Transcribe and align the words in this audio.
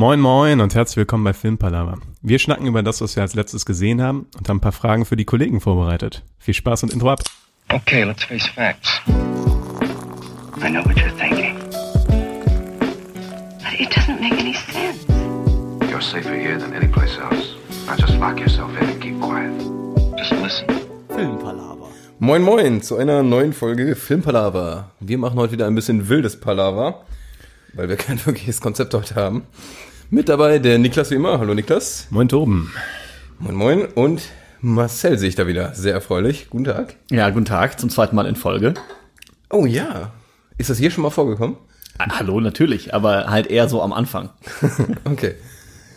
Moin 0.00 0.18
moin 0.18 0.60
und 0.62 0.74
herzlich 0.74 0.96
willkommen 0.96 1.24
bei 1.24 1.34
Filmpalava. 1.34 1.98
Wir 2.22 2.38
schnacken 2.38 2.66
über 2.66 2.82
das, 2.82 3.02
was 3.02 3.16
wir 3.16 3.22
als 3.22 3.34
letztes 3.34 3.66
gesehen 3.66 4.00
haben 4.00 4.28
und 4.34 4.48
haben 4.48 4.56
ein 4.56 4.62
paar 4.62 4.72
Fragen 4.72 5.04
für 5.04 5.14
die 5.14 5.26
Kollegen 5.26 5.60
vorbereitet. 5.60 6.22
Viel 6.38 6.54
Spaß 6.54 6.84
und 6.84 6.92
Intro 6.94 7.10
ab. 7.10 7.20
Okay, 7.68 8.04
let's 8.04 8.24
face 8.24 8.46
facts. 8.46 9.02
I 9.06 10.70
know 10.70 10.82
what 10.86 10.96
you're 10.96 11.14
thinking. 11.18 11.54
But 13.58 13.78
it 13.78 13.90
doesn't 13.94 14.22
make 14.22 14.40
any 14.40 14.54
sense. 14.54 15.04
You're 15.90 16.00
safer 16.00 16.34
here 16.34 16.58
than 16.58 16.72
any 16.72 16.88
place 16.88 17.18
else. 17.18 17.58
Now 17.86 17.96
just 17.96 18.18
lock 18.18 18.40
yourself 18.40 18.70
in 18.80 18.88
and 18.88 19.02
keep 19.02 19.20
quiet. 19.20 19.52
Just 20.16 20.32
listen. 20.32 20.66
Moin 22.18 22.40
Moin 22.40 22.80
zu 22.80 22.96
einer 22.96 23.22
neuen 23.22 23.52
Folge 23.52 23.94
Filmpalaver. 23.96 24.92
Wir 24.98 25.18
machen 25.18 25.38
heute 25.38 25.52
wieder 25.52 25.66
ein 25.66 25.74
bisschen 25.74 26.08
wildes 26.08 26.40
Palaver, 26.40 27.04
weil 27.74 27.90
wir 27.90 27.96
kein 27.96 28.24
wirkliches 28.24 28.62
Konzept 28.62 28.94
heute 28.94 29.14
haben. 29.14 29.42
Mit 30.10 30.28
dabei 30.28 30.58
der 30.58 30.78
Niklas 30.78 31.10
wie 31.10 31.14
immer. 31.16 31.38
Hallo 31.38 31.54
Niklas. 31.54 32.08
Moin 32.10 32.28
Toben. 32.28 32.72
Moin 33.38 33.54
Moin. 33.54 33.84
Und 33.94 34.22
Marcel 34.60 35.18
sehe 35.18 35.28
ich 35.28 35.36
da 35.36 35.46
wieder. 35.46 35.74
Sehr 35.74 35.94
erfreulich. 35.94 36.48
Guten 36.50 36.64
Tag. 36.64 36.96
Ja, 37.10 37.30
guten 37.30 37.44
Tag, 37.44 37.78
zum 37.78 37.90
zweiten 37.90 38.16
Mal 38.16 38.26
in 38.26 38.36
Folge. 38.36 38.74
Oh 39.50 39.66
ja. 39.66 40.12
Ist 40.58 40.68
das 40.70 40.78
hier 40.78 40.90
schon 40.90 41.02
mal 41.02 41.10
vorgekommen? 41.10 41.56
Ah, 41.98 42.18
Hallo, 42.18 42.40
natürlich, 42.40 42.94
aber 42.94 43.26
halt 43.30 43.46
eher 43.48 43.68
so 43.68 43.82
am 43.82 43.92
Anfang. 43.92 44.30
Okay. 45.04 45.34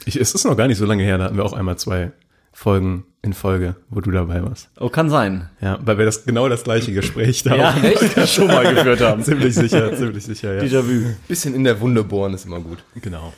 Ich, 0.06 0.18
es 0.18 0.34
ist 0.36 0.44
noch 0.44 0.58
gar 0.58 0.68
nicht 0.68 0.78
so 0.78 0.86
lange 0.86 1.04
her, 1.04 1.18
da 1.18 1.24
hatten 1.26 1.38
wir 1.38 1.46
auch 1.46 1.54
einmal 1.54 1.78
zwei 1.78 2.12
Folgen 2.52 3.06
in 3.22 3.32
Folge, 3.32 3.78
wo 3.90 4.02
du 4.02 4.12
dabei 4.12 4.44
warst. 4.44 4.70
Oh, 4.78 4.90
kann 4.90 5.10
sein. 5.10 5.50
Ja, 5.62 5.80
weil 5.86 5.98
wir 5.98 6.04
das 6.06 6.26
genau 6.26 6.50
das 6.50 6.64
gleiche 6.66 6.92
Gespräch 6.92 7.42
da 7.44 7.56
Ja, 7.56 7.70
auch 7.72 7.84
echt? 7.84 8.30
schon 8.30 8.48
mal 8.48 8.64
geführt 8.76 9.00
haben. 9.00 9.24
ziemlich 9.24 9.56
sicher, 9.56 9.96
ziemlich 9.96 10.26
sicher, 10.26 10.56
ja. 10.56 10.62
Déjà-vu. 10.62 11.16
Bisschen 11.30 11.56
in 11.56 11.64
der 11.64 11.80
Wunde 11.80 12.04
bohren 12.04 12.34
ist 12.34 12.46
immer 12.46 12.60
gut. 12.60 12.80
Genau. 13.02 13.34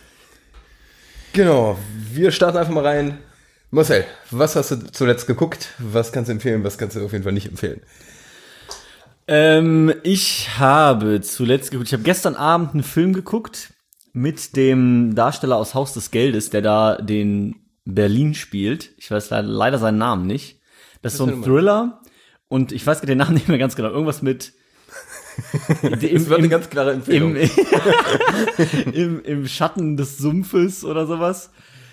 Genau. 1.35 1.77
Wir 2.13 2.31
starten 2.31 2.57
einfach 2.57 2.73
mal 2.73 2.85
rein. 2.85 3.17
Marcel, 3.70 4.05
was 4.31 4.55
hast 4.55 4.71
du 4.71 4.77
zuletzt 4.93 5.27
geguckt? 5.27 5.73
Was 5.79 6.13
kannst 6.13 6.29
du 6.29 6.32
empfehlen? 6.32 6.63
Was 6.63 6.77
kannst 6.77 6.96
du 6.96 7.04
auf 7.04 7.12
jeden 7.12 7.26
Fall 7.26 7.34
nicht 7.34 7.49
empfehlen? 7.49 7.82
Ähm, 9.27 9.93
ich 10.04 10.57
habe 10.57 11.20
zuletzt 11.20 11.71
geguckt, 11.71 11.90
ich 11.90 11.93
habe 11.93 12.04
gestern 12.04 12.35
Abend 12.35 12.71
einen 12.73 12.84
Film 12.84 13.12
geguckt 13.12 13.73
mit 14.13 14.55
dem 14.55 15.13
Darsteller 15.13 15.57
aus 15.57 15.73
Haus 15.73 15.91
des 15.91 16.10
Geldes, 16.10 16.51
der 16.51 16.62
da 16.62 16.95
den 16.95 17.55
Berlin 17.84 18.34
spielt. 18.34 18.91
Ich 18.95 19.12
weiß 19.12 19.29
leider, 19.32 19.48
leider 19.48 19.77
seinen 19.77 19.98
Namen 19.98 20.27
nicht. 20.27 20.62
Das 21.01 21.13
ist 21.13 21.17
so 21.17 21.26
ein 21.26 21.43
Thriller 21.43 22.01
und 22.48 22.71
ich 22.71 22.88
weiß 22.88 23.01
den 23.01 23.17
Namen 23.17 23.34
nicht 23.34 23.49
mehr 23.49 23.57
ganz 23.57 23.76
genau. 23.76 23.90
Irgendwas 23.90 24.21
mit 24.21 24.54
Das 25.82 26.30
war 26.30 26.38
eine 26.38 26.50
ganz 26.50 26.70
klare 26.70 26.94
Empfehlung. 26.94 27.36
Im, 27.36 27.50
im, 28.94 29.24
Im 29.24 29.48
Schatten 29.48 29.98
des 29.98 30.18
Sumpfes 30.18 30.84
oder 30.84 31.08
sowas. 31.08 31.52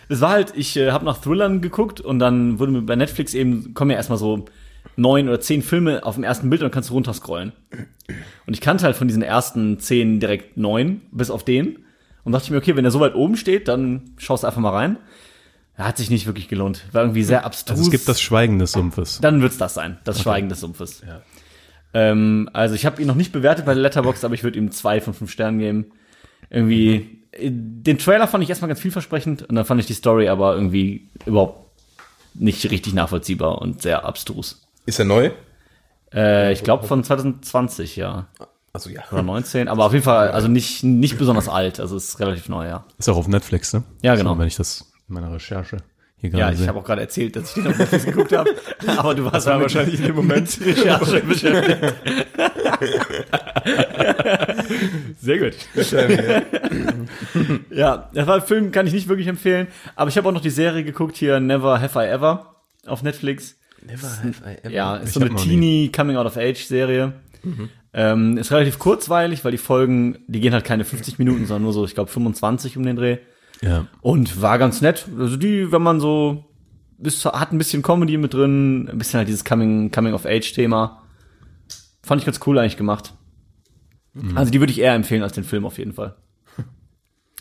Das 0.08 0.20
war 0.20 0.30
halt, 0.30 0.52
ich 0.56 0.76
äh, 0.76 0.90
habe 0.90 1.04
nach 1.04 1.18
Thrillern 1.18 1.60
geguckt 1.60 2.00
und 2.00 2.18
dann 2.18 2.58
wurde 2.58 2.72
mir 2.72 2.82
bei 2.82 2.96
Netflix 2.96 3.34
eben, 3.34 3.74
kommen 3.74 3.90
ja 3.90 3.96
erstmal 3.96 4.18
so 4.18 4.44
neun 4.96 5.28
oder 5.28 5.40
zehn 5.40 5.62
Filme 5.62 6.04
auf 6.04 6.16
dem 6.16 6.24
ersten 6.24 6.50
Bild 6.50 6.62
und 6.62 6.66
dann 6.66 6.72
kannst 6.72 6.90
du 6.90 6.94
runterscrollen. 6.94 7.52
Und 8.46 8.54
ich 8.54 8.60
kannte 8.60 8.84
halt 8.84 8.96
von 8.96 9.08
diesen 9.08 9.22
ersten 9.22 9.78
zehn 9.78 10.20
direkt 10.20 10.56
neun, 10.56 11.02
bis 11.12 11.30
auf 11.30 11.44
den. 11.44 11.84
Und 12.24 12.32
dachte 12.32 12.44
ich 12.44 12.50
mir, 12.50 12.58
okay, 12.58 12.76
wenn 12.76 12.84
der 12.84 12.92
so 12.92 13.00
weit 13.00 13.14
oben 13.14 13.36
steht, 13.36 13.68
dann 13.68 14.12
schaust 14.18 14.42
du 14.42 14.46
einfach 14.46 14.60
mal 14.60 14.70
rein. 14.70 14.98
Hat 15.76 15.96
sich 15.96 16.10
nicht 16.10 16.26
wirklich 16.26 16.48
gelohnt. 16.48 16.84
War 16.92 17.02
irgendwie 17.02 17.22
sehr 17.22 17.44
abstrus. 17.44 17.78
Also 17.78 17.84
es 17.84 17.90
gibt 17.90 18.08
das 18.08 18.20
Schweigen 18.20 18.58
des 18.58 18.72
Sumpfes. 18.72 19.18
Dann 19.20 19.40
wird's 19.40 19.58
das 19.58 19.74
sein, 19.74 19.98
das 20.04 20.20
Schweigen 20.20 20.48
des 20.48 20.60
Sumpfes. 20.60 21.02
Ähm, 21.94 22.48
also 22.52 22.74
ich 22.74 22.86
habe 22.86 23.00
ihn 23.00 23.08
noch 23.08 23.14
nicht 23.14 23.32
bewertet 23.32 23.66
bei 23.66 23.74
der 23.74 23.82
Letterboxd, 23.82 24.24
aber 24.24 24.34
ich 24.34 24.44
würde 24.44 24.58
ihm 24.58 24.70
zwei 24.70 25.00
von 25.00 25.14
fünf 25.14 25.30
Sternen 25.30 25.58
geben. 25.58 25.92
Irgendwie, 26.50 27.22
äh, 27.32 27.50
den 27.50 27.98
Trailer 27.98 28.26
fand 28.26 28.42
ich 28.44 28.50
erstmal 28.50 28.68
ganz 28.68 28.80
vielversprechend 28.80 29.42
und 29.42 29.54
dann 29.54 29.64
fand 29.64 29.80
ich 29.80 29.86
die 29.86 29.94
Story 29.94 30.28
aber 30.28 30.54
irgendwie 30.54 31.10
überhaupt 31.26 31.70
nicht 32.34 32.70
richtig 32.70 32.94
nachvollziehbar 32.94 33.60
und 33.60 33.82
sehr 33.82 34.04
abstrus. 34.04 34.66
Ist 34.86 34.98
er 34.98 35.04
neu? 35.04 35.30
Äh, 36.14 36.52
ich 36.52 36.64
glaube 36.64 36.86
von 36.86 37.04
2020, 37.04 37.96
ja. 37.96 38.28
Also 38.72 38.88
ja. 38.88 39.02
Oder 39.10 39.22
19, 39.22 39.68
aber 39.68 39.84
auf 39.84 39.92
jeden 39.92 40.04
Fall, 40.04 40.30
also 40.30 40.48
nicht, 40.48 40.82
nicht 40.82 41.18
besonders 41.18 41.48
alt, 41.48 41.78
also 41.78 41.96
ist 41.96 42.18
relativ 42.20 42.48
neu, 42.48 42.66
ja. 42.66 42.86
Ist 42.98 43.08
auch 43.08 43.18
auf 43.18 43.28
Netflix, 43.28 43.74
ne? 43.74 43.82
Ja, 44.02 44.14
genau. 44.14 44.32
So, 44.32 44.38
wenn 44.38 44.46
ich 44.46 44.56
das 44.56 44.92
in 45.08 45.14
meiner 45.14 45.30
Recherche 45.30 45.76
hier 46.22 46.30
gerade 46.30 46.54
Ja, 46.54 46.62
ich 46.62 46.68
habe 46.68 46.78
auch 46.78 46.84
gerade 46.84 47.02
erzählt, 47.02 47.36
dass 47.36 47.48
ich 47.48 47.54
den 47.62 47.66
auf 47.66 47.76
Netflix 47.78 48.04
geguckt 48.06 48.32
habe, 48.32 48.50
aber 48.96 49.14
du 49.14 49.24
warst 49.24 49.46
war 49.46 49.60
wahrscheinlich 49.60 50.00
in 50.00 50.06
dem 50.06 50.16
Moment. 50.16 50.58
Recherche 50.64 51.20
beschäftigt. 51.26 51.94
Sehr 55.20 55.38
gut. 55.38 55.54
Ja, 57.70 58.10
der 58.14 58.26
war 58.26 58.40
Film 58.40 58.70
kann 58.72 58.86
ich 58.86 58.92
nicht 58.92 59.08
wirklich 59.08 59.26
empfehlen, 59.26 59.66
aber 59.96 60.08
ich 60.10 60.16
habe 60.16 60.28
auch 60.28 60.32
noch 60.32 60.40
die 60.40 60.50
Serie 60.50 60.84
geguckt 60.84 61.16
hier 61.16 61.40
Never 61.40 61.80
Have 61.80 61.98
I 61.98 62.08
Ever 62.08 62.56
auf 62.86 63.02
Netflix. 63.02 63.56
Never 63.84 64.08
have 64.08 64.42
I 64.46 64.58
ever. 64.64 64.70
Ja, 64.72 64.96
ist 64.96 65.08
Ich 65.08 65.14
so 65.14 65.20
eine 65.20 65.34
Teenie 65.34 65.90
Coming 65.90 66.16
Out 66.16 66.26
of 66.26 66.36
Age 66.36 66.64
Serie. 66.64 67.14
Ähm, 67.94 68.38
ist 68.38 68.52
relativ 68.52 68.78
kurzweilig, 68.78 69.44
weil 69.44 69.50
die 69.52 69.58
Folgen, 69.58 70.18
die 70.28 70.40
gehen 70.40 70.52
halt 70.54 70.64
keine 70.64 70.84
50 70.84 71.18
Minuten, 71.18 71.46
sondern 71.46 71.64
nur 71.64 71.72
so, 71.72 71.84
ich 71.84 71.94
glaube 71.94 72.10
25 72.10 72.76
um 72.76 72.84
den 72.84 72.96
Dreh. 72.96 73.18
Ja. 73.62 73.86
Und 74.00 74.40
war 74.42 74.58
ganz 74.58 74.80
nett. 74.80 75.06
Also 75.18 75.36
die, 75.36 75.70
wenn 75.72 75.82
man 75.82 76.00
so 76.00 76.44
ist, 76.98 77.24
hat 77.24 77.52
ein 77.52 77.58
bisschen 77.58 77.82
Comedy 77.82 78.16
mit 78.16 78.34
drin, 78.34 78.88
ein 78.90 78.98
bisschen 78.98 79.18
halt 79.18 79.28
dieses 79.28 79.44
Coming 79.44 79.90
Coming 79.90 80.14
of 80.14 80.26
Age 80.26 80.52
Thema. 80.52 81.02
Fand 82.02 82.20
ich 82.20 82.26
ganz 82.26 82.40
cool 82.46 82.58
eigentlich 82.58 82.76
gemacht. 82.76 83.14
Also 84.34 84.50
die 84.52 84.60
würde 84.60 84.72
ich 84.72 84.80
eher 84.80 84.94
empfehlen 84.94 85.22
als 85.22 85.32
den 85.32 85.44
Film 85.44 85.64
auf 85.64 85.78
jeden 85.78 85.92
Fall. 85.94 86.16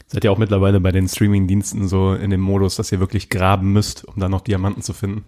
Seid 0.07 0.23
ihr 0.23 0.31
auch 0.31 0.37
mittlerweile 0.37 0.79
bei 0.79 0.91
den 0.91 1.07
Streaming-Diensten 1.07 1.87
so 1.87 2.13
in 2.13 2.29
dem 2.29 2.39
Modus, 2.41 2.75
dass 2.75 2.91
ihr 2.91 2.99
wirklich 2.99 3.29
graben 3.29 3.73
müsst, 3.73 4.05
um 4.05 4.15
dann 4.19 4.31
noch 4.31 4.41
Diamanten 4.41 4.81
zu 4.81 4.93
finden? 4.93 5.25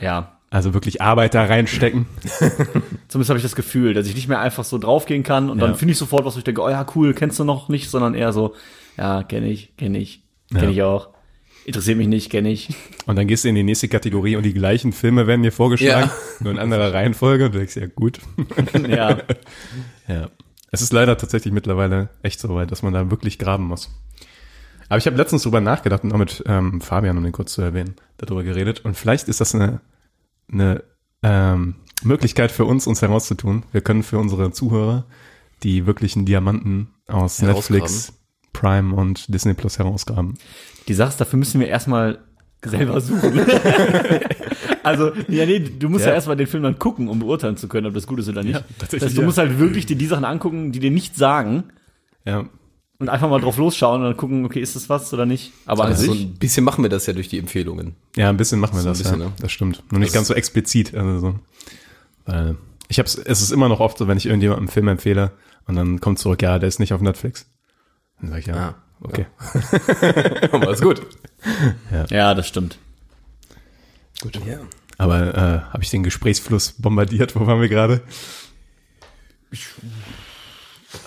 Ja, 0.00 0.38
Also 0.50 0.72
wirklich 0.74 1.02
Arbeit 1.02 1.34
da 1.34 1.44
reinstecken? 1.44 2.06
Zumindest 3.08 3.28
habe 3.30 3.36
ich 3.38 3.42
das 3.42 3.54
Gefühl, 3.56 3.92
dass 3.94 4.06
ich 4.06 4.14
nicht 4.14 4.28
mehr 4.28 4.40
einfach 4.40 4.64
so 4.64 4.78
draufgehen 4.78 5.24
kann 5.24 5.50
und 5.50 5.58
Ja. 5.58 5.66
dann 5.66 5.76
finde 5.76 5.92
ich 5.92 5.98
sofort 5.98 6.24
was, 6.24 6.34
wo 6.36 6.38
ich 6.38 6.44
denke, 6.44 6.62
oh 6.62 6.68
ja, 6.70 6.86
cool, 6.94 7.12
kennst 7.14 7.38
du 7.38 7.44
noch 7.44 7.68
nicht, 7.68 7.90
sondern 7.90 8.14
eher 8.14 8.32
so, 8.32 8.54
ja, 8.96 9.22
kenne 9.24 9.48
ich, 9.50 9.76
kenne 9.76 9.98
ich, 9.98 10.22
kenne 10.50 10.64
Ja. 10.64 10.70
ich 10.70 10.82
auch. 10.82 11.08
Interessiert 11.64 11.98
mich 11.98 12.08
nicht, 12.08 12.30
kenne 12.30 12.50
ich. 12.50 12.70
Und 13.06 13.16
dann 13.16 13.26
gehst 13.26 13.44
du 13.44 13.48
in 13.48 13.54
die 13.54 13.62
nächste 13.62 13.88
Kategorie 13.88 14.36
und 14.36 14.42
die 14.42 14.54
gleichen 14.54 14.92
Filme 14.92 15.26
werden 15.26 15.42
dir 15.42 15.52
vorgeschlagen, 15.52 16.10
nur 16.40 16.50
in 16.52 16.58
anderer 16.58 16.94
Reihenfolge 16.94 17.46
und 17.46 17.54
du 17.54 17.58
denkst, 17.58 17.76
ja 17.76 17.86
gut. 17.86 18.20
ja. 18.88 19.18
Ja. 20.06 20.30
Es 20.70 20.80
ist 20.82 20.92
leider 20.92 21.16
tatsächlich 21.18 21.52
mittlerweile 21.52 22.08
echt 22.22 22.40
so 22.40 22.54
weit, 22.54 22.70
dass 22.70 22.82
man 22.82 22.92
da 22.94 23.10
wirklich 23.10 23.38
graben 23.38 23.64
muss. 23.64 23.90
Aber 24.88 24.96
ich 24.98 25.06
habe 25.06 25.16
letztens 25.16 25.42
drüber 25.42 25.60
nachgedacht 25.60 26.04
und 26.04 26.12
auch 26.12 26.18
mit 26.18 26.42
ähm, 26.46 26.80
Fabian, 26.80 27.18
um 27.18 27.24
den 27.24 27.32
kurz 27.32 27.52
zu 27.52 27.60
erwähnen, 27.60 27.96
darüber 28.16 28.42
geredet. 28.42 28.84
Und 28.84 28.96
vielleicht 28.96 29.28
ist 29.28 29.40
das 29.40 29.54
eine, 29.54 29.80
eine 30.50 30.82
ähm, 31.22 31.74
Möglichkeit 32.02 32.50
für 32.50 32.64
uns, 32.64 32.86
uns 32.86 33.02
herauszutun. 33.02 33.64
Wir 33.72 33.82
können 33.82 34.02
für 34.02 34.18
unsere 34.18 34.52
Zuhörer 34.52 35.04
die 35.62 35.84
wirklichen 35.86 36.24
Diamanten 36.24 36.88
aus. 37.06 37.42
Netflix, 37.42 38.14
Prime 38.52 38.94
und 38.94 39.32
Disney 39.32 39.54
Plus 39.54 39.78
herausgraben. 39.78 40.34
Die 40.88 40.94
Sache 40.94 41.10
ist, 41.10 41.20
dafür 41.20 41.38
müssen 41.38 41.60
wir 41.60 41.68
erstmal 41.68 42.18
selber 42.64 43.00
suchen. 43.00 43.40
also, 44.82 45.12
ja, 45.28 45.46
nee, 45.46 45.60
du 45.60 45.88
musst 45.88 46.04
ja, 46.04 46.10
Ja. 46.10 46.14
erstmal 46.16 46.36
den 46.36 46.46
Film 46.46 46.62
dann 46.62 46.78
gucken, 46.78 47.08
um 47.08 47.18
beurteilen 47.18 47.56
zu 47.56 47.68
können, 47.68 47.86
ob 47.86 47.94
das 47.94 48.06
gut 48.06 48.18
ist 48.18 48.28
oder 48.28 48.42
nicht. 48.42 48.54
Ja, 48.54 48.60
tatsächlich, 48.78 49.00
das 49.00 49.02
heißt, 49.08 49.16
du 49.16 49.20
ja. 49.20 49.26
musst 49.26 49.38
halt 49.38 49.58
wirklich 49.58 49.86
dir 49.86 49.96
die 49.96 50.06
Sachen 50.06 50.24
angucken, 50.24 50.72
die 50.72 50.80
dir 50.80 50.90
nichts 50.90 51.16
sagen 51.18 51.64
Ja, 52.24 52.48
und 52.98 53.08
einfach 53.08 53.28
mal 53.30 53.40
drauf 53.40 53.56
losschauen 53.58 54.00
und 54.02 54.08
dann 54.08 54.16
gucken, 54.16 54.44
okay, 54.44 54.60
ist 54.60 54.74
das 54.74 54.88
was 54.88 55.12
oder 55.14 55.24
nicht. 55.24 55.52
Aber 55.66 55.84
an 55.84 55.90
Also 55.92 56.06
so 56.06 56.12
sich, 56.12 56.22
ein 56.24 56.34
bisschen 56.34 56.64
machen 56.64 56.82
wir 56.82 56.88
das 56.90 57.06
ja 57.06 57.12
durch 57.12 57.28
die 57.28 57.38
Empfehlungen. 57.38 57.94
Ja, 58.16 58.28
ein 58.28 58.36
bisschen 58.36 58.58
machen 58.58 58.74
wir 58.74 58.80
So 58.82 58.88
das, 58.88 58.98
bisschen, 58.98 59.20
ja. 59.20 59.26
ne? 59.26 59.32
Das 59.40 59.52
stimmt. 59.52 59.84
Nur 59.92 60.00
nicht 60.00 60.08
Das- 60.08 60.14
ganz 60.14 60.28
so 60.28 60.34
explizit. 60.34 60.94
Also 60.96 61.18
so. 61.20 61.34
Weil 62.26 62.56
ich 62.88 62.98
hab's, 62.98 63.14
es 63.16 63.40
ist 63.40 63.52
immer 63.52 63.68
noch 63.68 63.78
oft 63.80 63.98
so, 63.98 64.08
wenn 64.08 64.16
ich 64.18 64.26
irgendjemandem 64.26 64.64
einen 64.64 64.72
Film 64.72 64.88
empfehle 64.88 65.30
und 65.66 65.76
dann 65.76 66.00
kommt 66.00 66.18
zurück, 66.18 66.42
ja, 66.42 66.58
der 66.58 66.68
ist 66.68 66.80
nicht 66.80 66.92
auf 66.92 67.00
Netflix. 67.00 67.46
Dann 68.20 68.30
sag 68.30 68.38
ich, 68.38 68.46
ja, 68.46 68.54
Ah, 68.54 68.74
okay. 69.00 69.26
Aber 70.52 70.70
ist 70.72 70.82
gut. 70.82 71.02
ja, 72.10 72.34
das 72.34 72.48
stimmt. 72.48 72.78
Gut. 74.20 74.40
Ja. 74.46 74.58
Aber 74.98 75.34
äh, 75.34 75.72
habe 75.72 75.82
ich 75.82 75.90
den 75.90 76.02
Gesprächsfluss 76.02 76.72
bombardiert? 76.72 77.36
Wo 77.36 77.46
waren 77.46 77.60
wir 77.60 77.68
gerade? 77.68 78.02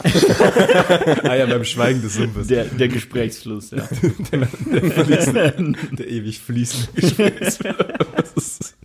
ah 1.24 1.36
ja, 1.36 1.46
beim 1.46 1.66
Schweigen 1.66 2.02
des 2.02 2.14
Sumpfes. 2.16 2.48
Der, 2.48 2.66
der 2.66 2.88
Gesprächsfluss, 2.88 3.72
ja. 3.72 3.88
der 4.32 6.08
ewig 6.08 6.40
fließende 6.40 7.02
Gesprächsfluss. 7.02 8.76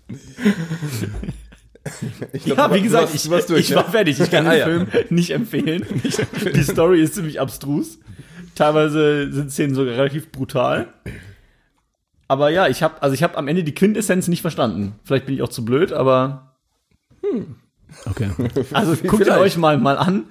Ich 2.33 2.45
glaub, 2.45 2.59
Ja, 2.59 2.75
wie 2.75 2.81
gesagt, 2.83 3.05
du 3.05 3.07
warst- 3.09 3.15
ich, 3.15 3.23
du 3.25 3.31
warst 3.31 3.51
durch, 3.51 3.61
ich 3.61 3.69
ja? 3.71 3.77
war 3.77 3.91
fertig. 3.91 4.21
Ich 4.21 4.31
kann 4.31 4.47
Ah, 4.47 4.51
den 4.51 4.59
ja. 4.59 4.65
Film 4.67 4.87
nicht 5.11 5.31
empfehlen. 5.31 5.85
Die 6.55 6.63
Story 6.63 7.01
ist 7.01 7.15
ziemlich 7.15 7.41
abstrus. 7.41 7.99
Teilweise 8.55 9.33
sind 9.33 9.51
Szenen 9.53 9.75
sogar 9.75 9.95
relativ 9.95 10.31
brutal. 10.33 10.89
Aber 12.29 12.51
ja, 12.51 12.67
ich 12.69 12.83
habe 12.83 13.01
also 13.03 13.15
ich 13.15 13.23
habe 13.23 13.37
am 13.37 13.47
Ende 13.49 13.63
die 13.65 13.75
Quintessenz 13.75 14.29
nicht 14.29 14.41
verstanden. 14.41 14.95
Vielleicht 15.05 15.27
bin 15.27 15.35
ich 15.35 15.43
auch 15.43 15.49
zu 15.49 15.65
blöd, 15.65 15.93
aber 15.93 16.57
Okay. 18.07 18.31
also 18.73 18.97
guckt 19.07 19.25
Vielleicht. 19.25 19.41
euch 19.41 19.57
mal 19.57 19.79
mal 19.79 19.99
an. 19.99 20.25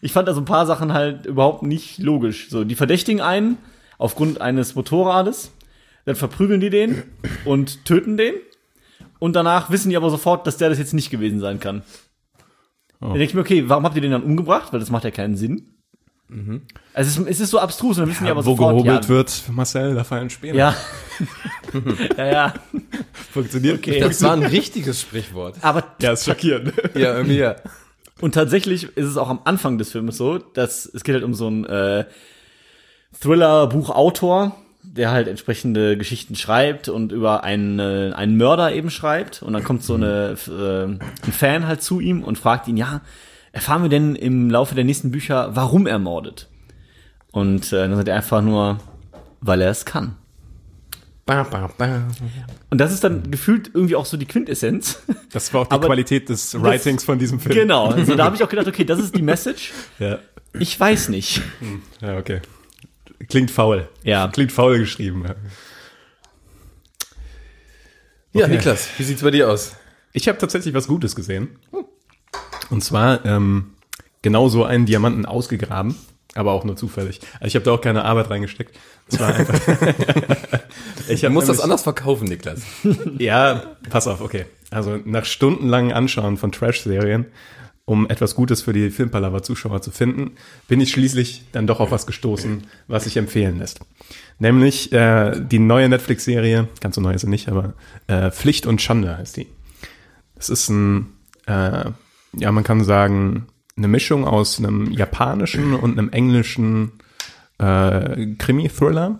Ich 0.00 0.12
fand 0.12 0.28
da 0.28 0.34
so 0.34 0.40
ein 0.40 0.44
paar 0.44 0.66
Sachen 0.66 0.92
halt 0.92 1.26
überhaupt 1.26 1.62
nicht 1.62 1.98
logisch. 1.98 2.48
So, 2.50 2.64
die 2.64 2.74
verdächtigen 2.74 3.20
einen, 3.20 3.58
aufgrund 3.98 4.40
eines 4.40 4.74
Motorrades. 4.74 5.52
Dann 6.04 6.16
verprügeln 6.16 6.60
die 6.60 6.70
den 6.70 7.02
und 7.44 7.84
töten 7.84 8.16
den. 8.16 8.34
Und 9.18 9.34
danach 9.34 9.70
wissen 9.70 9.90
die 9.90 9.96
aber 9.96 10.10
sofort, 10.10 10.46
dass 10.46 10.56
der 10.56 10.68
das 10.68 10.78
jetzt 10.78 10.94
nicht 10.94 11.10
gewesen 11.10 11.40
sein 11.40 11.60
kann. 11.60 11.82
Dann 13.00 13.10
denke 13.10 13.24
ich 13.24 13.34
mir, 13.34 13.40
okay, 13.40 13.68
warum 13.68 13.84
habt 13.84 13.94
ihr 13.94 14.02
den 14.02 14.10
dann 14.10 14.22
umgebracht? 14.22 14.72
Weil 14.72 14.80
das 14.80 14.90
macht 14.90 15.04
ja 15.04 15.10
keinen 15.10 15.36
Sinn. 15.36 15.78
Also 16.92 17.08
es 17.08 17.16
ist, 17.16 17.28
es 17.28 17.40
ist 17.40 17.50
so 17.50 17.58
abstrus 17.58 17.96
und 17.96 18.02
dann 18.02 18.10
wissen 18.10 18.24
die 18.24 18.30
aber 18.30 18.44
wo 18.44 18.50
sofort, 18.50 18.76
gehobelt 18.76 19.04
ja, 19.04 19.08
wird, 19.08 19.44
Marcel, 19.50 19.94
da 19.94 20.04
fallen 20.04 20.28
Späne. 20.28 20.58
ja. 20.58 20.76
ja, 22.18 22.26
ja. 22.26 22.54
Funktioniert. 23.32 23.78
Okay. 23.78 24.00
Das 24.00 24.22
war 24.22 24.34
ein 24.34 24.42
richtiges 24.44 25.00
Sprichwort. 25.00 25.56
Aber 25.62 25.84
Ja, 26.02 26.12
ist 26.12 26.26
schockierend. 26.26 26.74
Ja, 26.94 27.16
irgendwie 27.16 27.38
ja. 27.38 27.56
Und 28.20 28.32
tatsächlich 28.34 28.84
ist 28.96 29.06
es 29.06 29.16
auch 29.16 29.30
am 29.30 29.40
Anfang 29.44 29.78
des 29.78 29.92
Films 29.92 30.18
so, 30.18 30.36
dass 30.38 30.84
es 30.86 31.02
geht 31.02 31.14
halt 31.14 31.24
um 31.24 31.34
so 31.34 31.46
einen 31.46 31.64
äh, 31.64 32.04
Thriller-Buchautor, 33.20 34.54
der 34.94 35.10
halt 35.10 35.28
entsprechende 35.28 35.96
Geschichten 35.96 36.34
schreibt 36.34 36.88
und 36.88 37.12
über 37.12 37.44
einen, 37.44 37.78
äh, 37.78 38.12
einen 38.14 38.36
Mörder 38.36 38.72
eben 38.72 38.90
schreibt. 38.90 39.42
Und 39.42 39.52
dann 39.52 39.64
kommt 39.64 39.82
so 39.82 39.94
eine, 39.94 40.36
äh, 40.48 40.84
ein 40.84 41.32
Fan 41.32 41.66
halt 41.66 41.82
zu 41.82 42.00
ihm 42.00 42.22
und 42.24 42.38
fragt 42.38 42.68
ihn, 42.68 42.76
ja, 42.76 43.02
erfahren 43.52 43.82
wir 43.82 43.88
denn 43.90 44.14
im 44.16 44.50
Laufe 44.50 44.74
der 44.74 44.84
nächsten 44.84 45.10
Bücher, 45.10 45.54
warum 45.54 45.86
er 45.86 45.98
mordet? 45.98 46.48
Und 47.30 47.72
äh, 47.72 47.76
dann 47.88 47.96
sagt 47.96 48.08
er 48.08 48.16
einfach 48.16 48.40
nur, 48.42 48.78
weil 49.40 49.60
er 49.60 49.70
es 49.70 49.84
kann. 49.84 50.16
Ba, 51.26 51.42
ba, 51.42 51.70
ba. 51.76 52.04
Und 52.70 52.80
das 52.80 52.92
ist 52.92 53.04
dann 53.04 53.30
gefühlt 53.30 53.70
irgendwie 53.74 53.96
auch 53.96 54.06
so 54.06 54.16
die 54.16 54.24
Quintessenz. 54.24 55.02
Das 55.30 55.52
war 55.52 55.60
auch 55.60 55.66
die 55.66 55.72
Aber 55.74 55.86
Qualität 55.88 56.30
des 56.30 56.58
Writings 56.60 57.04
von 57.04 57.18
diesem 57.18 57.38
Film. 57.38 57.54
genau. 57.54 57.88
Also 57.88 58.14
da 58.14 58.24
habe 58.24 58.34
ich 58.36 58.42
auch 58.42 58.48
gedacht, 58.48 58.66
okay, 58.66 58.84
das 58.84 58.98
ist 58.98 59.14
die 59.14 59.20
Message. 59.32 59.74
Ja. 59.98 60.18
Ich 60.58 60.80
weiß 60.80 61.10
nicht. 61.10 61.42
ja, 62.00 62.16
okay. 62.16 62.40
Klingt 63.28 63.50
faul. 63.50 63.88
Ja. 64.04 64.28
Klingt 64.28 64.52
faul 64.52 64.78
geschrieben. 64.78 65.24
Ja. 65.26 65.34
Ja, 68.32 68.44
Okay. 68.44 68.56
Niklas, 68.56 68.88
wie 68.98 69.02
sieht's 69.02 69.22
bei 69.22 69.30
dir 69.30 69.50
aus? 69.50 69.72
Ich 70.12 70.28
habe 70.28 70.38
tatsächlich 70.38 70.74
was 70.74 70.86
Gutes 70.86 71.16
gesehen. 71.16 71.58
Und 72.70 72.84
zwar 72.84 73.24
ähm, 73.24 73.74
genau 74.22 74.48
so 74.48 74.64
einen 74.64 74.86
Diamanten 74.86 75.26
ausgegraben, 75.26 75.96
aber 76.34 76.52
auch 76.52 76.64
nur 76.64 76.76
zufällig. 76.76 77.20
Also 77.34 77.46
ich 77.46 77.54
habe 77.54 77.64
da 77.64 77.72
auch 77.72 77.80
keine 77.80 78.04
Arbeit 78.04 78.30
reingesteckt. 78.30 78.78
Es 79.08 79.18
war 79.18 79.34
einfach. 79.34 79.58
ich 81.08 81.22
Du 81.22 81.30
musst 81.30 81.48
das 81.48 81.60
anders 81.60 81.82
verkaufen, 81.82 82.28
Niklas. 82.28 82.60
Ja, 83.18 83.76
pass 83.88 84.06
auf, 84.06 84.20
okay. 84.20 84.44
Also 84.70 84.98
nach 85.04 85.24
stundenlangen 85.24 85.92
Anschauen 85.92 86.36
von 86.36 86.52
Trash-Serien, 86.52 87.26
um 87.88 88.08
etwas 88.10 88.34
Gutes 88.34 88.60
für 88.60 88.74
die 88.74 88.90
Filmpalava-Zuschauer 88.90 89.80
zu 89.80 89.90
finden, 89.90 90.32
bin 90.68 90.78
ich 90.78 90.90
schließlich 90.90 91.44
dann 91.52 91.66
doch 91.66 91.80
auf 91.80 91.90
was 91.90 92.06
gestoßen, 92.06 92.64
was 92.86 93.04
sich 93.04 93.16
empfehlen 93.16 93.58
lässt. 93.58 93.80
Nämlich 94.38 94.92
äh, 94.92 95.40
die 95.40 95.58
neue 95.58 95.88
Netflix-Serie, 95.88 96.68
ganz 96.80 96.96
so 96.96 97.00
neu 97.00 97.14
ist 97.14 97.22
sie 97.22 97.30
nicht, 97.30 97.48
aber 97.48 97.72
äh, 98.06 98.30
Pflicht 98.30 98.66
und 98.66 98.82
Schande 98.82 99.16
heißt 99.16 99.38
die. 99.38 99.46
Es 100.36 100.50
ist 100.50 100.68
ein, 100.68 101.14
äh, 101.46 101.86
ja, 102.34 102.52
man 102.52 102.62
kann 102.62 102.84
sagen, 102.84 103.46
eine 103.74 103.88
Mischung 103.88 104.26
aus 104.26 104.58
einem 104.58 104.92
japanischen 104.92 105.72
und 105.72 105.98
einem 105.98 106.10
englischen 106.10 106.92
äh, 107.56 108.34
Krimi-Thriller. 108.34 109.18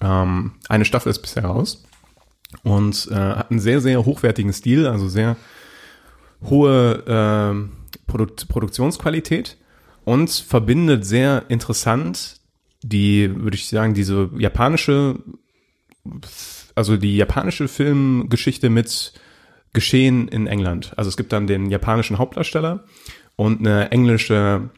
Ähm, 0.00 0.52
eine 0.68 0.84
Staffel 0.84 1.10
ist 1.10 1.20
bisher 1.20 1.44
raus 1.44 1.84
und 2.64 3.06
äh, 3.12 3.14
hat 3.14 3.52
einen 3.52 3.60
sehr, 3.60 3.80
sehr 3.80 4.04
hochwertigen 4.04 4.52
Stil, 4.52 4.88
also 4.88 5.08
sehr 5.08 5.36
hohe 6.42 7.04
ähm, 7.06 7.70
Produkt 8.06 8.48
Produktionsqualität 8.48 9.56
und 10.04 10.30
verbindet 10.30 11.04
sehr 11.04 11.44
interessant 11.48 12.40
die, 12.84 13.34
würde 13.34 13.56
ich 13.56 13.66
sagen, 13.68 13.94
diese 13.94 14.30
japanische, 14.36 15.18
also 16.74 16.96
die 16.96 17.16
japanische 17.16 17.66
Filmgeschichte 17.66 18.68
mit 18.68 19.14
Geschehen 19.72 20.28
in 20.28 20.46
England. 20.46 20.92
Also 20.96 21.08
es 21.08 21.16
gibt 21.16 21.32
dann 21.32 21.46
den 21.46 21.70
japanischen 21.70 22.18
Hauptdarsteller 22.18 22.84
und 23.34 23.60
eine 23.60 23.90
englische 23.90 24.70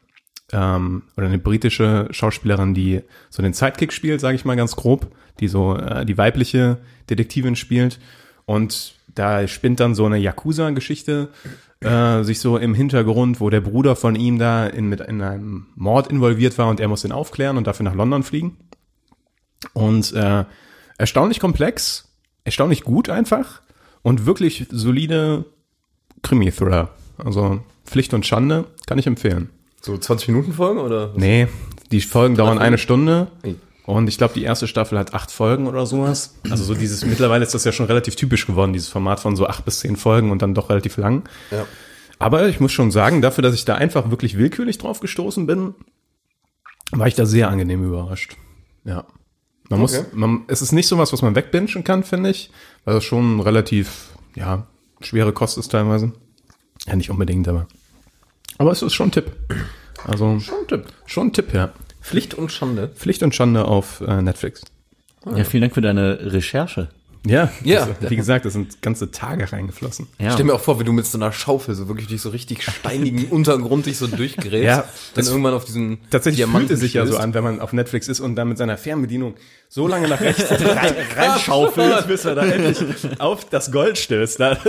ähm, 0.53 1.03
oder 1.17 1.27
eine 1.27 1.39
britische 1.39 2.09
Schauspielerin, 2.13 2.73
die 2.73 3.03
so 3.29 3.43
den 3.43 3.53
Sidekick 3.53 3.93
spielt, 3.93 4.21
sage 4.21 4.37
ich 4.37 4.45
mal 4.45 4.57
ganz 4.57 4.77
grob, 4.77 5.15
die 5.41 5.49
so 5.49 5.77
äh, 5.77 6.07
die 6.07 6.17
weibliche 6.17 6.79
Detektivin 7.11 7.57
spielt. 7.57 7.99
Und 8.47 8.95
da 9.15 9.47
spinnt 9.49 9.81
dann 9.81 9.95
so 9.95 10.07
eine 10.07 10.19
Yakuza-Geschichte 10.19 11.29
äh, 11.87 12.25
sich 12.25 12.41
so 12.41 12.57
im 12.57 12.75
Hintergrund, 12.75 13.41
wo 13.41 13.51
der 13.51 13.61
Bruder 13.61 13.97
von 13.97 14.15
ihm 14.15 14.39
da 14.39 14.67
in, 14.67 14.89
mit 14.89 15.01
in 15.01 15.23
einem 15.23 15.67
Mord 15.75 16.09
involviert 16.09 16.59
war 16.59 16.69
und 16.69 16.81
er 16.81 16.89
muss 16.89 17.03
den 17.03 17.13
aufklären 17.13 17.57
und 17.57 17.67
dafür 17.67 17.85
nach 17.85 17.95
London 17.95 18.23
fliegen. 18.23 18.57
Und 19.73 20.13
äh, 20.13 20.45
erstaunlich 20.99 21.41
komplex, 21.41 22.13
erstaunlich 22.45 22.83
gut 22.83 23.09
einfach 23.09 23.63
und 24.03 24.27
wirklich 24.27 24.67
solide 24.71 25.45
Krimi-Thriller. 26.23 26.91
Also 27.19 27.61
Pflicht 27.85 28.15
und 28.15 28.27
Schande 28.27 28.67
kann 28.87 28.99
ich 28.99 29.07
empfehlen. 29.07 29.51
So 29.81 29.97
20 29.97 30.29
Minuten 30.29 30.53
Folgen 30.53 30.81
oder? 30.81 31.11
was? 31.11 31.17
Nee, 31.17 31.49
die 31.91 32.01
Folgen 32.01 32.35
dauern 32.35 32.59
eine 32.59 32.79
Stunde. 32.79 33.29
Und 33.87 34.09
ich 34.09 34.19
glaube, 34.19 34.35
die 34.35 34.43
erste 34.43 34.67
Staffel 34.67 34.99
hat 34.99 35.15
acht 35.15 35.31
Folgen 35.31 35.69
oder 35.69 35.87
sowas. 35.87 36.35
Also 36.51 36.65
so 36.65 36.75
dieses, 36.75 37.05
mittlerweile 37.05 37.45
ist 37.45 37.55
das 37.55 37.63
ja 37.65 37.71
schon 37.71 37.87
relativ 37.87 38.17
typisch 38.17 38.47
geworden, 38.47 38.73
dieses 38.73 38.89
Format 38.89 39.21
von 39.21 39.37
so 39.37 39.47
acht 39.47 39.65
bis 39.65 39.79
zehn 39.79 39.97
Folgen 39.97 40.33
und 40.33 40.43
dann 40.43 40.55
doch 40.55 40.71
relativ 40.71 40.97
lang. 40.97 41.29
Ja. 41.53 41.65
Aber 42.19 42.49
ich 42.49 42.59
muss 42.59 42.73
schon 42.73 42.91
sagen, 42.91 43.23
dafür, 43.23 43.43
dass 43.43 43.55
ich 43.55 43.65
da 43.65 43.77
einfach 43.77 44.11
wirklich 44.11 44.37
willkürlich 44.37 44.79
drauf 44.79 44.99
gestoßen 44.99 45.47
bin, 45.47 45.75
war 46.91 47.07
ich 47.07 47.15
da 47.15 47.27
sehr 47.27 47.49
angenehm 47.49 47.85
überrascht. 47.85 48.37
Ja. 48.85 49.05
Man 49.69 49.81
muss, 49.81 49.97
Okay. 49.97 50.07
man, 50.13 50.45
es 50.49 50.63
ist 50.63 50.73
nicht 50.73 50.89
sowas, 50.89 51.13
was 51.13 51.23
man 51.23 51.35
wegbingen 51.37 51.85
kann, 51.85 52.03
finde 52.03 52.31
ich, 52.31 52.51
weil 52.85 52.95
das 52.95 53.05
schon 53.05 53.41
relativ, 53.41 54.09
ja, 54.35 54.67
schwere 55.01 55.33
Kost 55.33 55.59
ist 55.59 55.69
teilweise. 55.69 56.13
Ja, 56.87 56.97
nicht 56.97 57.11
unbedingt, 57.11 57.47
aber. 57.49 57.67
Aber 58.59 58.71
es 58.73 58.83
ist 58.83 58.95
schon 58.95 59.09
ein 59.09 59.13
Tipp. 59.13 59.33
Also, 60.05 60.41
schon 60.41 60.59
ein 60.61 60.69
Tipp. 60.69 60.87
Schon 61.07 61.27
ein 61.29 61.33
Tipp, 61.33 61.53
ja. 61.53 61.73
Pflicht 62.07 62.35
und 62.35 62.53
Schande. 62.53 62.89
Pflicht 62.95 63.23
und 63.23 63.35
Schande 63.35 63.65
auf 63.67 64.01
äh, 64.01 64.23
Netflix. 64.23 64.63
Ja, 65.35 65.43
vielen 65.45 65.63
Dank 65.63 65.75
für 65.75 65.81
deine 65.81 66.19
Recherche. 66.33 66.89
Ja, 67.27 67.51
Ja. 67.65 67.89
Das, 68.01 68.09
wie 68.11 68.15
gesagt, 68.15 68.45
das 68.45 68.53
sind 68.53 68.81
ganze 68.83 69.11
Tage 69.11 69.51
reingeflossen. 69.51 70.07
Ja. 70.21 70.31
Stell 70.31 70.45
mir 70.45 70.55
auch 70.55 70.61
vor, 70.61 70.79
wie 70.79 70.85
du 70.85 70.93
mit 70.93 71.05
so 71.07 71.19
einer 71.19 71.33
Schaufel 71.33 71.75
so 71.75 71.89
wirklich 71.89 72.07
durch 72.07 72.21
so 72.23 72.29
richtig 72.29 72.63
steinigen 72.63 73.25
Untergrund 73.31 73.87
dich 73.87 73.99
so 73.99 74.07
durchgräbst. 74.07 74.55
Ja, 74.65 74.77
dann 74.77 74.87
das- 75.17 75.29
irgendwann 75.29 75.53
auf 75.55 75.65
diesen 75.65 75.99
Tatsächlich 76.13 76.37
Diamanten 76.37 76.69
fühlt 76.69 76.77
es 76.77 76.81
sich 76.83 76.95
ja 76.95 77.05
so 77.05 77.17
an, 77.17 77.35
wenn 77.35 77.43
man 77.43 77.61
auf 77.61 77.73
Netflix 77.73 78.07
ist 78.07 78.21
und 78.21 78.37
da 78.37 78.45
mit 78.45 78.57
seiner 78.59 78.77
Fernbedienung 78.77 79.35
so 79.69 79.89
lange 79.89 80.07
nach 80.07 80.21
rechts 80.21 80.49
rein, 80.51 80.95
reinschaufelt, 81.17 82.07
bis 82.07 82.25
er 82.25 82.37
da 82.37 82.47
endlich 82.47 82.79
auf 83.19 83.45
das 83.51 83.73
Gold 83.73 83.99
stößt. 83.99 84.39
Da. 84.39 84.57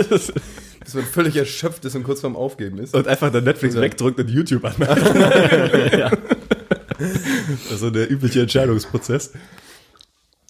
Bis 0.80 0.94
man 0.94 1.04
völlig 1.04 1.36
erschöpft 1.36 1.84
ist 1.84 1.94
und 1.96 2.02
kurz 2.02 2.22
vorm 2.22 2.34
Aufgeben 2.34 2.78
ist. 2.78 2.94
Und 2.94 3.06
einfach 3.06 3.30
dann 3.30 3.44
Netflix 3.44 3.74
Ja. 3.74 3.82
wegdrückt 3.82 4.18
und 4.20 4.30
YouTube 4.30 4.64
anmacht. 4.64 4.98
Also 7.70 7.90
der 7.90 8.10
übliche 8.10 8.40
Entscheidungsprozess. 8.42 9.32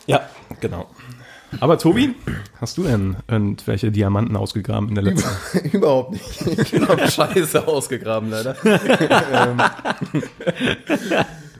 Ja, 0.07 0.29
genau. 0.61 0.89
Aber 1.61 1.79
Tobi, 1.79 2.15
hast 2.61 2.77
du 2.77 2.83
denn 2.83 3.17
irgendwelche 3.27 3.91
Diamanten 3.91 4.37
ausgegraben 4.37 4.91
in 4.91 4.95
der 4.97 5.05
letzten? 5.05 5.69
Überhaupt 5.73 6.13
nicht. 6.13 6.47
Ich 6.47 6.71
bin 6.73 6.87
auf 6.87 7.11
Scheiße 7.11 7.67
ausgegraben, 7.67 8.29
leider. 8.31 8.55
ähm, 8.65 9.63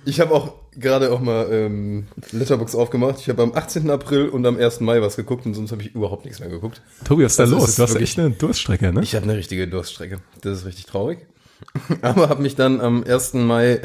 ich 0.05 0.21
habe 0.21 0.35
auch 0.35 0.55
gerade 0.77 1.11
auch 1.11 1.21
mal 1.21 1.49
ähm, 1.51 2.07
Letterbox 2.33 2.75
aufgemacht. 2.75 3.17
Ich 3.21 3.29
habe 3.29 3.43
am 3.43 3.55
18. 3.55 3.91
April 3.91 4.29
und 4.29 4.47
am 4.47 4.59
1. 4.59 4.81
Mai 4.81 5.01
was 5.03 5.17
geguckt 5.17 5.47
und 5.47 5.55
sonst 5.55 5.73
habe 5.73 5.83
ich 5.83 5.95
überhaupt 5.95 6.25
nichts 6.25 6.41
mehr 6.41 6.49
geguckt. 6.49 6.81
Tobi, 7.05 7.25
was 7.25 7.33
ist 7.33 7.39
da 7.39 7.45
Das 7.45 7.53
los? 7.53 7.69
ist 7.71 7.79
Du 7.79 7.83
hast 7.83 7.91
wirklich- 7.95 8.11
echt 8.11 8.19
eine 8.19 8.31
Durststrecke, 8.31 8.93
ne? 8.93 9.03
Ich 9.03 9.15
habe 9.15 9.25
eine 9.25 9.37
richtige 9.37 9.67
Durststrecke. 9.69 10.19
Das 10.43 10.59
ist 10.61 10.67
richtig 10.67 10.87
traurig. 10.87 11.27
Aber 12.03 12.29
habe 12.29 12.43
mich 12.43 12.57
dann 12.57 12.81
am 12.81 13.05
1. 13.05 13.35
Mai 13.35 13.81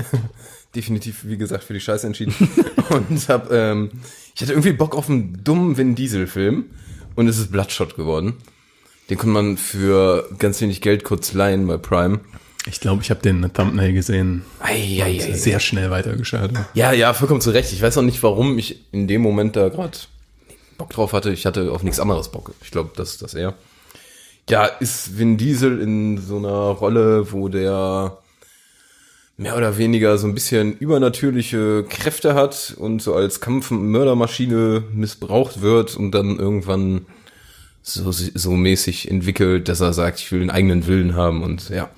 definitiv, 0.75 1.25
wie 1.25 1.37
gesagt, 1.37 1.63
für 1.63 1.73
die 1.73 1.79
Scheiße 1.79 2.07
entschieden. 2.07 2.33
und 2.89 3.29
habe, 3.29 3.55
ähm, 3.55 3.91
ich 4.35 4.41
hatte 4.41 4.53
irgendwie 4.53 4.73
Bock 4.73 4.95
auf 4.95 5.09
einen 5.09 5.43
dummen 5.43 5.77
Vin 5.77 5.95
Diesel-Film 5.95 6.65
und 7.15 7.27
es 7.27 7.37
ist 7.37 7.51
Bloodshot 7.51 7.95
geworden. 7.95 8.35
Den 9.09 9.17
konnte 9.17 9.33
man 9.33 9.57
für 9.57 10.29
ganz 10.39 10.61
wenig 10.61 10.81
Geld 10.81 11.03
kurz 11.03 11.33
leihen 11.33 11.67
bei 11.67 11.77
Prime. 11.77 12.21
Ich 12.65 12.79
glaube, 12.79 13.01
ich 13.01 13.09
habe 13.09 13.21
den 13.21 13.51
Thumbnail 13.53 13.91
gesehen. 13.91 14.43
Eieiei. 14.59 15.19
Sehr 15.33 15.59
schnell 15.59 15.91
weitergeschaltet. 15.91 16.57
Ja, 16.73 16.93
ja, 16.93 17.13
vollkommen 17.13 17.41
zu 17.41 17.51
Recht. 17.51 17.73
Ich 17.73 17.81
weiß 17.81 17.97
auch 17.97 18.03
nicht, 18.03 18.23
warum 18.23 18.57
ich 18.57 18.79
in 18.93 19.07
dem 19.07 19.21
Moment 19.21 19.57
da 19.57 19.67
gerade 19.67 19.97
Bock 20.77 20.89
drauf 20.91 21.11
hatte. 21.11 21.31
Ich 21.31 21.45
hatte 21.45 21.71
auf 21.71 21.83
nichts 21.83 21.99
anderes 21.99 22.29
Bock. 22.29 22.53
Ich 22.63 22.71
glaube, 22.71 22.91
das 22.95 23.11
ist 23.11 23.21
das 23.21 23.33
eher. 23.33 23.53
Ja, 24.49 24.65
ist 24.65 25.17
Vin 25.17 25.37
Diesel 25.37 25.81
in 25.81 26.17
so 26.17 26.37
einer 26.37 26.49
Rolle, 26.49 27.31
wo 27.33 27.49
der 27.49 28.17
mehr 29.37 29.57
oder 29.57 29.77
weniger 29.77 30.17
so 30.17 30.27
ein 30.27 30.33
bisschen 30.33 30.77
übernatürliche 30.77 31.85
Kräfte 31.89 32.35
hat 32.35 32.75
und 32.77 33.01
so 33.01 33.15
als 33.15 33.41
Kampfmördermaschine 33.41 34.83
missbraucht 34.93 35.61
wird 35.61 35.95
und 35.95 36.11
dann 36.11 36.37
irgendwann 36.37 37.05
so, 37.81 38.11
so 38.11 38.51
mäßig 38.51 39.09
entwickelt, 39.09 39.67
dass 39.69 39.81
er 39.81 39.93
sagt, 39.93 40.19
ich 40.19 40.31
will 40.31 40.41
einen 40.41 40.51
eigenen 40.51 40.87
Willen 40.87 41.15
haben 41.15 41.43
und 41.43 41.69
ja. 41.69 41.89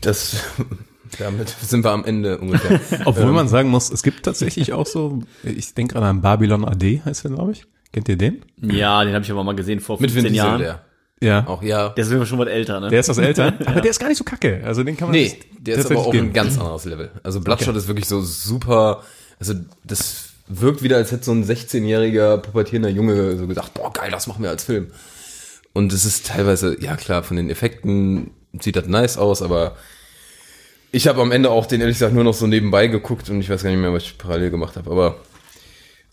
Das 0.00 0.36
Damit 1.18 1.48
sind 1.48 1.84
wir 1.84 1.90
am 1.90 2.04
Ende 2.04 2.38
ungefähr. 2.38 2.80
Obwohl 3.04 3.32
man 3.32 3.48
sagen 3.48 3.68
muss, 3.68 3.90
es 3.90 4.02
gibt 4.02 4.24
tatsächlich 4.24 4.72
auch 4.72 4.86
so, 4.86 5.22
ich 5.42 5.74
denke 5.74 5.94
gerade 5.94 6.06
an 6.06 6.20
Babylon 6.20 6.64
AD, 6.64 7.02
heißt 7.04 7.24
der, 7.24 7.32
glaube 7.32 7.52
ich. 7.52 7.64
Kennt 7.92 8.08
ihr 8.08 8.16
den? 8.16 8.44
Ja, 8.62 9.04
den 9.04 9.14
habe 9.14 9.24
ich 9.24 9.30
aber 9.30 9.42
mal 9.42 9.56
gesehen 9.56 9.80
vor 9.80 10.00
Mit 10.00 10.12
15 10.12 10.24
Vin 10.24 10.32
Diesel, 10.32 10.46
Jahren. 10.46 10.60
der. 10.60 10.84
Ja. 11.22 11.46
Auch, 11.46 11.62
ja. 11.62 11.90
Der 11.90 12.04
ist 12.04 12.10
immer 12.10 12.24
schon 12.24 12.38
was 12.38 12.48
älter, 12.48 12.80
ne? 12.80 12.88
Der 12.88 13.00
ist 13.00 13.08
was 13.08 13.18
älter, 13.18 13.52
aber 13.66 13.80
der 13.80 13.90
ist 13.90 14.00
gar 14.00 14.08
nicht 14.08 14.18
so 14.18 14.24
kacke. 14.24 14.62
Also 14.64 14.82
den 14.82 14.96
kann 14.96 15.08
man 15.08 15.16
Nee, 15.16 15.38
der 15.58 15.76
ist 15.76 15.90
aber 15.90 16.00
auch 16.00 16.12
geben. 16.12 16.28
ein 16.28 16.32
ganz 16.32 16.58
anderes 16.58 16.84
Level. 16.86 17.10
Also 17.22 17.40
Bloodshot 17.40 17.76
ist 17.76 17.88
wirklich 17.88 18.06
so 18.08 18.22
super, 18.22 19.02
also 19.38 19.54
das 19.84 20.30
wirkt 20.48 20.82
wieder, 20.82 20.96
als 20.96 21.12
hätte 21.12 21.24
so 21.24 21.32
ein 21.32 21.44
16-jähriger 21.44 22.38
pubertierender 22.38 22.88
Junge 22.88 23.36
so 23.36 23.46
gesagt, 23.46 23.74
boah, 23.74 23.92
geil, 23.92 24.10
das 24.10 24.26
machen 24.26 24.42
wir 24.42 24.50
als 24.50 24.64
Film. 24.64 24.90
Und 25.72 25.92
es 25.92 26.04
ist 26.04 26.26
teilweise, 26.26 26.80
ja 26.80 26.96
klar, 26.96 27.22
von 27.22 27.36
den 27.36 27.50
Effekten 27.50 28.30
sieht 28.58 28.76
das 28.76 28.86
nice 28.86 29.16
aus, 29.18 29.42
aber 29.42 29.76
ich 30.90 31.06
habe 31.06 31.20
am 31.22 31.30
Ende 31.30 31.50
auch 31.50 31.66
den 31.66 31.80
ehrlich 31.80 31.96
gesagt 31.96 32.14
nur 32.14 32.24
noch 32.24 32.34
so 32.34 32.46
nebenbei 32.46 32.88
geguckt 32.88 33.30
und 33.30 33.40
ich 33.40 33.48
weiß 33.48 33.62
gar 33.62 33.70
nicht 33.70 33.78
mehr, 33.78 33.92
was 33.92 34.02
ich 34.04 34.18
parallel 34.18 34.50
gemacht 34.50 34.76
habe, 34.76 34.90
aber 34.90 35.16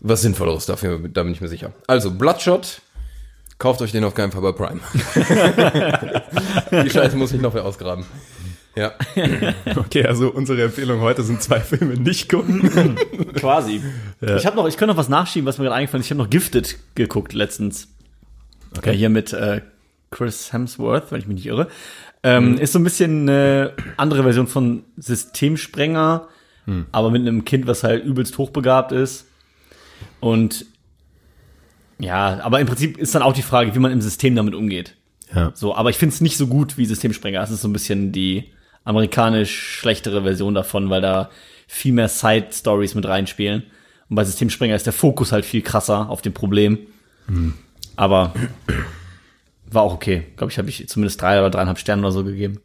was 0.00 0.22
Sinnvolleres 0.22 0.66
dafür, 0.66 1.00
da 1.12 1.24
bin 1.24 1.32
ich 1.32 1.40
mir 1.40 1.48
sicher. 1.48 1.72
Also, 1.88 2.12
Bloodshot, 2.12 2.82
kauft 3.58 3.82
euch 3.82 3.92
den 3.92 4.04
auf 4.04 4.14
keinen 4.14 4.32
Fall 4.32 4.42
bei 4.42 4.52
Prime. 4.52 4.80
Die 6.84 6.90
Scheiße 6.90 7.16
muss 7.16 7.32
ich 7.32 7.40
noch 7.40 7.54
ausgraben. 7.54 8.04
Ja. 8.76 8.92
Okay, 9.76 10.06
also 10.06 10.30
unsere 10.30 10.62
Empfehlung 10.62 11.00
heute 11.00 11.22
sind 11.22 11.42
zwei 11.42 11.60
Filme 11.60 11.94
nicht 11.94 12.28
gucken. 12.28 12.96
Quasi. 13.34 13.82
Ich 14.20 14.46
habe 14.46 14.56
noch, 14.56 14.68
ich 14.68 14.76
könnte 14.76 14.92
noch 14.92 14.98
was 14.98 15.08
nachschieben, 15.08 15.46
was 15.46 15.58
mir 15.58 15.64
gerade 15.64 15.76
eingefallen 15.76 16.00
ist. 16.00 16.06
Ich 16.06 16.10
habe 16.10 16.22
noch 16.22 16.30
Gifted 16.30 16.78
geguckt 16.94 17.32
letztens. 17.32 17.88
Okay. 18.76 18.94
hier 18.94 19.08
mit 19.08 19.32
äh, 19.32 19.62
Chris 20.10 20.52
Hemsworth, 20.52 21.10
wenn 21.10 21.20
ich 21.20 21.26
mich 21.26 21.36
nicht 21.36 21.46
irre. 21.46 21.68
Ähm, 22.22 22.58
Ist 22.58 22.72
so 22.72 22.78
ein 22.78 22.84
bisschen 22.84 23.28
eine 23.28 23.72
andere 23.96 24.22
Version 24.24 24.46
von 24.46 24.84
Systemsprenger, 24.96 26.28
aber 26.92 27.10
mit 27.10 27.22
einem 27.22 27.46
Kind, 27.46 27.66
was 27.66 27.82
halt 27.82 28.04
übelst 28.04 28.36
hochbegabt 28.36 28.92
ist. 28.92 29.26
Und 30.20 30.66
ja, 31.98 32.40
aber 32.42 32.60
im 32.60 32.66
Prinzip 32.66 32.98
ist 32.98 33.14
dann 33.14 33.22
auch 33.22 33.32
die 33.32 33.42
Frage, 33.42 33.74
wie 33.74 33.78
man 33.78 33.92
im 33.92 34.00
System 34.00 34.34
damit 34.36 34.54
umgeht. 34.54 34.94
Ja. 35.34 35.52
So, 35.54 35.74
aber 35.74 35.90
ich 35.90 35.96
finde 35.96 36.14
es 36.14 36.20
nicht 36.20 36.36
so 36.36 36.46
gut 36.46 36.78
wie 36.78 36.86
Systemsprenger. 36.86 37.42
Es 37.42 37.50
ist 37.50 37.62
so 37.62 37.68
ein 37.68 37.72
bisschen 37.72 38.12
die 38.12 38.52
amerikanisch 38.84 39.54
schlechtere 39.78 40.22
Version 40.22 40.54
davon, 40.54 40.88
weil 40.90 41.02
da 41.02 41.30
viel 41.66 41.92
mehr 41.92 42.08
Side-Stories 42.08 42.94
mit 42.94 43.06
reinspielen. 43.06 43.64
Und 44.08 44.16
bei 44.16 44.24
Systemsprenger 44.24 44.74
ist 44.74 44.86
der 44.86 44.94
Fokus 44.94 45.32
halt 45.32 45.44
viel 45.44 45.60
krasser 45.60 46.08
auf 46.08 46.22
dem 46.22 46.32
Problem. 46.32 46.78
Aber 47.96 48.32
war 49.70 49.82
auch 49.82 49.94
okay. 49.94 50.26
Glaube 50.36 50.50
ich, 50.50 50.58
habe 50.58 50.68
ich 50.68 50.88
zumindest 50.88 51.20
drei 51.20 51.40
oder 51.40 51.50
dreieinhalb 51.50 51.78
Sterne 51.78 52.02
oder 52.02 52.12
so 52.12 52.24
gegeben. 52.24 52.60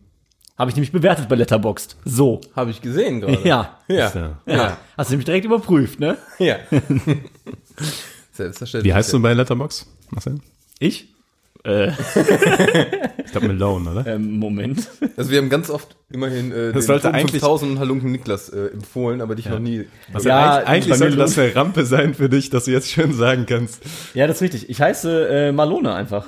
Habe 0.57 0.69
ich 0.69 0.75
nämlich 0.75 0.91
bewertet 0.91 1.27
bei 1.27 1.35
Letterboxd. 1.35 1.97
So. 2.05 2.39
Habe 2.55 2.71
ich 2.71 2.81
gesehen 2.81 3.19
gerade. 3.19 3.39
Ja. 3.43 3.79
Ja. 3.87 4.11
Ja. 4.13 4.37
ja. 4.45 4.77
Hast 4.95 5.09
du 5.09 5.13
nämlich 5.13 5.25
direkt 5.25 5.45
überprüft, 5.45 5.99
ne? 5.99 6.17
Ja. 6.39 6.57
Selbstverständlich. 8.33 8.91
Wie 8.91 8.93
heißt 8.93 9.13
du 9.13 9.21
bei 9.21 9.33
Letterbox? 9.33 9.87
Marcel? 10.11 10.39
Ich? 10.79 11.07
Äh, 11.63 11.91
Ich 13.25 13.31
glaube 13.31 13.47
Malone, 13.47 13.89
oder? 13.91 14.07
ähm, 14.07 14.37
Moment. 14.37 14.89
Also 15.15 15.31
wir 15.31 15.37
haben 15.39 15.49
ganz 15.49 15.69
oft 15.69 15.95
immerhin 16.11 16.51
äh, 16.51 16.73
den 16.73 16.81
sollte 16.81 17.11
eigentlich- 17.13 17.31
5000 17.41 17.71
und 17.71 17.79
Halunken 17.79 18.11
Niklas 18.11 18.49
äh, 18.49 18.67
empfohlen, 18.67 19.21
aber 19.21 19.35
dich 19.35 19.45
noch 19.47 19.59
nie. 19.59 19.85
Also 20.13 20.27
Ja, 20.29 20.57
eigentlich, 20.57 20.95
sollte 20.97 21.15
das 21.15 21.37
eine 21.39 21.55
Rampe 21.55 21.85
sein 21.85 22.13
für 22.15 22.27
dich, 22.29 22.49
dass 22.49 22.65
du 22.65 22.71
jetzt 22.71 22.89
schön 22.89 23.13
sagen 23.13 23.45
kannst. 23.47 23.81
Ja, 24.13 24.27
das 24.27 24.37
ist 24.37 24.41
richtig. 24.41 24.69
Ich 24.69 24.81
heiße 24.81 25.27
äh, 25.29 25.51
Malone 25.53 25.93
einfach. 25.93 26.27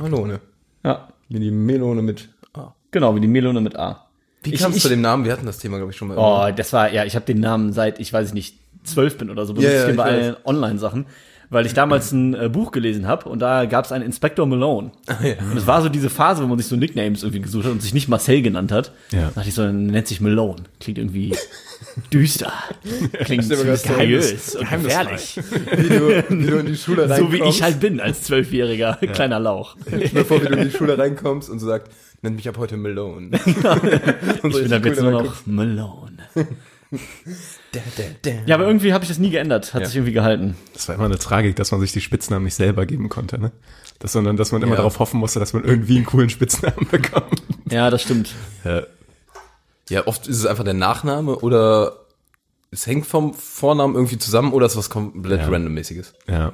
Melone. 0.00 0.40
Ja. 0.84 1.08
Wie 1.28 1.38
die 1.38 1.50
Melone 1.50 2.00
mit 2.02 2.28
A. 2.54 2.72
Genau, 2.90 3.14
wie 3.14 3.20
die 3.20 3.28
Melone 3.28 3.60
mit 3.60 3.76
A. 3.76 4.06
Wie 4.42 4.54
Ich- 4.54 4.60
kam 4.60 4.72
es 4.72 4.80
zu 4.80 4.88
dem 4.88 5.00
Namen? 5.02 5.24
Wir 5.24 5.32
hatten 5.32 5.44
das 5.46 5.58
Thema, 5.58 5.76
glaube 5.76 5.92
ich, 5.92 5.98
schon 5.98 6.08
mal. 6.08 6.16
Oh, 6.16 6.50
das 6.56 6.72
war, 6.72 6.90
ja, 6.92 7.04
ich 7.04 7.14
habe 7.14 7.26
den 7.26 7.40
Namen 7.40 7.72
seit, 7.74 8.00
ich 8.00 8.10
weiß 8.12 8.28
ich 8.28 8.34
nicht, 8.34 8.56
zwölf 8.84 9.18
bin 9.18 9.30
oder 9.30 9.46
so, 9.46 9.54
benutze 9.54 9.72
Ja, 9.72 9.78
ja, 9.78 9.84
ich 9.84 9.88
den 9.90 9.96
bei 9.96 10.04
allen 10.04 10.36
Online-Sachen, 10.44 11.06
weil 11.50 11.66
ich 11.66 11.74
damals 11.74 12.12
ein 12.12 12.34
äh, 12.34 12.48
Buch 12.48 12.70
gelesen 12.70 13.06
habe 13.08 13.28
und 13.28 13.40
da 13.40 13.64
gab 13.66 13.84
es 13.84 13.92
einen 13.92 14.04
Inspector 14.04 14.46
Malone. 14.46 14.92
Und 15.50 15.56
es 15.56 15.66
war 15.66 15.82
so 15.82 15.88
diese 15.88 16.08
Phase, 16.08 16.42
wo 16.42 16.46
man 16.46 16.58
sich 16.58 16.68
so 16.68 16.76
Nicknames 16.76 17.22
irgendwie 17.22 17.42
gesucht 17.42 17.64
hat 17.64 17.72
und 17.72 17.82
sich 17.82 17.92
nicht 17.92 18.08
Marcel 18.08 18.40
genannt 18.42 18.70
hat. 18.70 18.92
Ja. 19.10 19.22
Da 19.22 19.30
dachte 19.36 19.48
ich 19.48 19.54
so, 19.54 19.62
dann 19.62 19.86
nennt 19.86 20.06
sich 20.06 20.20
Malone. 20.20 20.62
Klingt 20.78 20.98
irgendwie 20.98 21.34
düster. 22.12 22.52
Klingt 23.24 23.48
mysteriös 23.48 24.54
und 24.54 24.70
gefährlich. 24.70 25.40
wie, 25.76 25.88
du, 25.88 26.24
wie 26.28 26.46
du 26.46 26.56
in 26.58 26.66
die 26.66 26.76
Schule 26.76 27.10
reinkommst. 27.10 27.20
So 27.38 27.44
wie 27.44 27.48
ich 27.48 27.62
halt 27.62 27.80
bin 27.80 28.00
als 28.00 28.22
zwölfjähriger 28.22 28.94
kleiner 29.12 29.40
Lauch. 29.40 29.76
Ich 29.98 30.12
mir 30.12 30.24
vor, 30.24 30.40
wie 30.42 30.46
du 30.46 30.54
in 30.54 30.70
die 30.70 30.76
Schule 30.76 30.96
reinkommst 30.96 31.50
und 31.50 31.58
so 31.58 31.66
sagst, 31.66 31.90
nenn 32.22 32.36
mich 32.36 32.48
ab 32.48 32.58
heute 32.58 32.76
Melone. 32.76 33.30
und 34.42 34.54
Ich 34.54 34.62
bin 34.62 34.72
ab 34.72 34.84
jetzt 34.84 35.02
nur 35.02 35.10
noch 35.10 35.46
Malone. 35.46 36.12
Ja, 38.46 38.54
aber 38.56 38.66
irgendwie 38.66 38.92
habe 38.92 39.04
ich 39.04 39.08
das 39.08 39.18
nie 39.18 39.30
geändert. 39.30 39.74
Hat 39.74 39.82
Ja. 39.82 39.86
sich 39.86 39.96
irgendwie 39.96 40.12
gehalten. 40.12 40.56
Das 40.72 40.88
war 40.88 40.94
immer 40.96 41.04
eine 41.04 41.18
Tragik, 41.18 41.56
dass 41.56 41.70
man 41.70 41.80
sich 41.80 41.92
die 41.92 42.00
Spitznamen 42.00 42.44
nicht 42.44 42.54
selber 42.56 42.84
geben 42.86 43.08
konnte, 43.08 43.38
ne? 43.38 43.52
Das, 44.00 44.12
sondern 44.12 44.36
dass 44.36 44.50
man 44.52 44.62
immer 44.62 44.72
Ja. 44.72 44.76
darauf 44.78 44.98
hoffen 44.98 45.20
musste, 45.20 45.38
dass 45.40 45.52
man 45.52 45.64
irgendwie 45.64 45.96
einen 45.96 46.06
coolen 46.06 46.30
Spitznamen 46.30 46.86
bekommt. 46.90 47.42
Ja, 47.70 47.90
das 47.90 48.02
stimmt. 48.02 48.34
Ja. 48.64 48.82
Ja, 49.88 50.06
oft 50.06 50.26
ist 50.26 50.38
es 50.38 50.46
einfach 50.46 50.64
der 50.64 50.74
Nachname 50.74 51.36
oder 51.36 51.96
es 52.70 52.86
hängt 52.86 53.06
vom 53.06 53.34
Vornamen 53.34 53.94
irgendwie 53.94 54.18
zusammen 54.18 54.52
oder 54.52 54.66
es 54.66 54.72
ist 54.72 54.78
was 54.78 54.90
komplett 54.90 55.40
Ja. 55.40 55.48
randommäßiges. 55.48 56.14
ja. 56.28 56.52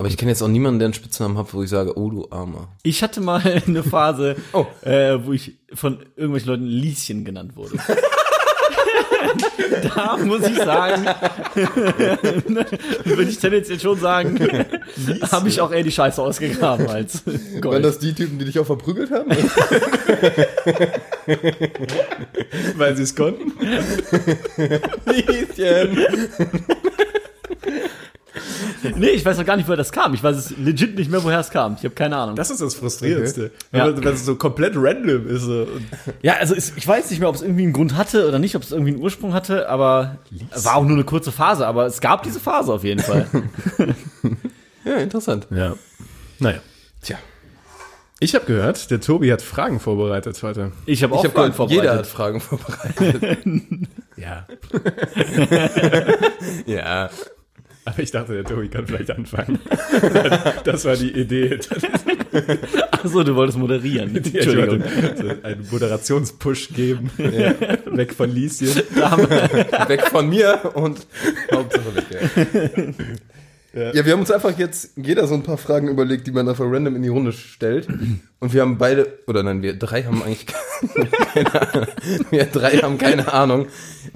Aber 0.00 0.06
ich 0.08 0.16
kenne 0.16 0.30
jetzt 0.30 0.42
auch 0.42 0.48
niemanden, 0.48 0.78
der 0.78 0.86
einen 0.86 0.94
Spitznamen 0.94 1.36
hat, 1.36 1.52
wo 1.52 1.60
ich 1.60 1.68
sage, 1.70 1.98
oh 1.98 2.08
du 2.08 2.28
Armer. 2.30 2.68
Ich 2.84 3.02
hatte 3.02 3.20
mal 3.20 3.40
eine 3.66 3.82
Phase, 3.82 4.36
Oh. 4.52 4.64
äh, 4.82 5.24
wo 5.26 5.32
ich 5.32 5.58
von 5.74 5.98
irgendwelchen 6.14 6.48
Leuten 6.50 6.66
Lieschen 6.66 7.24
genannt 7.24 7.56
wurde. 7.56 7.78
da 9.94 10.16
muss 10.16 10.46
ich 10.46 10.56
sagen, 10.56 11.06
würde 13.04 13.30
ich 13.30 13.38
tendenziell 13.38 13.80
schon 13.80 13.98
sagen, 13.98 14.38
habe 15.30 15.48
ich 15.48 15.60
auch 15.60 15.72
eher 15.72 15.82
die 15.82 15.92
Scheiße 15.92 16.20
ausgegraben 16.20 16.88
als 16.88 17.26
Waren 17.26 17.60
Gold. 17.60 17.84
das 17.84 17.98
die 17.98 18.12
Typen, 18.14 18.38
die 18.38 18.44
dich 18.44 18.58
auch 18.58 18.66
verprügelt 18.66 19.10
haben? 19.10 19.30
Weil 22.76 22.96
sie 22.96 23.02
es 23.02 23.14
konnten. 23.14 23.52
Lieschen. 25.06 25.98
Nee, 28.96 29.08
ich 29.08 29.24
weiß 29.24 29.38
noch 29.38 29.44
gar 29.44 29.56
nicht, 29.56 29.66
woher 29.66 29.76
das 29.76 29.92
kam. 29.92 30.14
Ich 30.14 30.22
weiß 30.22 30.36
es 30.36 30.56
legit 30.56 30.96
nicht 30.96 31.10
mehr, 31.10 31.22
woher 31.24 31.40
es 31.40 31.50
kam. 31.50 31.74
Ich 31.78 31.84
habe 31.84 31.94
keine 31.94 32.16
Ahnung. 32.16 32.36
Das 32.36 32.50
ist 32.50 32.60
das 32.60 32.74
Frustrierendste. 32.74 33.50
Ja. 33.72 33.86
Wenn, 33.86 34.04
wenn 34.04 34.14
es 34.14 34.24
so 34.24 34.36
komplett 34.36 34.74
random 34.76 35.26
ist. 35.28 35.48
Ja, 36.22 36.34
also 36.34 36.54
es, 36.54 36.72
ich 36.76 36.86
weiß 36.86 37.10
nicht 37.10 37.20
mehr, 37.20 37.28
ob 37.28 37.34
es 37.34 37.42
irgendwie 37.42 37.64
einen 37.64 37.72
Grund 37.72 37.96
hatte 37.96 38.28
oder 38.28 38.38
nicht, 38.38 38.56
ob 38.56 38.62
es 38.62 38.72
irgendwie 38.72 38.92
einen 38.92 39.02
Ursprung 39.02 39.32
hatte, 39.34 39.68
aber 39.68 40.18
war 40.62 40.76
auch 40.76 40.84
nur 40.84 40.96
eine 40.96 41.04
kurze 41.04 41.32
Phase. 41.32 41.66
Aber 41.66 41.86
es 41.86 42.00
gab 42.00 42.22
diese 42.22 42.40
Phase 42.40 42.72
auf 42.72 42.84
jeden 42.84 43.00
Fall. 43.00 43.26
Ja, 44.84 44.96
interessant. 44.96 45.46
Ja. 45.50 45.74
Naja. 46.38 46.60
Tja. 47.02 47.18
Ich 48.20 48.34
habe 48.34 48.46
gehört, 48.46 48.90
der 48.90 49.00
Tobi 49.00 49.30
hat 49.30 49.42
Fragen 49.42 49.80
vorbereitet 49.80 50.42
heute. 50.42 50.72
Ich 50.86 51.02
habe 51.02 51.14
auch 51.14 51.24
Ich 51.24 51.30
habe 51.30 51.52
Fragen 51.52 51.52
gehört, 51.52 51.70
jeder 51.70 51.94
hat 51.94 52.06
vorbereitet. 52.06 52.40
Fragen 52.40 52.40
vorbereitet. 52.40 53.38
Ja. 54.16 54.46
ja. 56.66 57.10
Aber 57.88 58.02
ich 58.02 58.10
dachte, 58.10 58.34
der 58.34 58.44
Tobi 58.44 58.68
kann 58.68 58.86
vielleicht 58.86 59.10
anfangen. 59.10 59.58
Das 60.64 60.84
war 60.84 60.96
die 60.96 61.10
Idee. 61.10 61.58
Achso, 62.90 63.22
du 63.22 63.34
wolltest 63.34 63.58
moderieren. 63.58 64.14
Entschuldigung. 64.16 64.82
wollte 64.82 65.16
so 65.16 65.42
einen 65.42 65.66
Moderationspush 65.70 66.68
geben. 66.74 67.10
Weg 67.16 68.12
von 68.12 68.30
Lieschen. 68.30 68.68
Weg 68.68 70.02
von 70.02 70.28
mir 70.28 70.70
und 70.74 71.06
Hauptsache 71.52 71.96
weg. 71.96 72.04
Ja. 72.10 73.04
Ja, 73.94 74.04
wir 74.04 74.12
haben 74.12 74.20
uns 74.20 74.30
einfach 74.30 74.56
jetzt 74.58 74.92
jeder 74.96 75.26
so 75.26 75.34
ein 75.34 75.42
paar 75.42 75.58
Fragen 75.58 75.88
überlegt, 75.88 76.26
die 76.26 76.30
man 76.30 76.48
einfach 76.48 76.64
random 76.66 76.96
in 76.96 77.02
die 77.02 77.08
Runde 77.08 77.32
stellt. 77.32 77.88
Und 78.40 78.52
wir 78.52 78.62
haben 78.62 78.78
beide, 78.78 79.18
oder 79.26 79.42
nein, 79.42 79.62
wir 79.62 79.78
drei 79.78 80.04
haben 80.04 80.22
eigentlich 80.22 80.46
keine 81.34 81.62
Ahnung. 81.62 81.86
Wir 82.30 82.44
drei 82.46 82.70
haben 82.78 82.98
keine 82.98 83.32
Ahnung, 83.32 83.66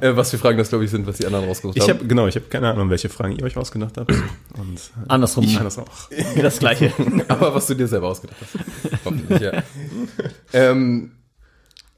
äh, 0.00 0.14
was 0.14 0.30
für 0.30 0.38
Fragen 0.38 0.58
das, 0.58 0.68
glaube 0.68 0.84
ich, 0.84 0.90
sind, 0.90 1.06
was 1.06 1.18
die 1.18 1.26
anderen 1.26 1.46
rausgesucht 1.46 1.76
Ich 1.76 1.82
haben. 1.82 1.98
habe 1.98 2.06
genau, 2.06 2.26
ich 2.26 2.36
habe 2.36 2.46
keine 2.46 2.70
Ahnung, 2.70 2.90
welche 2.90 3.08
Fragen 3.08 3.36
ihr 3.36 3.44
euch 3.44 3.56
ausgedacht 3.56 3.96
habt. 3.98 4.10
Und 4.10 4.78
äh, 4.78 5.08
Andersrum. 5.08 5.44
ich 5.44 5.58
das 5.58 5.78
auch. 5.78 6.08
das 6.40 6.58
gleiche. 6.58 6.92
Aber 7.28 7.54
was 7.54 7.66
du 7.66 7.74
dir 7.74 7.88
selber 7.88 8.08
ausgedacht 8.08 8.38
hast. 8.40 9.04
Hoffentlich, 9.04 9.40
ja. 9.40 9.62
ähm, 10.52 11.12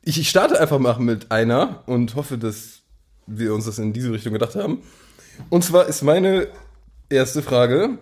ich, 0.02 0.18
ich 0.18 0.28
starte 0.28 0.61
einfach 0.61 0.78
mal 0.78 0.99
mit 0.99 1.30
einer 1.30 1.83
und 1.87 2.14
hoffe, 2.14 2.38
dass 2.38 2.83
wir 3.26 3.54
uns 3.54 3.64
das 3.66 3.78
in 3.78 3.92
diese 3.92 4.12
Richtung 4.12 4.33
gedacht 4.33 4.54
haben. 4.54 4.83
Und 5.50 5.64
zwar 5.64 5.87
ist 5.87 6.02
meine 6.02 6.49
erste 7.09 7.43
Frage, 7.43 7.99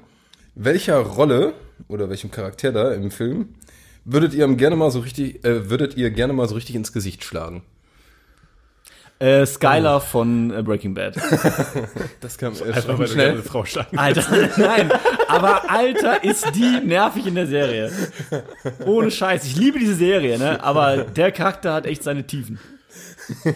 welcher 0.55 0.99
Rolle 0.99 1.55
oder 1.89 2.09
welchem 2.11 2.31
Charakter 2.31 2.73
da 2.73 2.93
im 2.93 3.11
Film 3.11 3.55
würdet 4.05 4.35
ihr 4.35 4.45
ihm 4.45 4.57
gerne 4.57 4.77
mal 4.77 4.91
so 4.91 5.01
richtig, 5.01 5.45
äh, 5.45 5.71
würdet 5.71 5.97
ihr 5.97 6.11
gerne 6.11 6.33
mal 6.33 6.49
so 6.49 6.55
richtig 6.55 6.75
ins 6.75 6.93
Gesicht 6.93 7.25
schlagen? 7.25 7.63
Äh, 9.21 9.47
Skylar 9.47 10.01
von 10.01 10.53
äh, 10.53 10.63
Breaking 10.63 10.95
Bad. 10.95 11.17
Das 12.21 12.39
kam 12.39 12.53
Einfach 12.55 12.65
weil 12.65 12.73
erschreckend 12.73 12.99
du 13.01 13.07
schnell. 13.07 13.31
eine 13.31 13.43
Frau 13.43 13.65
schlagen. 13.65 13.99
Alter, 13.99 14.25
nein. 14.57 14.91
Aber 15.29 15.71
Alter, 15.71 16.25
ist 16.25 16.47
die 16.55 16.81
nervig 16.85 17.27
in 17.27 17.37
der 17.37 17.47
Serie. 17.47 17.93
Ohne 18.85 19.11
Scheiß. 19.13 19.45
Ich 19.45 19.57
liebe 19.57 19.79
diese 19.79 19.95
Serie, 19.95 20.39
ne? 20.39 20.63
Aber 20.63 20.99
der 20.99 21.31
Charakter 21.31 21.75
hat 21.75 21.87
echt 21.87 22.03
seine 22.03 22.27
Tiefen. 22.27 22.59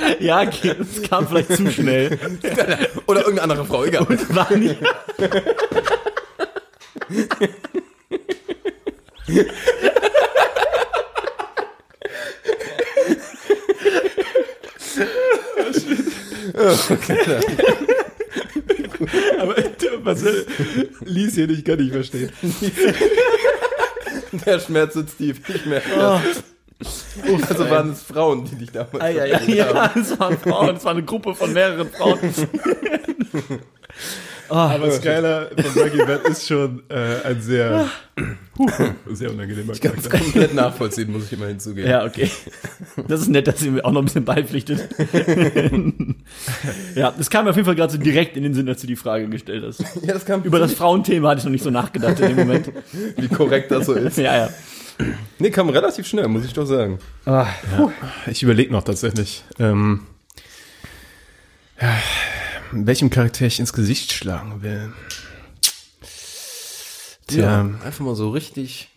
Ja, 0.20 0.42
okay, 0.42 0.74
das 0.78 1.02
kam 1.08 1.26
vielleicht 1.28 1.56
zu 1.56 1.70
schnell. 1.70 2.10
Oder 3.06 3.20
irgendeine 3.20 3.52
andere 3.52 3.64
Frau, 3.64 3.84
egal. 3.84 4.06
War 4.08 4.56
nicht. 4.56 4.76
Aber 19.40 19.56
was 20.02 20.24
Lies 21.04 21.34
hier 21.34 21.46
nicht, 21.46 21.64
kann 21.64 21.80
ich 21.80 21.90
verstehen. 21.90 22.30
Der 24.44 24.60
Schmerz 24.60 24.94
sitzt 24.94 25.18
tief. 25.18 25.40
Ich 25.48 25.66
merke 25.66 25.90
das. 25.90 26.42
Also 27.48 27.68
waren 27.70 27.90
es 27.90 28.02
Frauen, 28.02 28.44
die 28.44 28.56
dich 28.56 28.70
damals 28.70 29.00
Ah, 29.00 29.08
ja, 29.08 29.24
ja, 29.26 29.40
ja, 29.42 29.92
es 29.94 30.18
waren 30.18 30.38
Frauen, 30.38 30.76
es 30.76 30.84
war 30.84 30.92
eine 30.92 31.02
Gruppe 31.02 31.34
von 31.34 31.52
mehreren 31.52 31.88
Frauen. 31.90 32.18
Aber 34.48 34.90
Skyler 34.90 35.48
von 35.56 35.74
Breaking 35.74 36.06
Bad 36.06 36.26
ist 36.28 36.46
schon 36.48 36.82
äh, 36.88 37.24
ein 37.24 37.40
sehr, 37.40 37.86
sehr 39.12 39.30
unangenehmer 39.30 39.72
Ich 39.72 39.80
kann 39.80 39.92
es 39.96 40.08
Charakter. 40.08 40.18
komplett 40.18 40.54
nachvollziehen, 40.54 41.12
muss 41.12 41.26
ich 41.26 41.32
immer 41.34 41.46
hinzugeben. 41.46 41.88
Ja, 41.88 42.04
okay. 42.04 42.28
Das 43.06 43.20
ist 43.20 43.28
nett, 43.28 43.46
dass 43.46 43.62
ihr 43.62 43.70
mir 43.70 43.84
auch 43.84 43.92
noch 43.92 44.02
ein 44.02 44.06
bisschen 44.06 44.24
beipflichtet. 44.24 44.88
ja, 46.96 47.12
das 47.16 47.30
kam 47.30 47.44
mir 47.44 47.50
auf 47.50 47.56
jeden 47.56 47.66
Fall 47.66 47.76
gerade 47.76 47.92
so 47.92 47.98
direkt 47.98 48.36
in 48.36 48.42
den 48.42 48.54
Sinn, 48.54 48.68
als 48.68 48.80
du 48.80 48.88
die 48.88 48.96
Frage 48.96 49.28
gestellt 49.28 49.64
hast. 49.64 49.80
Ja, 50.04 50.14
das 50.14 50.24
kam 50.24 50.42
Über 50.42 50.58
das 50.58 50.72
Frauenthema 50.74 51.28
hatte 51.30 51.38
ich 51.38 51.44
noch 51.44 51.52
nicht 51.52 51.64
so 51.64 51.70
nachgedacht 51.70 52.18
in 52.18 52.28
dem 52.28 52.36
Moment. 52.36 52.72
wie 53.16 53.28
korrekt 53.28 53.70
das 53.70 53.86
so 53.86 53.92
ist. 53.92 54.18
Ja, 54.18 54.36
ja. 54.36 54.48
Nee, 55.38 55.50
kam 55.50 55.68
relativ 55.70 56.06
schnell, 56.06 56.28
muss 56.28 56.44
ich 56.44 56.52
doch 56.52 56.66
sagen. 56.66 56.98
Ich 58.30 58.42
überlege 58.42 58.72
noch 58.72 58.84
tatsächlich, 58.84 59.44
ähm, 59.58 60.06
ja, 61.80 61.96
welchem 62.72 63.10
Charakter 63.10 63.46
ich 63.46 63.58
ins 63.60 63.72
Gesicht 63.72 64.12
schlagen 64.12 64.62
will. 64.62 64.92
Tja, 67.26 67.40
Ja, 67.42 67.60
einfach 67.84 68.00
mal 68.04 68.14
so 68.14 68.30
richtig. 68.30 68.90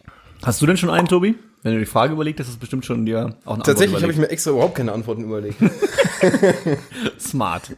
Hast 0.44 0.62
du 0.62 0.66
denn 0.66 0.78
schon 0.78 0.90
einen, 0.90 1.08
Tobi? 1.08 1.36
Wenn 1.64 1.74
du 1.74 1.80
die 1.80 1.86
Frage 1.86 2.14
überlegt 2.14 2.40
hast, 2.42 2.48
ist 2.48 2.54
es 2.54 2.60
bestimmt 2.60 2.86
schon 2.86 3.06
dir 3.06 3.36
auch 3.46 3.54
eine 3.56 3.64
Tatsächlich 3.64 4.02
habe 4.02 4.12
ich 4.12 4.18
mir 4.18 4.30
extra 4.30 4.52
überhaupt 4.52 4.76
keine 4.76 4.92
Antworten 4.92 5.24
überlegt. 5.24 5.56
Smart. 7.20 7.72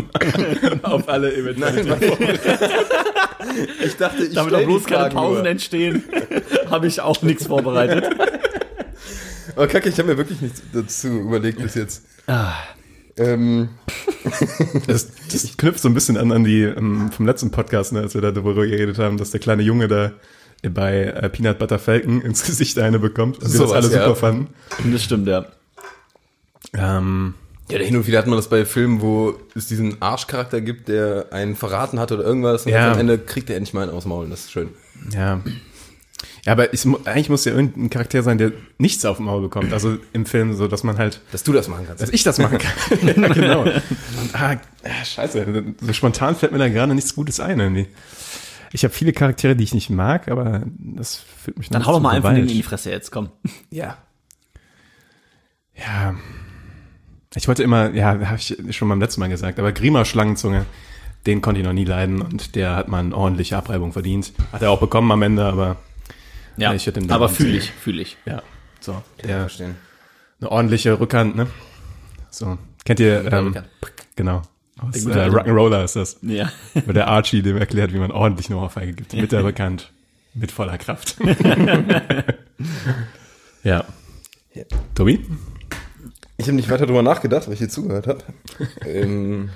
auf 0.82 1.06
alle 1.08 1.34
Eventualitäten. 1.34 2.38
Ich 3.84 3.96
dachte, 3.96 4.24
ich 4.24 4.34
Damit 4.34 4.54
auch 4.54 4.64
bloß 4.64 4.84
keine 4.84 5.10
Pausen 5.10 5.42
nur. 5.42 5.46
entstehen, 5.50 6.02
habe 6.70 6.86
ich 6.86 7.00
auch 7.02 7.20
nichts 7.22 7.46
vorbereitet. 7.46 8.06
Aber 9.54 9.66
kacke, 9.66 9.88
ich 9.90 9.98
habe 9.98 10.08
mir 10.08 10.16
wirklich 10.16 10.40
nichts 10.40 10.62
dazu 10.72 11.08
überlegt 11.08 11.60
bis 11.60 11.74
jetzt. 11.74 12.04
Ah. 12.26 12.52
Ähm, 13.18 13.68
Das, 14.86 15.08
das 15.30 15.56
knüpft 15.56 15.80
so 15.80 15.88
ein 15.88 15.94
bisschen 15.94 16.16
an, 16.16 16.32
an 16.32 16.44
die 16.44 16.62
ähm, 16.62 17.10
vom 17.12 17.26
letzten 17.26 17.50
Podcast, 17.50 17.92
ne, 17.92 18.00
als 18.00 18.14
wir 18.14 18.20
da 18.20 18.30
darüber 18.30 18.66
geredet 18.66 18.98
haben, 18.98 19.16
dass 19.18 19.30
der 19.30 19.40
kleine 19.40 19.62
Junge 19.62 19.88
da 19.88 20.12
bei 20.62 21.04
äh, 21.04 21.28
Peanut 21.30 21.58
Butter 21.58 21.78
Falcon 21.78 22.20
ins 22.22 22.44
Gesicht 22.44 22.78
eine 22.78 22.98
bekommt 22.98 23.38
und 23.38 23.52
wir 23.52 23.60
das 23.60 23.72
alle 23.72 23.90
ja. 23.90 24.02
super 24.02 24.16
fanden. 24.16 24.48
Das 24.92 25.02
stimmt, 25.02 25.26
ja. 25.28 25.46
Ähm, 26.74 27.34
ja, 27.70 27.78
hin 27.78 27.96
und 27.96 28.06
wieder 28.06 28.18
hat 28.18 28.26
man 28.26 28.36
das 28.36 28.48
bei 28.48 28.64
Filmen, 28.64 29.00
wo 29.00 29.34
es 29.54 29.66
diesen 29.68 30.02
Arschcharakter 30.02 30.60
gibt, 30.60 30.88
der 30.88 31.26
einen 31.30 31.54
verraten 31.56 32.00
hat 32.00 32.10
oder 32.12 32.24
irgendwas. 32.24 32.66
Und 32.66 32.72
Ja. 32.72 32.92
am 32.92 32.98
Ende 32.98 33.18
kriegt 33.18 33.48
er 33.48 33.56
endlich 33.56 33.74
mal 33.74 33.82
einen 33.82 33.92
aus 33.92 34.02
dem 34.04 34.10
Maul. 34.10 34.28
Das 34.28 34.40
ist 34.40 34.52
schön. 34.52 34.70
ja. 35.12 35.40
Ja, 36.46 36.52
aber 36.52 36.72
ich, 36.72 36.86
eigentlich 37.04 37.28
muss 37.28 37.44
ja 37.44 37.52
irgendein 37.52 37.90
Charakter 37.90 38.22
sein, 38.22 38.38
der 38.38 38.52
nichts 38.78 39.04
auf 39.04 39.18
dem 39.18 39.26
Maul 39.26 39.42
bekommt. 39.42 39.72
Also 39.72 39.98
im 40.12 40.24
Film 40.24 40.54
so, 40.54 40.68
dass 40.68 40.84
man 40.84 40.96
halt 40.96 41.20
Dass 41.32 41.42
du 41.42 41.52
das 41.52 41.68
machen 41.68 41.84
kannst. 41.86 42.02
dass 42.02 42.10
ich 42.10 42.22
das 42.22 42.38
machen 42.38 42.58
kann. 42.58 42.72
ja, 43.06 43.12
genau. 43.32 43.62
Und, 43.62 43.72
ah, 44.32 44.56
ah, 44.84 45.04
scheiße, 45.04 45.64
so 45.80 45.92
spontan 45.92 46.36
fällt 46.36 46.52
mir 46.52 46.58
da 46.58 46.68
gerade 46.68 46.94
nichts 46.94 47.14
Gutes 47.14 47.40
ein 47.40 47.60
irgendwie. 47.60 47.88
Ich 48.72 48.84
habe 48.84 48.94
viele 48.94 49.12
Charaktere, 49.12 49.56
die 49.56 49.64
ich 49.64 49.74
nicht 49.74 49.90
mag, 49.90 50.28
aber 50.28 50.62
das 50.78 51.16
fühlt 51.16 51.58
mich 51.58 51.68
Dann 51.70 51.86
hau 51.86 51.92
doch 51.92 52.00
mal 52.00 52.10
einen 52.10 52.22
von 52.22 52.34
denen 52.34 52.48
in 52.48 52.54
die. 52.54 52.62
Fresse 52.62 52.90
jetzt, 52.90 53.10
komm. 53.10 53.30
ja. 53.70 53.96
Ja. 55.74 56.14
Ich 57.34 57.46
wollte 57.48 57.62
immer, 57.62 57.90
ja, 57.94 58.06
habe 58.28 58.36
ich 58.38 58.56
schon 58.76 58.88
beim 58.88 59.00
letzten 59.00 59.20
Mal 59.20 59.28
gesagt, 59.28 59.58
aber 59.58 59.72
Grima 59.72 60.04
Schlangenzunge, 60.04 60.66
den 61.26 61.40
konnte 61.42 61.60
ich 61.60 61.66
noch 61.66 61.72
nie 61.72 61.84
leiden 61.84 62.22
und 62.22 62.54
der 62.56 62.74
hat 62.76 62.88
mal 62.88 62.98
eine 63.00 63.14
ordentliche 63.16 63.56
Abreibung 63.56 63.92
verdient. 63.92 64.32
Hat 64.52 64.62
er 64.62 64.70
auch 64.70 64.80
bekommen 64.80 65.10
am 65.12 65.22
Ende, 65.22 65.44
aber 65.44 65.76
Ja, 66.56 66.74
ich 66.74 66.86
hätte 66.86 67.00
den 67.00 67.10
aber 67.10 67.28
fühle 67.28 67.56
ich, 67.56 67.70
fühle 67.70 68.02
ich. 68.02 68.16
ja, 68.24 68.42
so. 68.80 68.92
Ja, 68.92 69.26
Der, 69.26 69.40
verstehen. 69.42 69.76
eine 70.40 70.50
ordentliche 70.50 70.98
Rückhand, 70.98 71.36
ne? 71.36 71.46
So. 72.30 72.58
Kennt 72.84 73.00
ihr, 73.00 73.32
ähm, 73.32 73.48
Rückhand. 73.48 73.68
genau. 74.16 74.42
Aus, 74.80 75.04
Der 75.04 75.24
äh, 75.24 75.28
Rock'n'Roller 75.28 75.84
ist 75.84 75.96
das. 75.96 76.16
Ja. 76.22 76.50
Wo 76.86 76.92
der 76.92 77.08
Archie 77.08 77.42
dem 77.42 77.56
erklärt, 77.56 77.92
wie 77.92 77.98
man 77.98 78.10
ordentlich 78.10 78.48
eine 78.48 78.58
Ohrfeige 78.58 78.92
gibt. 78.94 79.12
Mit 79.12 79.30
der 79.32 79.44
Rückhand. 79.44 79.92
Mit 80.34 80.50
voller 80.52 80.78
Kraft. 80.78 81.16
ja. 83.62 83.84
Ja. 84.52 84.64
Tobi? 84.96 85.24
Ich 86.36 86.46
habe 86.46 86.56
nicht 86.56 86.68
weiter 86.68 86.84
drüber 86.84 87.02
nachgedacht, 87.04 87.46
weil 87.46 87.52
ich 87.54 87.60
hier 87.60 87.68
zugehört 87.68 88.08
habe. 88.08 88.18
ähm, 88.84 89.50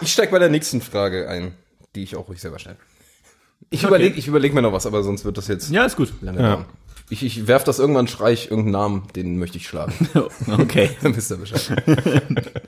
ich 0.00 0.12
steig 0.12 0.30
bei 0.30 0.38
der 0.38 0.50
nächsten 0.50 0.80
Frage 0.80 1.28
ein, 1.28 1.52
die 1.96 2.04
ich 2.04 2.14
auch 2.14 2.28
ruhig 2.28 2.40
selber 2.40 2.60
stelle. 2.60 2.76
Ich 3.70 3.82
überlege 3.82 4.16
ich 4.16 4.28
überleg 4.28 4.54
mir 4.54 4.62
noch 4.62 4.72
was, 4.72 4.86
aber 4.86 5.02
sonst 5.02 5.24
wird 5.24 5.36
das 5.36 5.48
jetzt 5.48 5.68
Ja, 5.70 5.84
ist 5.84 5.96
gut. 5.96 6.12
lange 6.20 6.40
Ja. 6.40 6.50
dauern. 6.54 6.64
Ich, 7.10 7.22
ich 7.22 7.46
werf 7.46 7.64
das 7.64 7.78
irgendwann, 7.78 8.08
schrei 8.08 8.32
ich 8.32 8.50
irgendeinen 8.50 8.72
Namen, 8.72 9.08
den 9.14 9.38
möchte 9.38 9.58
ich 9.58 9.68
schlagen. 9.68 9.92
Okay. 10.58 10.90
Dann 11.02 11.14
wisst 11.14 11.30
ihr 11.30 11.36
Bescheid. 11.36 11.60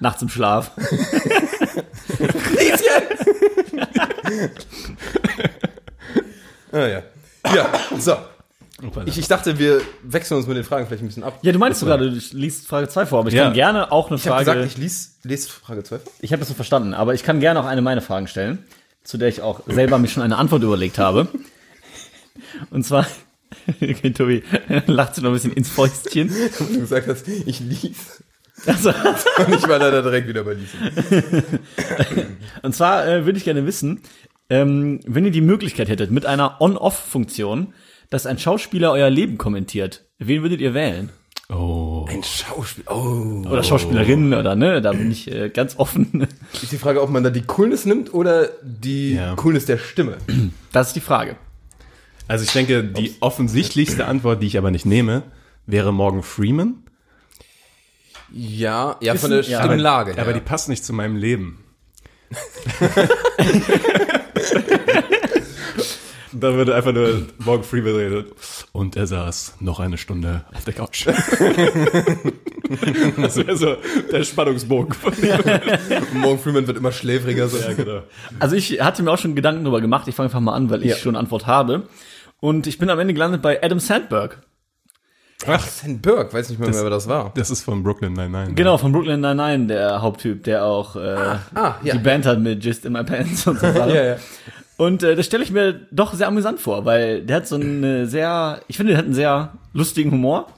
Nachts 0.00 0.20
im 0.22 0.28
Schlaf. 0.28 0.72
ah, 6.72 6.86
ja. 6.86 7.02
Ja, 7.54 7.72
so. 7.98 8.16
Ich, 9.06 9.16
ich 9.18 9.28
dachte, 9.28 9.58
wir 9.60 9.80
wechseln 10.02 10.38
uns 10.38 10.46
mit 10.48 10.56
den 10.56 10.64
Fragen 10.64 10.86
vielleicht 10.86 11.02
ein 11.02 11.06
bisschen 11.06 11.22
ab. 11.22 11.38
Ja, 11.42 11.52
du 11.52 11.58
meinst 11.58 11.80
du 11.82 11.86
gerade, 11.86 12.10
du 12.10 12.20
liest 12.32 12.66
Frage 12.66 12.88
2 12.88 13.06
vor, 13.06 13.20
aber 13.20 13.28
ich 13.28 13.34
Ja. 13.34 13.44
kann 13.44 13.52
gerne 13.54 13.92
auch 13.92 14.08
eine 14.08 14.16
Ich 14.16 14.26
habe 14.26 14.44
Frage. 14.44 14.58
gesagt, 14.60 14.72
ich 14.76 14.82
lies, 14.82 15.18
lese 15.22 15.48
Frage 15.50 15.84
12. 15.84 16.02
Ich 16.20 16.32
habe 16.32 16.40
das 16.40 16.48
so 16.48 16.54
verstanden, 16.54 16.92
aber 16.92 17.14
ich 17.14 17.22
kann 17.22 17.38
gerne 17.38 17.60
auch 17.60 17.66
eine 17.66 17.80
meiner 17.80 18.00
Fragen 18.02 18.26
stellen, 18.26 18.64
zu 19.04 19.18
der 19.18 19.28
ich 19.28 19.40
auch 19.40 19.60
selber 19.66 19.98
mir 19.98 20.08
schon 20.08 20.22
eine 20.24 20.36
Antwort 20.36 20.62
überlegt 20.64 20.98
habe. 20.98 21.28
Und 22.70 22.84
zwar, 22.84 23.06
okay, 23.80 24.10
Tobi, 24.10 24.42
lacht 24.86 25.14
sich 25.14 25.24
noch 25.24 25.30
ein 25.30 25.34
bisschen 25.34 25.52
ins 25.52 25.68
Fäustchen. 25.70 26.30
Du 26.58 26.80
gesagt 26.80 27.08
hast, 27.08 27.26
ich 27.28 27.60
lies. 27.60 28.22
Also, 28.66 28.90
Und 29.46 29.54
ich 29.54 29.66
war 29.68 29.78
leider 29.78 30.02
direkt 30.02 30.28
wieder 30.28 30.44
bei 30.44 30.54
Lies. 30.54 30.70
und 32.62 32.74
zwar 32.74 33.06
äh, 33.08 33.24
würde 33.24 33.38
ich 33.38 33.44
gerne 33.44 33.66
wissen, 33.66 34.00
ähm, 34.50 35.00
wenn 35.06 35.24
ihr 35.24 35.30
die 35.30 35.40
Möglichkeit 35.40 35.88
hättet, 35.88 36.10
mit 36.10 36.26
einer 36.26 36.60
On-Off-Funktion, 36.60 37.74
dass 38.10 38.26
ein 38.26 38.38
Schauspieler 38.38 38.92
euer 38.92 39.10
Leben 39.10 39.38
kommentiert, 39.38 40.04
wen 40.18 40.42
würdet 40.42 40.60
ihr 40.60 40.74
wählen? 40.74 41.10
Oh. 41.48 42.06
Ein 42.08 42.22
Schauspiel. 42.22 42.84
Oh. 42.88 43.46
Oder 43.50 43.62
Schauspielerin 43.62 44.32
oder 44.32 44.54
ne? 44.54 44.80
Da 44.80 44.92
bin 44.92 45.10
ich 45.10 45.30
äh, 45.30 45.50
ganz 45.50 45.78
offen. 45.78 46.26
Ist 46.52 46.72
die 46.72 46.78
Frage, 46.78 47.02
ob 47.02 47.10
man 47.10 47.22
da 47.24 47.30
die 47.30 47.42
Coolness 47.42 47.84
nimmt 47.84 48.14
oder 48.14 48.48
die 48.62 49.14
Ja. 49.14 49.34
Coolness 49.34 49.66
der 49.66 49.76
Stimme? 49.78 50.16
Das 50.72 50.88
ist 50.88 50.96
die 50.96 51.00
Frage. 51.00 51.36
Also 52.32 52.44
ich 52.46 52.52
denke, 52.52 52.82
die 52.82 53.14
offensichtlichste 53.20 54.06
Antwort, 54.06 54.42
die 54.42 54.46
ich 54.46 54.56
aber 54.56 54.70
nicht 54.70 54.86
nehme, 54.86 55.24
wäre 55.66 55.92
Morgan 55.92 56.22
Freeman. 56.22 56.82
Ja, 58.32 58.96
ja, 59.02 59.12
Ist 59.12 59.20
von 59.20 59.30
der 59.32 59.40
ein- 59.40 59.50
ja. 59.50 59.62
Stimmlage. 59.62 60.12
Aber 60.12 60.28
ja. 60.30 60.32
die 60.32 60.40
passt 60.40 60.70
nicht 60.70 60.82
zu 60.82 60.94
meinem 60.94 61.16
Leben. 61.16 61.62
da 66.32 66.54
würde 66.54 66.74
einfach 66.74 66.92
nur 66.92 67.26
Morgan 67.38 67.64
Freeman 67.64 67.94
reden. 67.96 68.24
Und 68.72 68.96
er 68.96 69.06
saß 69.06 69.56
noch 69.60 69.78
eine 69.80 69.98
Stunde 69.98 70.46
auf 70.54 70.64
der 70.64 70.72
Couch. 70.72 71.06
das 73.18 73.36
wäre 73.36 73.56
so 73.58 73.76
der 74.10 74.24
Spannungsbogen. 74.24 74.96
Morgan 76.14 76.38
Freeman 76.38 76.66
wird 76.66 76.78
immer 76.78 76.92
schläfriger. 76.92 77.46
So. 77.48 77.58
Ja, 77.58 77.74
genau. 77.74 78.02
Also 78.38 78.56
ich 78.56 78.80
hatte 78.80 79.02
mir 79.02 79.10
auch 79.10 79.18
schon 79.18 79.34
Gedanken 79.34 79.64
darüber 79.64 79.82
gemacht. 79.82 80.08
Ich 80.08 80.14
fange 80.14 80.28
einfach 80.28 80.40
mal 80.40 80.54
an, 80.54 80.70
weil 80.70 80.80
ich 80.82 80.90
Ja. 80.92 80.96
schon 80.96 81.14
eine 81.14 81.18
Antwort 81.20 81.46
habe. 81.46 81.82
Und 82.42 82.66
ich 82.66 82.76
bin 82.76 82.90
am 82.90 82.98
Ende 82.98 83.14
gelandet 83.14 83.40
bei 83.40 83.62
Adam 83.62 83.78
Sandberg. 83.78 84.42
Ach, 85.46 85.64
Burke, 86.02 86.32
weiß 86.32 86.50
nicht 86.50 86.58
mehr, 86.58 86.72
wer 86.72 86.90
das 86.90 87.06
war. 87.06 87.30
Das 87.36 87.50
ist 87.50 87.62
von 87.62 87.84
Brooklyn 87.84 88.14
Nine-Nine. 88.14 88.54
Genau, 88.54 88.78
von 88.78 88.90
Brooklyn 88.90 89.20
Nine-Nine, 89.20 89.68
der 89.68 90.02
Haupttyp, 90.02 90.42
der 90.42 90.64
auch 90.64 90.96
äh, 90.96 91.36
ah, 91.54 91.76
ja. 91.84 91.94
die 91.94 91.98
Band 91.98 92.26
hat 92.26 92.40
mit 92.40 92.64
Just 92.64 92.84
in 92.84 92.94
My 92.94 93.04
Pants 93.04 93.46
und 93.46 93.60
so 93.60 93.72
Sachen. 93.72 93.90
Ja, 93.94 94.04
ja. 94.04 94.16
Und 94.76 95.04
äh, 95.04 95.14
das 95.14 95.26
stelle 95.26 95.44
ich 95.44 95.52
mir 95.52 95.86
doch 95.92 96.14
sehr 96.14 96.26
amüsant 96.26 96.58
vor, 96.58 96.84
weil 96.84 97.22
der 97.22 97.36
hat 97.36 97.46
so 97.46 97.54
eine 97.54 98.06
sehr, 98.06 98.60
ich 98.66 98.76
finde, 98.76 98.90
der 98.90 98.98
hat 98.98 99.04
einen 99.04 99.14
sehr 99.14 99.52
lustigen 99.72 100.10
Humor. 100.10 100.48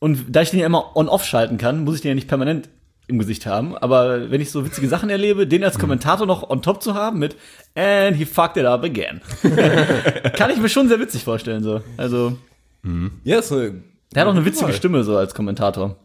Und 0.00 0.26
da 0.28 0.42
ich 0.42 0.50
den 0.50 0.60
ja 0.60 0.66
immer 0.66 0.94
on-off 0.94 1.24
schalten 1.24 1.56
kann, 1.56 1.84
muss 1.84 1.94
ich 1.96 2.02
den 2.02 2.10
ja 2.10 2.14
nicht 2.16 2.28
permanent 2.28 2.68
im 3.08 3.18
Gesicht 3.18 3.46
haben. 3.46 3.76
Aber 3.76 4.30
wenn 4.30 4.40
ich 4.40 4.50
so 4.50 4.64
witzige 4.64 4.88
Sachen 4.88 5.10
erlebe, 5.10 5.46
den 5.46 5.64
als 5.64 5.78
Kommentator 5.78 6.26
noch 6.26 6.48
on 6.48 6.62
top 6.62 6.82
zu 6.82 6.94
haben 6.94 7.18
mit 7.18 7.36
And 7.74 8.16
he 8.16 8.24
fucked 8.24 8.56
it 8.56 8.64
up 8.64 8.84
again. 8.84 9.20
kann 10.36 10.50
ich 10.50 10.58
mir 10.58 10.68
schon 10.68 10.88
sehr 10.88 11.00
witzig 11.00 11.24
vorstellen, 11.24 11.62
so. 11.62 11.80
Also, 11.96 12.36
Ja, 13.24 13.38
ist 13.38 13.52
eine 13.52 13.82
Der 14.14 14.22
hat 14.22 14.28
auch 14.28 14.34
eine 14.34 14.44
witzige 14.44 14.72
Stimme 14.72 15.02
so 15.04 15.16
als 15.16 15.34
Kommentator. 15.34 15.96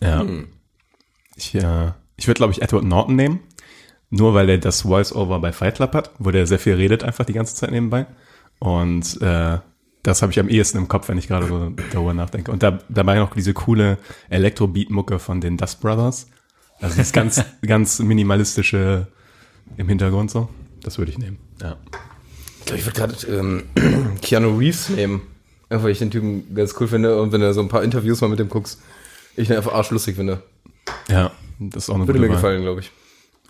Ja. 0.00 0.24
Ich, 1.36 1.54
äh, 1.54 1.92
ich 2.16 2.26
würde, 2.26 2.38
glaube 2.38 2.52
ich, 2.52 2.62
Edward 2.62 2.84
Norton 2.84 3.16
nehmen. 3.16 3.40
Nur 4.10 4.34
weil 4.34 4.48
er 4.48 4.58
das 4.58 4.82
Voice-Over 4.82 5.38
bei 5.38 5.52
Fight 5.52 5.76
Club 5.76 5.94
hat, 5.94 6.10
wo 6.18 6.32
der 6.32 6.46
sehr 6.46 6.58
viel 6.58 6.74
redet, 6.74 7.04
einfach 7.04 7.24
die 7.24 7.32
ganze 7.32 7.54
Zeit 7.54 7.70
nebenbei. 7.70 8.06
Und 8.58 9.22
äh, 9.22 9.58
das 10.02 10.22
habe 10.22 10.32
ich 10.32 10.40
am 10.40 10.48
ehesten 10.48 10.78
im 10.78 10.88
Kopf, 10.88 11.08
wenn 11.08 11.18
ich 11.18 11.28
gerade 11.28 11.46
so 11.46 11.72
darüber 11.92 12.14
nachdenke. 12.14 12.50
Und 12.50 12.62
da, 12.62 12.78
dabei 12.88 13.16
noch 13.16 13.34
diese 13.34 13.52
coole 13.52 13.98
Elektro-Beat-Mucke 14.30 15.18
von 15.18 15.40
den 15.40 15.56
Dust 15.56 15.80
Brothers. 15.80 16.28
Also 16.80 16.96
das 16.96 17.12
ganz, 17.12 17.44
ganz 17.66 17.98
minimalistische 17.98 19.08
im 19.76 19.88
Hintergrund 19.88 20.30
so. 20.30 20.48
Das 20.82 20.98
würde 20.98 21.12
ich 21.12 21.18
nehmen. 21.18 21.38
Ja. 21.60 21.76
Ich 22.60 22.66
glaube, 22.66 22.78
ich 22.78 22.86
würde 22.86 22.98
gerade 22.98 23.26
ähm, 23.26 23.64
Keanu 24.22 24.56
Reeves 24.56 24.88
nehmen. 24.88 25.22
Einfach, 25.68 25.84
weil 25.84 25.92
ich 25.92 25.98
den 25.98 26.10
Typen 26.10 26.54
ganz 26.54 26.74
cool 26.80 26.88
finde 26.88 27.20
und 27.20 27.32
wenn 27.32 27.40
du 27.40 27.54
so 27.54 27.60
ein 27.60 27.68
paar 27.68 27.84
Interviews 27.84 28.20
mal 28.22 28.28
mit 28.28 28.38
dem 28.38 28.48
guckst, 28.48 28.80
ich 29.36 29.48
den 29.48 29.56
einfach 29.56 29.72
arschlustig 29.72 30.16
finde. 30.16 30.42
Ja, 31.08 31.30
das 31.60 31.84
ist 31.84 31.90
auch 31.90 31.94
eine 31.94 32.08
Würde 32.08 32.18
gute 32.18 32.28
mir 32.28 32.34
gefallen, 32.34 32.62
glaube 32.62 32.80
ich. 32.80 32.90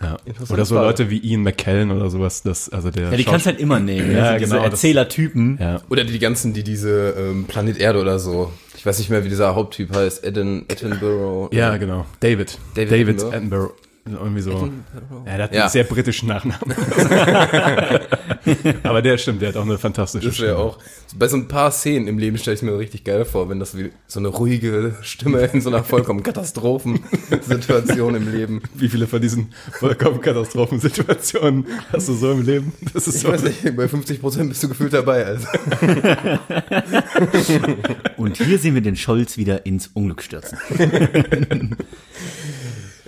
Ja. 0.01 0.17
Oder 0.49 0.65
so. 0.65 0.75
Leute 0.75 1.09
wie 1.09 1.17
Ian 1.19 1.41
McKellen 1.41 1.91
oder 1.91 2.09
sowas, 2.09 2.41
das, 2.43 2.69
also 2.69 2.89
der 2.91 3.11
Ja, 3.11 3.17
die 3.17 3.23
kannst 3.23 3.45
du 3.45 3.51
halt 3.51 3.59
immer 3.59 3.79
nehmen. 3.79 4.11
Ja, 4.11 4.33
Ja, 4.33 4.37
diese 4.37 4.51
genau, 4.53 4.63
Erzählertypen. 4.63 5.57
ja. 5.61 5.81
Oder 5.89 6.03
die 6.03 6.19
ganzen, 6.19 6.53
die 6.53 6.63
diese 6.63 7.13
ähm, 7.17 7.45
Planet 7.45 7.77
Erde 7.79 7.99
oder 7.99 8.19
so. 8.19 8.51
Ich 8.75 8.85
weiß 8.85 8.97
nicht 8.99 9.09
mehr, 9.09 9.23
wie 9.23 9.29
dieser 9.29 9.53
Haupttyp 9.55 9.95
heißt. 9.95 10.25
Eden, 10.25 10.65
Edinburgh. 10.67 11.55
Ja, 11.55 11.77
genau. 11.77 12.05
David. 12.19 12.57
David 12.75 12.91
David, 12.91 13.09
Attenborough. 13.23 13.35
Attenborough. 13.35 13.71
Irgendwie 14.03 14.41
so. 14.41 14.67
Ja, 15.25 15.35
der 15.37 15.43
hat 15.43 15.53
Ja. 15.53 15.61
einen 15.61 15.69
sehr 15.69 15.83
britischen 15.83 16.27
Nachnamen. 16.27 16.75
Aber 18.83 19.01
der 19.03 19.17
stimmt, 19.19 19.41
der 19.43 19.49
hat 19.49 19.57
auch 19.57 19.61
eine 19.65 19.77
fantastische 19.77 20.25
Das 20.25 20.35
Stimme. 20.35 20.57
auch. 20.57 20.79
Bei 21.15 21.27
so 21.27 21.37
ein 21.37 21.47
paar 21.47 21.69
Szenen 21.71 22.07
im 22.07 22.17
Leben 22.17 22.37
stelle 22.39 22.55
ich 22.55 22.63
mir 22.63 22.75
richtig 22.77 23.03
geil 23.03 23.25
vor, 23.25 23.47
wenn 23.49 23.59
das 23.59 23.77
wie 23.77 23.91
so 24.07 24.19
eine 24.19 24.29
ruhige 24.29 24.95
Stimme 25.01 25.41
in 25.53 25.61
so 25.61 25.69
einer 25.69 25.83
vollkommen 25.83 26.23
Katastrophensituation 26.23 28.15
im 28.15 28.31
Leben. 28.31 28.63
Wie 28.73 28.89
viele 28.89 29.05
von 29.05 29.21
diesen 29.21 29.53
vollkommen 29.79 30.19
Katastrophensituationen 30.19 31.67
hast 31.93 32.09
du 32.09 32.13
so 32.15 32.31
im 32.31 32.41
Leben? 32.43 32.73
Das 32.93 33.07
ist 33.07 33.15
Ich 33.17 33.21
so. 33.21 33.27
weiß 33.29 33.43
nicht, 33.43 33.75
bei 33.75 33.87
50 33.87 34.19
Prozent 34.19 34.49
bist 34.49 34.63
du 34.63 34.69
gefühlt 34.69 34.93
dabei. 34.93 35.25
Also. 35.27 35.47
Und 38.17 38.37
hier 38.37 38.57
sehen 38.57 38.73
wir 38.73 38.81
den 38.81 38.95
Scholz 38.95 39.37
wieder 39.37 39.67
ins 39.67 39.91
Unglück 39.93 40.23
stürzen. 40.23 40.57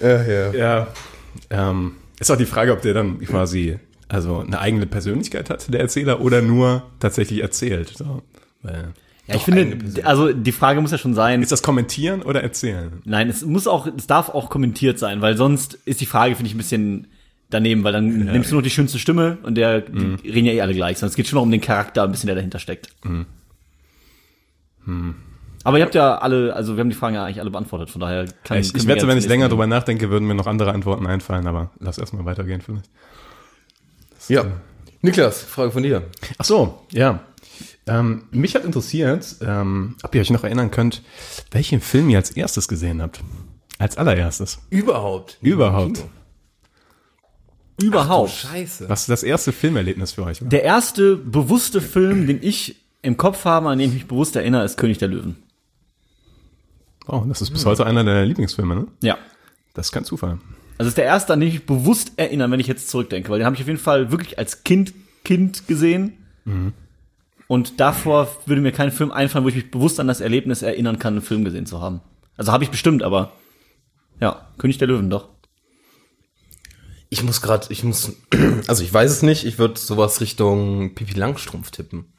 Ja, 0.04 0.24
ja. 0.24 0.54
Ja. 0.54 0.88
Ähm, 1.50 1.94
ist 2.20 2.30
auch 2.32 2.38
die 2.38 2.46
Frage, 2.46 2.74
ob 2.74 2.82
der 2.82 2.94
dann 2.94 3.20
quasi 3.20 3.80
also 4.10 4.40
eine 4.40 4.60
eigene 4.60 4.86
Persönlichkeit 4.86 5.50
hat, 5.50 5.74
der 5.74 5.80
Erzähler, 5.80 6.22
oder 6.22 6.42
nur 6.42 6.84
tatsächlich 7.00 7.42
erzählt. 7.42 7.94
So. 7.98 8.22
Weil, 8.62 8.94
Ja, 9.28 9.36
ich 9.36 9.42
finde, 9.42 10.06
also 10.06 10.32
die 10.32 10.52
Frage 10.52 10.82
muss 10.82 10.92
ja 10.92 10.98
schon 10.98 11.16
sein, 11.16 11.42
ist 11.42 11.52
das 11.52 11.64
Kommentieren 11.64 12.22
oder 12.22 12.44
Erzählen? 12.44 13.02
nein, 13.06 13.30
es 13.30 13.44
muss 13.44 13.66
auch, 13.68 13.88
es 13.88 14.06
darf 14.06 14.30
auch 14.30 14.50
kommentiert 14.50 15.00
sein, 15.00 15.22
weil 15.22 15.36
sonst 15.38 15.80
ist 15.86 16.02
die 16.02 16.06
Frage, 16.06 16.36
finde 16.36 16.48
ich, 16.50 16.54
ein 16.54 16.60
bisschen 16.60 17.08
daneben, 17.50 17.84
weil 17.84 17.94
dann 17.94 18.08
nimmst 18.08 18.52
du 18.52 18.56
nur 18.56 18.62
die 18.62 18.70
schönste 18.70 19.00
Stimme 19.00 19.38
und 19.44 19.56
der, 19.56 19.82
die 19.82 20.30
reden 20.30 20.46
ja 20.46 20.54
eh 20.54 20.62
alle 20.62 20.74
gleich, 20.74 20.98
sondern 20.98 21.12
es 21.12 21.16
geht 21.16 21.28
schon 21.28 21.38
noch 21.38 21.44
um 21.44 21.52
den 21.52 21.62
Charakter 21.62 22.04
ein 22.04 22.12
bisschen, 22.12 22.28
der 22.28 22.36
dahinter 22.36 22.60
steckt. 22.60 22.90
Aber 25.64 25.78
ihr 25.78 25.86
habt 25.86 25.96
ja 25.96 26.18
alle, 26.18 26.54
also 26.54 26.76
wir 26.76 26.82
haben 26.82 26.90
die 26.90 26.96
Fragen 26.96 27.16
ja 27.16 27.24
eigentlich 27.24 27.40
alle 27.40 27.50
beantwortet, 27.50 27.90
von 27.90 28.02
daher 28.02 28.26
kann 28.44 28.60
Ich, 28.60 28.76
ich 28.76 28.88
wette, 28.88 29.08
wenn 29.08 29.18
ich 29.18 29.28
länger 29.28 29.48
drüber 29.50 29.66
nachdenke, 29.66 30.10
würden 30.10 30.28
mir 30.28 30.36
noch 30.36 30.48
andere 30.48 30.74
Antworten 30.74 31.08
einfallen, 31.08 31.48
aber 31.48 31.72
lass 31.80 31.98
erstmal 31.98 32.26
weitergehen 32.26 32.62
vielleicht. 32.62 32.90
ja. 34.28 34.46
Niklas, 35.02 35.42
Frage 35.42 35.72
von 35.72 35.84
dir. 35.84 36.04
Ach 36.38 36.46
so, 36.46 36.86
ja. 36.92 37.20
Ähm, 37.86 38.24
mich 38.32 38.56
hat 38.56 38.64
interessiert, 38.64 39.36
ähm, 39.42 39.96
ob 40.02 40.16
ihr 40.16 40.22
euch 40.22 40.30
noch 40.30 40.46
erinnern 40.46 40.72
könnt, 40.72 41.02
welchen 41.52 41.82
Film 41.82 42.10
ihr 42.10 42.18
als 42.18 42.32
erstes 42.32 42.70
gesehen 42.70 43.02
habt. 43.02 43.22
Als 43.80 43.98
allererstes. 43.98 44.60
Überhaupt. 44.70 45.38
Überhaupt. 45.42 46.06
überhaupt. 47.82 48.32
Scheiße. 48.32 48.88
Was 48.88 49.06
das 49.08 49.24
erste 49.24 49.52
Filmerlebnis 49.52 50.14
für 50.14 50.24
euch 50.24 50.42
war. 50.42 50.48
Der 50.48 50.64
erste 50.64 51.18
bewusste 51.18 51.82
Film, 51.82 52.26
den 52.28 52.42
ich 52.42 52.78
im 53.02 53.18
Kopf 53.18 53.44
habe, 53.44 53.68
an 53.70 53.80
den 53.80 53.90
ich 53.90 53.94
mich 53.94 54.08
bewusst 54.08 54.38
erinnere, 54.38 54.64
ist 54.64 54.78
König 54.78 55.00
der 55.00 55.10
Löwen. 55.10 55.43
Oh, 57.08 57.24
das 57.28 57.42
ist 57.42 57.52
bis 57.52 57.66
heute 57.66 57.86
einer 57.86 58.04
deiner 58.04 58.26
Lieblingsfilme, 58.26 58.76
ne? 58.76 58.88
Ja. 59.02 59.18
Das 59.74 59.88
ist 59.88 59.92
kein 59.92 60.06
Zufall. 60.06 60.40
Also 60.78 60.90
ist 60.90 60.98
der 60.98 61.06
erste, 61.06 61.34
an 61.34 61.40
den 61.40 61.50
ich 61.50 61.56
mich 61.56 61.66
bewusst 61.66 62.14
erinnere, 62.18 62.50
wenn 62.52 62.60
ich 62.60 62.68
jetzt 62.68 62.90
zurückdenke, 62.90 63.30
weil 63.30 63.40
den 63.40 63.46
habe 63.46 63.56
ich 63.56 63.62
auf 63.62 63.68
jeden 63.68 63.80
Fall 63.80 64.12
wirklich 64.12 64.38
als 64.38 64.64
Kind 64.64 64.94
Kind 65.24 65.68
gesehen. 65.68 66.18
Und 67.48 67.80
davor 67.80 68.30
würde 68.46 68.62
mir 68.62 68.72
kein 68.72 68.92
Film 68.92 69.12
einfallen, 69.12 69.46
wo 69.46 69.50
ich 69.50 69.56
mich 69.56 69.72
bewusst 69.72 70.00
an 70.00 70.08
das 70.08 70.22
Erlebnis 70.22 70.62
erinnern 70.62 71.00
kann, 71.00 71.14
einen 71.14 71.22
Film 71.22 71.44
gesehen 71.46 71.66
zu 71.66 71.82
haben. 71.82 72.02
Also 72.36 72.52
habe 72.52 72.64
ich 72.64 72.72
bestimmt, 72.72 73.04
aber 73.04 73.32
ja, 74.20 74.48
König 74.58 74.78
der 74.78 74.88
Löwen 74.88 75.10
doch. 75.10 75.30
Ich 77.10 77.24
muss 77.24 77.42
gerade, 77.42 77.68
ich 77.70 77.84
muss, 77.84 78.14
also 78.68 78.84
ich 78.84 78.94
weiß 78.94 79.12
es 79.12 79.22
nicht, 79.22 79.46
ich 79.46 79.60
würde 79.60 79.80
sowas 79.80 80.20
Richtung 80.20 80.96
Pipi 80.96 81.14
Langstrumpf 81.14 81.72
tippen. 81.72 82.13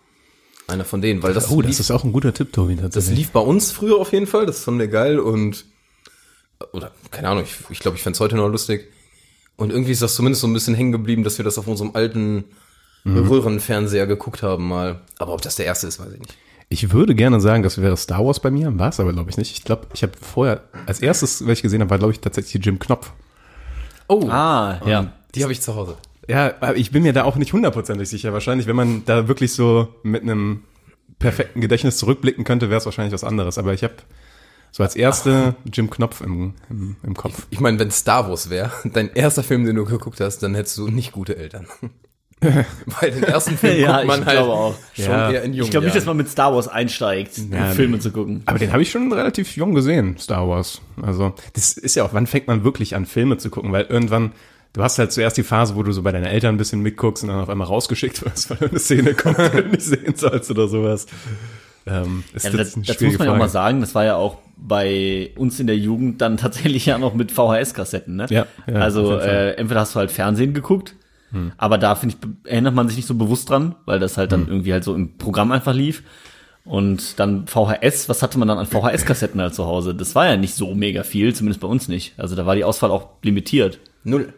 Einer 0.67 0.85
von 0.85 1.03
denen, 1.03 1.23
weil 1.23 1.35
das, 1.35 1.51
Oh, 1.51 1.61
das 1.61 1.71
lief, 1.73 1.81
ist 1.81 1.91
auch 1.91 2.05
ein 2.05 2.13
guter 2.13 2.33
Tipp, 2.33 2.53
Tobi, 2.53 2.77
das 2.77 3.11
lief 3.11 3.31
bei 3.31 3.41
uns 3.41 3.71
früher 3.71 3.99
auf 3.99 4.13
jeden 4.13 4.27
Fall, 4.27 4.47
das 4.47 4.65
fanden 4.65 4.81
wir 4.81 4.89
geil 4.89 5.19
und, 5.19 5.67
oder, 6.73 6.91
keine 7.11 7.29
Ahnung, 7.29 7.45
ich 7.45 7.51
glaube, 7.59 7.73
ich, 7.75 7.79
glaub, 7.81 7.95
ich 7.95 8.03
fänd's 8.03 8.19
heute 8.21 8.37
noch 8.37 8.49
lustig. 8.49 8.89
Und 9.57 9.71
irgendwie 9.71 9.93
ist 9.93 10.03
das 10.03 10.15
zumindest 10.15 10.41
so 10.41 10.49
ein 10.49 10.53
bisschen 10.53 10.75
hängen 10.75 10.91
geblieben, 10.91 11.23
dass 11.23 11.39
wir 11.39 11.45
das 11.45 11.59
auf 11.59 11.67
unserem 11.69 11.91
alten 11.95 12.45
Röhrenfernseher 13.07 14.07
geguckt 14.07 14.43
haben 14.43 14.67
mal. 14.67 15.01
Aber 15.19 15.35
ob 15.35 15.43
das 15.43 15.57
der 15.57 15.67
erste 15.67 15.87
ist, 15.87 16.01
weiß 16.01 16.13
ich 16.15 16.21
nicht. 16.21 16.35
Ich 16.71 16.91
würde 16.93 17.15
gerne 17.15 17.41
sagen, 17.41 17.63
das 17.63 17.79
wäre 17.81 17.97
Star 17.97 18.25
Wars 18.25 18.41
bei 18.41 18.51
mir, 18.51 18.77
war 18.79 18.89
es 18.89 18.99
aber, 18.99 19.13
glaube 19.13 19.31
ich, 19.31 19.37
nicht. 19.37 19.53
Ich 19.57 19.63
glaube, 19.65 19.87
ich 19.95 20.03
habe 20.03 20.13
vorher, 20.21 20.63
als 20.87 21.01
erstes, 21.01 21.45
was 21.47 21.53
ich 21.53 21.63
gesehen 21.63 21.83
habe, 21.83 21.91
war, 21.91 21.99
glaube 21.99 22.13
ich, 22.15 22.21
tatsächlich 22.21 22.65
Jim 22.65 22.79
Knopf. 22.79 23.13
Oh, 24.09 24.27
Ah, 24.29 24.81
ja. 24.87 25.13
die 25.35 25.43
habe 25.43 25.53
ich 25.53 25.61
zu 25.61 25.75
Hause. 25.77 25.97
Ja, 26.29 26.55
aber 26.61 26.77
ich 26.77 26.91
bin 26.91 27.03
mir 27.03 27.13
da 27.13 27.25
auch 27.25 27.37
nicht 27.37 27.53
hundertprozentig 27.53 28.09
sicher. 28.09 28.33
Wahrscheinlich, 28.33 28.67
wenn 28.67 28.77
man 28.77 29.05
da 29.05 29.29
wirklich 29.29 29.53
so 29.53 29.89
mit 30.03 30.23
einem 30.23 30.63
perfekten 31.19 31.61
Gedächtnis 31.61 31.97
zurückblicken 31.99 32.45
könnte, 32.45 32.71
wäre 32.71 32.79
es 32.79 32.87
wahrscheinlich 32.87 33.13
was 33.13 33.25
anderes. 33.25 33.59
Aber 33.59 33.73
ich 33.75 33.83
habe 33.85 33.95
so 34.73 34.83
als 34.83 34.97
erste 34.97 35.55
Jim 35.73 35.91
Knopf 35.91 36.21
im, 36.21 36.55
im, 36.71 36.97
im 37.03 37.15
Kopf. 37.15 37.47
Ich 37.51 37.61
meine, 37.61 37.79
wenn 37.79 37.91
Star 37.91 38.29
Wars 38.29 38.51
wäre, 38.51 38.71
dein 38.85 39.13
erster 39.15 39.43
Film, 39.43 39.65
den 39.67 39.77
du 39.77 39.85
geguckt 39.85 40.21
hast, 40.21 40.39
dann 40.39 40.55
hättest 40.55 40.79
du 40.79 40.89
nicht 40.89 41.13
gute 41.13 41.37
Eltern. 41.37 41.67
Weil 43.01 43.11
den 43.11 43.23
ersten 43.23 43.57
Film 43.57 43.81
Ja, 43.81 43.97
guckt 43.99 44.07
man 44.09 44.21
ich 44.21 44.27
halt 44.27 44.37
glaube 44.39 44.53
auch. 44.53 44.75
schon 44.93 45.05
Ja. 45.07 45.31
eher 45.31 45.43
in 45.45 45.55
jungen 45.55 45.65
Ich 45.65 45.71
glaube 45.71 45.87
nicht, 45.87 45.97
dass 45.97 46.05
man 46.05 46.17
mit 46.17 46.29
Star 46.29 46.55
Wars 46.55 46.69
einsteigt, 46.69 47.39
Ja, 47.51 47.67
Filme 47.71 47.99
zu 48.01 48.11
gucken. 48.11 48.43
Aber 48.47 48.59
den 48.59 48.73
habe 48.73 48.83
ich 48.83 48.91
schon 48.91 49.11
relativ 49.13 49.57
jung 49.57 49.75
gesehen, 49.75 50.19
Star 50.19 50.47
Wars. 50.49 50.83
Also, 51.01 51.35
das 51.55 51.73
ist 51.79 51.95
ja 51.95 52.05
auch, 52.05 52.13
wann 52.13 52.27
fängt 52.27 52.47
man 52.47 52.63
wirklich 52.65 52.97
an, 52.97 53.07
Filme 53.07 53.39
zu 53.39 53.49
gucken? 53.49 53.73
Weil 53.73 53.85
irgendwann, 53.85 54.33
du 54.75 54.83
hast 54.83 54.99
halt 54.99 55.13
zuerst 55.13 55.39
die 55.39 55.43
Phase, 55.43 55.75
wo 55.77 55.83
du 55.83 55.93
so 55.93 56.03
bei 56.03 56.13
deinen 56.13 56.27
Eltern 56.27 56.57
ein 56.57 56.59
bisschen 56.59 56.81
mitguckst 56.81 57.23
und 57.25 57.31
dann 57.31 57.41
auf 57.41 57.49
einmal 57.49 57.67
rausgeschickt 57.67 58.23
wirst, 58.25 58.51
weil 58.61 58.69
eine 58.69 58.79
Szene 58.79 59.15
kommt, 59.15 59.39
die 59.39 59.63
du 59.63 59.69
nicht 59.69 59.83
sehen 59.83 60.15
sollst 60.17 60.51
oder 60.51 60.69
sowas. 60.69 61.07
Ähm, 61.87 62.25
ist 62.35 62.45
Ja, 62.45 62.51
das 62.51 62.75
das, 62.75 62.83
das 62.87 63.01
muss 63.01 63.19
man 63.19 63.29
ja 63.29 63.35
auch 63.35 63.39
mal 63.39 63.49
sagen, 63.49 63.81
das 63.81 63.95
war 63.95 64.05
ja 64.05 64.17
auch 64.17 64.39
bei 64.57 65.31
uns 65.37 65.59
in 65.61 65.67
der 65.67 65.77
Jugend 65.77 66.21
dann 66.21 66.37
tatsächlich 66.39 66.87
ja 66.87 66.99
noch 66.99 67.15
mit 67.15 67.33
VHS-Kassetten, 67.33 68.17
ne? 68.17 68.27
Ja, 68.31 68.47
ja, 68.67 68.75
also. 68.75 69.21
Hm. 69.21 69.29
äh, 69.29 69.51
entweder 69.53 69.81
hast 69.81 69.95
du 69.95 69.99
halt 69.99 70.11
Fernsehen 70.11 70.55
geguckt, 70.55 70.95
aber 71.57 71.79
da 71.79 71.97
finde 71.97 72.15
ich, 72.15 72.49
erinnert 72.49 72.77
man 72.77 72.87
sich 72.87 72.97
nicht 72.97 73.09
so 73.09 73.15
bewusst 73.15 73.51
dran, 73.51 73.75
weil 73.87 73.99
das 73.99 74.17
halt 74.17 74.33
Hm. 74.33 74.41
dann 74.43 74.49
irgendwie 74.49 74.73
halt 74.73 74.85
so 74.85 74.95
im 74.95 75.19
Programm 75.19 75.51
einfach 75.51 75.75
lief. 75.75 76.05
Und 76.65 77.19
dann 77.19 77.47
VHS, 77.47 78.09
was 78.09 78.23
hatte 78.23 78.39
man 78.39 78.49
dann 78.49 78.57
an 78.59 78.67
VHS-Kassetten 78.67 79.41
halt 79.41 79.53
zu 79.53 79.67
Hause? 79.67 79.95
Das 79.95 80.15
war 80.15 80.27
ja 80.27 80.37
nicht 80.37 80.55
so 80.55 80.75
mega 80.75 81.03
viel, 81.03 81.35
zumindest 81.35 81.61
bei 81.61 81.67
uns 81.69 81.89
nicht. 81.89 82.15
Also 82.19 82.37
da 82.37 82.47
war 82.47 82.55
die 82.55 82.65
Auswahl 82.65 82.91
auch 82.91 83.09
limitiert. 83.23 83.81
Null. 84.05 84.33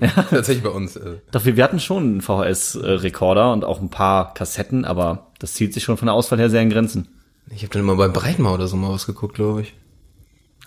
Tatsächlich 0.30 0.62
bei 0.62 0.70
uns. 0.70 0.96
äh. 0.96 1.18
Doch 1.30 1.44
wir, 1.44 1.56
wir 1.56 1.64
hatten 1.64 1.80
schon 1.80 2.02
einen 2.02 2.20
VHS-Rekorder 2.20 3.52
und 3.52 3.64
auch 3.64 3.80
ein 3.80 3.90
paar 3.90 4.34
Kassetten, 4.34 4.84
aber 4.84 5.28
das 5.38 5.54
zieht 5.54 5.74
sich 5.74 5.84
schon 5.84 5.96
von 5.96 6.06
der 6.06 6.14
Auswahl 6.14 6.38
her 6.38 6.50
sehr 6.50 6.62
in 6.62 6.70
Grenzen. 6.70 7.08
Ich 7.50 7.62
habe 7.62 7.72
dann 7.72 7.82
immer 7.82 7.96
beim 7.96 8.12
Breitmau 8.12 8.54
oder 8.54 8.66
so 8.66 8.76
mal 8.76 8.90
was 8.90 9.06
geguckt, 9.06 9.34
glaube 9.34 9.62
ich. 9.62 9.74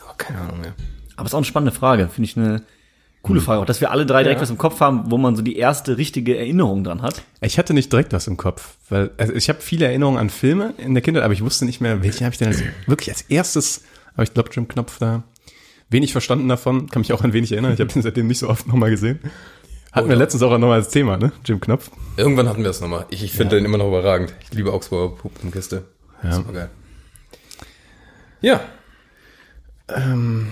Aber 0.03 0.13
keine 0.17 0.41
Ahnung 0.41 0.61
mehr. 0.61 0.73
Aber 1.15 1.25
ist 1.25 1.33
auch 1.33 1.39
eine 1.39 1.45
spannende 1.45 1.71
Frage, 1.71 2.07
finde 2.09 2.29
ich 2.29 2.37
eine 2.37 2.61
coole 3.23 3.41
Frage. 3.41 3.61
Auch, 3.61 3.65
dass 3.65 3.81
wir 3.81 3.91
alle 3.91 4.05
drei 4.05 4.23
direkt 4.23 4.41
was 4.41 4.49
im 4.49 4.57
Kopf 4.57 4.79
haben, 4.79 5.11
wo 5.11 5.17
man 5.17 5.35
so 5.35 5.41
die 5.41 5.57
erste 5.57 5.97
richtige 5.97 6.37
Erinnerung 6.37 6.83
dran 6.83 7.01
hat. 7.01 7.23
Ich 7.41 7.57
hatte 7.57 7.73
nicht 7.73 7.91
direkt 7.91 8.13
was 8.13 8.27
im 8.27 8.37
Kopf, 8.37 8.75
weil 8.89 9.11
also 9.17 9.33
ich 9.33 9.49
habe 9.49 9.61
viele 9.61 9.85
Erinnerungen 9.85 10.19
an 10.19 10.29
Filme 10.29 10.73
in 10.77 10.93
der 10.93 11.01
Kindheit, 11.01 11.23
aber 11.23 11.33
ich 11.33 11.43
wusste 11.43 11.65
nicht 11.65 11.81
mehr, 11.81 12.03
welchen 12.03 12.25
habe 12.25 12.33
ich 12.33 12.39
denn 12.39 12.49
als, 12.49 12.61
wirklich 12.85 13.09
als 13.09 13.23
erstes, 13.23 13.83
aber 14.13 14.23
ich 14.23 14.33
glaube 14.33 14.49
Jim 14.53 14.67
Knopf 14.67 14.99
da 14.99 15.23
wenig 15.89 16.11
verstanden 16.11 16.49
davon, 16.49 16.89
kann 16.89 17.01
mich 17.01 17.13
auch 17.13 17.23
an 17.23 17.33
wenig 17.33 17.51
erinnern, 17.51 17.73
ich 17.73 17.79
habe 17.79 17.91
ihn 17.93 18.01
seitdem 18.01 18.27
nicht 18.27 18.39
so 18.39 18.49
oft 18.49 18.67
nochmal 18.67 18.89
gesehen. 18.89 19.19
Hatten 19.91 20.09
wir 20.09 20.15
letztens 20.15 20.43
auch 20.43 20.51
nochmal 20.51 20.79
als 20.79 20.89
Thema, 20.89 21.17
ne? 21.17 21.31
Jim 21.43 21.59
Knopf. 21.59 21.89
Irgendwann 22.17 22.47
hatten 22.47 22.61
wir 22.61 22.69
es 22.69 22.81
nochmal. 22.81 23.05
Ich, 23.09 23.23
ich 23.23 23.31
finde 23.31 23.55
den 23.55 23.65
immer 23.65 23.77
noch 23.77 23.87
überragend. 23.87 24.33
Ich 24.43 24.53
liebe 24.53 24.71
Augsburger 24.71 25.15
Puppenkiste. 25.15 25.85
Ja. 26.23 26.33
Super 26.33 26.53
geil. 26.53 26.69
Ja. 28.41 28.61
Ähm, 29.89 30.47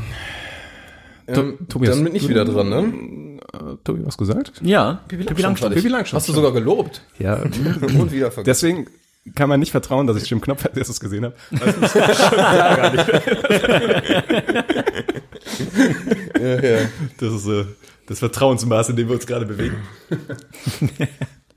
Tobias, 1.69 1.95
dann 1.95 2.04
bin 2.04 2.15
ich 2.15 2.28
wieder 2.30 2.45
dran, 2.45 2.69
ne? 2.69 3.39
Äh, 3.54 3.78
Tobi, 3.84 4.06
was 4.06 4.17
gesagt? 4.17 4.54
Ja, 4.63 5.02
Pippi 5.08 5.41
Langstrumpf. 5.41 5.76
Pippi 5.76 5.89
Langstrumpf. 5.89 6.21
Hast 6.21 6.30
du 6.30 6.34
sogar 6.34 6.52
gelobt. 6.52 7.04
Ja. 7.19 7.36
Und 7.41 8.12
wieder 8.12 8.32
vergessen. 8.32 8.45
Deswegen 8.45 8.88
kann 9.34 9.50
man 9.50 9.60
nicht 9.60 9.72
vertrauen, 9.72 10.06
dass 10.06 10.22
ich 10.22 10.30
Jim 10.30 10.42
Knopf 10.42 10.66
als 10.66 10.78
erstes 10.78 11.00
gesehen 11.00 11.26
habe. 11.26 11.36
Das 11.52 11.76
ist 11.78 11.92
schon 11.92 12.38
gar 12.38 12.92
nicht. 12.92 13.08
Ja, 16.40 16.62
ja. 16.62 16.90
Das 17.18 17.34
ist 17.34 17.48
äh, 17.48 17.66
das 18.08 18.20
Vertrauensmaß, 18.20 18.90
in 18.90 18.96
dem 18.98 19.08
wir 19.08 19.16
uns 19.16 19.26
gerade 19.26 19.46
bewegen. 19.46 19.78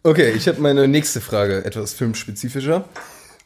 Okay, 0.04 0.31
ich 0.31 0.46
habe 0.46 0.61
meine 0.61 0.87
nächste 0.87 1.20
Frage 1.20 1.64
etwas 1.64 1.92
filmspezifischer 1.92 2.88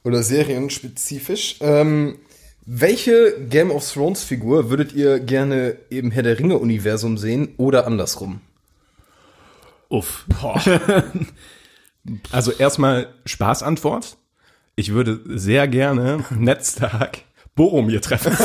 oder 0.04 0.22
serienspezifisch. 0.22 1.56
Ähm, 1.60 2.18
welche 2.66 3.34
Game 3.48 3.70
of 3.70 3.90
Thrones 3.90 4.22
Figur 4.22 4.68
würdet 4.68 4.92
ihr 4.92 5.18
gerne 5.18 5.78
im 5.88 6.10
Herr 6.10 6.22
der 6.22 6.38
Ringe 6.38 6.58
Universum 6.58 7.16
sehen 7.16 7.54
oder 7.56 7.86
andersrum? 7.86 8.42
Uff. 9.88 10.26
Also 12.30 12.52
erstmal 12.52 13.08
Spaßantwort. 13.26 14.16
Ich 14.74 14.92
würde 14.92 15.20
sehr 15.26 15.68
gerne 15.68 16.24
Ned 16.30 16.64
Stark 16.64 17.18
Boromir 17.54 18.00
treffen. 18.00 18.32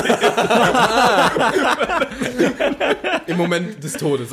Im 3.28 3.38
Moment 3.38 3.82
des 3.84 3.93
Todes. 3.93 4.32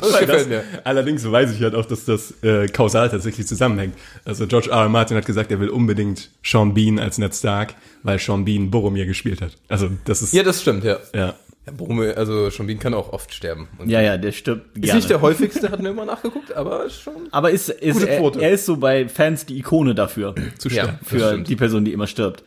Das 0.00 0.10
gefällt 0.10 0.28
das, 0.28 0.46
mir. 0.46 0.64
allerdings 0.84 1.30
weiß 1.30 1.52
ich 1.52 1.62
halt 1.62 1.74
auch, 1.74 1.84
dass 1.84 2.04
das 2.06 2.42
äh, 2.42 2.66
kausal 2.68 3.10
tatsächlich 3.10 3.46
zusammenhängt. 3.46 3.94
Also 4.24 4.46
George 4.46 4.70
R. 4.70 4.82
R. 4.82 4.88
Martin 4.88 5.16
hat 5.16 5.26
gesagt, 5.26 5.50
er 5.50 5.60
will 5.60 5.68
unbedingt 5.68 6.30
Sean 6.42 6.72
Bean 6.74 6.98
als 6.98 7.18
Ned 7.18 7.34
Stark, 7.34 7.74
weil 8.02 8.18
Sean 8.18 8.44
Bean 8.44 8.70
Boromir 8.70 9.06
gespielt 9.06 9.42
hat. 9.42 9.52
Also 9.68 9.90
das 10.06 10.22
ist 10.22 10.32
Ja, 10.32 10.42
das 10.42 10.62
stimmt, 10.62 10.84
ja. 10.84 10.96
ja. 11.14 11.34
Ja 11.66 11.72
Boromir, 11.72 12.16
also 12.16 12.48
Bean 12.64 12.78
kann 12.78 12.94
auch 12.94 13.12
oft 13.12 13.32
sterben. 13.34 13.68
Und 13.78 13.88
Ja, 13.90 14.00
ja, 14.00 14.16
der 14.16 14.32
stirbt 14.32 14.76
Ist 14.76 14.82
gerne. 14.82 14.96
nicht 14.98 15.10
der 15.10 15.20
häufigste, 15.20 15.70
hatten 15.70 15.82
wir 15.84 15.90
immer 15.90 16.04
nachgeguckt, 16.06 16.52
aber 16.52 16.88
schon. 16.90 17.28
Aber 17.30 17.50
ist, 17.50 17.68
ist 17.68 17.94
Gute 18.00 18.08
er, 18.10 18.18
Quote. 18.20 18.40
er 18.40 18.50
ist 18.50 18.66
so 18.66 18.76
bei 18.76 19.08
Fans 19.08 19.46
die 19.46 19.58
Ikone 19.58 19.94
dafür. 19.94 20.34
zu 20.58 20.68
Ja. 20.68 20.82
sterben. 20.84 20.98
Das 21.00 21.08
Für 21.08 21.28
stimmt. 21.28 21.48
die 21.48 21.56
Person, 21.56 21.84
die 21.84 21.92
immer 21.92 22.06
stirbt. 22.06 22.44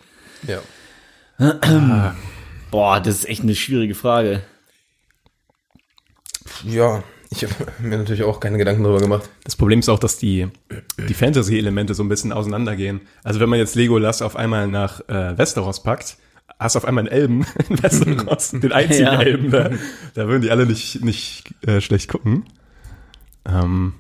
Ja. 0.47 0.60
Boah, 2.71 2.99
das 2.99 3.15
ist 3.19 3.30
echt 3.30 3.43
eine 3.43 3.56
schwierige 3.56 3.95
Frage. 3.95 4.41
Ja, 6.65 7.04
ich 7.30 7.43
habe 7.43 7.54
mir 7.80 7.97
natürlich 7.97 8.23
auch 8.23 8.39
keine 8.39 8.58
Gedanken 8.58 8.84
darüber 8.84 8.99
gemacht. 8.99 9.30
Das 9.43 9.56
Problem 9.56 9.80
ist 9.80 9.89
auch, 9.89 9.99
dass 9.99 10.17
die, 10.17 10.47
die 11.10 11.13
Fantasy-Elemente 11.13 11.93
so 11.93 12.04
ein 12.04 12.10
bisschen 12.10 12.32
auseinandergehen. 12.32 13.02
Also 13.23 13.39
wenn 13.39 13.49
man 13.49 13.60
jetzt 13.60 13.76
Legolas 13.76 14.21
auf 14.21 14.36
einmal 14.36 14.67
nach 14.67 15.02
äh, 15.10 15.38
Westeros 15.38 15.82
packt, 15.84 16.17
hast 16.63 16.76
du 16.76 16.80
auf 16.80 16.86
einmal 16.86 17.04
einen 17.08 17.13
Elben 17.13 17.45
in 17.69 17.82
Westeros, 17.84 18.52
den 18.54 18.71
einzigen 18.71 19.06
Ja. 19.06 19.21
Elben 19.21 19.52
da. 19.52 19.69
Da 20.13 20.28
würden 20.28 20.41
die 20.41 20.52
alle 20.52 20.65
nicht, 20.65 21.04
nicht 21.04 21.54
äh, 21.65 21.82
schlecht 21.82 22.10
gucken. 22.10 22.45
Ähm, 23.45 23.93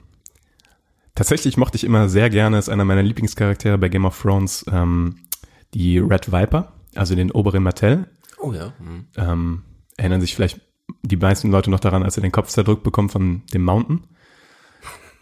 tatsächlich 1.15 1.57
mochte 1.57 1.75
ich 1.75 1.83
immer 1.83 2.09
sehr 2.09 2.29
gerne, 2.29 2.57
ist 2.57 2.69
einer 2.69 2.85
meiner 2.85 3.03
Lieblingscharaktere 3.03 3.77
bei 3.77 3.89
Game 3.89 4.05
of 4.05 4.19
Thrones, 4.21 4.65
ähm, 4.71 5.17
die 5.73 5.99
Red 5.99 6.31
Viper, 6.31 6.73
also 6.95 7.15
den 7.15 7.31
Oberyn 7.31 7.63
Martell. 7.63 8.07
Oh 8.39 8.53
ja. 8.53 8.73
Hm. 8.79 9.05
Ähm, 9.17 9.63
erinnern 9.97 10.21
sich 10.21 10.35
vielleicht 10.35 10.61
die 11.01 11.17
meisten 11.17 11.51
Leute 11.51 11.69
noch 11.69 11.79
daran, 11.79 12.03
als 12.03 12.17
er 12.17 12.21
den 12.21 12.31
Kopf 12.31 12.49
zerdrückt 12.49 12.83
bekommt 12.83 13.11
von 13.11 13.43
dem 13.53 13.63
Mountain. 13.63 14.07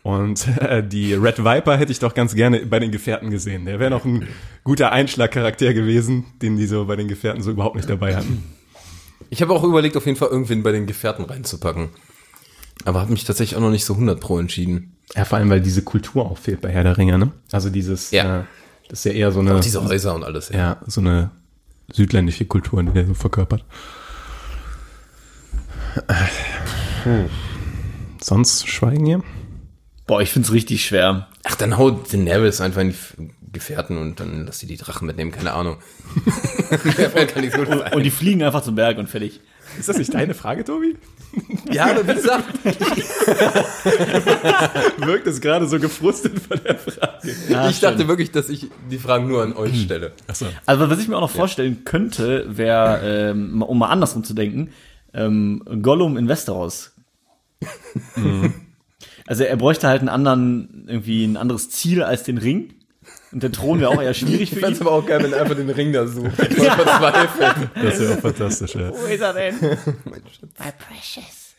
Und 0.04 0.48
äh, 0.60 0.84
die 0.88 1.14
Red 1.14 1.44
Viper 1.44 1.78
hätte 1.78 1.92
ich 1.92 2.00
doch 2.00 2.14
ganz 2.16 2.34
gerne 2.34 2.66
bei 2.66 2.80
den 2.80 2.92
Gefährten 2.92 3.30
gesehen. 3.30 3.66
Der 3.66 3.80
wäre 3.80 3.92
noch 3.92 4.04
ein 4.06 4.28
guter 4.64 4.92
Einschlagcharakter 4.92 5.74
gewesen, 5.74 6.26
den 6.42 6.58
die 6.58 6.66
so 6.66 6.86
bei 6.86 6.96
den 6.96 7.08
Gefährten 7.08 7.44
so 7.44 7.52
überhaupt 7.52 7.76
nicht 7.76 7.90
dabei 7.90 8.16
hatten. 8.16 8.44
Ich 9.30 9.42
habe 9.42 9.54
auch 9.54 9.64
überlegt, 9.64 9.96
auf 9.98 10.06
jeden 10.08 10.18
Fall 10.18 10.30
irgendwen 10.30 10.64
bei 10.64 10.72
den 10.72 10.88
Gefährten 10.88 11.24
reinzupacken. 11.26 11.90
Aber 12.84 13.00
habe 13.02 13.12
mich 13.12 13.26
tatsächlich 13.26 13.56
auch 13.58 13.62
noch 13.62 13.70
nicht 13.70 13.86
so 13.86 13.94
100 13.94 14.20
pro 14.20 14.40
entschieden. 14.40 14.96
Ja, 15.16 15.24
vor 15.24 15.38
allem, 15.38 15.50
weil 15.52 15.62
diese 15.62 15.84
Kultur 15.84 16.26
auch 16.26 16.38
fehlt 16.40 16.62
bei 16.62 16.72
Herr 16.72 16.84
der 16.84 16.98
Ringe, 16.98 17.20
ne? 17.20 17.32
Also 17.52 17.70
dieses, 17.70 18.10
Ja. 18.10 18.40
äh, 18.42 18.44
das 18.90 19.00
ist 19.00 19.06
ja 19.06 19.12
eher 19.12 19.32
so 19.32 19.40
eine, 19.42 19.56
Auch 19.56 19.60
diese 19.60 19.84
Häuser 19.84 20.16
und 20.16 20.24
alles. 20.24 20.50
ja, 20.50 20.78
so 20.88 21.00
eine 21.02 21.30
südländische 21.94 22.46
Kultur, 22.46 22.82
die 22.82 22.92
der 22.92 23.06
so 23.06 23.14
verkörpert. 23.14 23.64
Sonst 28.22 28.68
schweigen 28.68 29.06
hier? 29.06 29.24
Boah, 30.12 30.22
ich 30.22 30.30
find's 30.30 30.52
richtig 30.52 30.86
schwer. 30.86 31.30
Ach, 31.46 31.56
dann 31.56 31.78
haut 31.78 32.12
Daenerys 32.12 32.60
einfach 32.60 32.82
in 32.82 32.90
die 32.90 32.98
Gefährten 33.54 33.98
und 33.98 34.20
dann 34.20 34.46
lass 34.46 34.60
sie 34.60 34.68
die 34.68 34.76
Drachen 34.76 35.08
mitnehmen, 35.08 35.32
keine 35.32 35.54
Ahnung. 35.54 35.78
So 36.70 37.66
sein. 37.66 37.94
Und 37.94 38.04
die 38.04 38.12
fliegen 38.12 38.44
einfach 38.44 38.62
zum 38.62 38.76
Berg 38.76 38.98
und 38.98 39.08
fertig. 39.08 39.40
Ist 39.80 39.88
das 39.88 39.98
nicht 39.98 40.14
deine 40.14 40.34
Frage, 40.34 40.66
Tobi? 40.66 40.98
Ja, 41.72 41.92
aber 41.92 42.06
wie 42.06 42.14
gesagt, 42.14 42.44
Wirkt 45.06 45.28
es 45.28 45.40
gerade 45.40 45.66
so 45.68 45.80
gefrustet 45.80 46.38
von 46.40 46.60
der 46.62 46.78
Frage. 46.78 47.34
Ja, 47.48 47.70
ich 47.70 47.78
stimmt. 47.78 47.94
dachte 47.94 48.10
wirklich, 48.10 48.32
dass 48.32 48.50
ich 48.50 48.68
die 48.90 48.98
Fragen 48.98 49.30
nur 49.30 49.44
an 49.44 49.54
euch 49.54 49.82
stelle. 49.82 50.12
Achso. 50.28 50.48
Also 50.66 50.90
was 50.90 51.00
ich 51.00 51.08
mir 51.08 51.16
auch 51.16 51.22
noch 51.22 51.32
vorstellen 51.32 51.86
könnte, 51.86 52.48
wäre, 52.50 53.32
ähm, 53.32 53.62
um 53.62 53.80
mal 53.80 53.88
andersrum 53.88 54.26
zu 54.26 54.34
denken, 54.34 54.72
ähm, 55.14 55.64
Gollum 55.82 56.18
in 56.18 56.28
Westeros. 56.28 56.92
Also 59.28 59.44
er 59.44 59.56
bräuchte 59.56 59.88
halt 59.88 60.00
einen 60.02 60.10
anderen, 60.10 60.86
irgendwie 60.88 61.24
ein 61.26 61.38
anderes 61.38 61.70
Ziel 61.70 62.04
als 62.04 62.24
den 62.24 62.38
Ring. 62.38 62.74
Und 63.32 63.44
der 63.44 63.52
Thron 63.52 63.80
wäre 63.80 63.92
auch 63.92 64.02
eher 64.02 64.14
schwierig 64.14 64.42
Ich 64.44 64.50
für 64.50 64.56
fände 64.56 64.68
ihn. 64.70 64.74
es 64.76 64.82
aber 64.82 64.92
auch 64.92 65.06
geil, 65.06 65.24
wenn 65.24 65.32
er 65.34 65.42
einfach 65.42 65.56
den 65.56 65.70
Ring 65.70 65.94
da 65.94 66.06
sucht. 66.08 66.36
Voll 66.36 66.46
verzweifelt. 66.70 67.70
Das 67.76 68.00
wäre 68.00 68.14
auch 68.16 68.20
fantastisch, 68.20 68.76
ja. 68.76 68.90
Wo 68.92 69.06
ist 69.06 69.22
er 69.22 69.34
denn? 69.34 69.56
My 70.06 70.72
precious. 70.78 71.54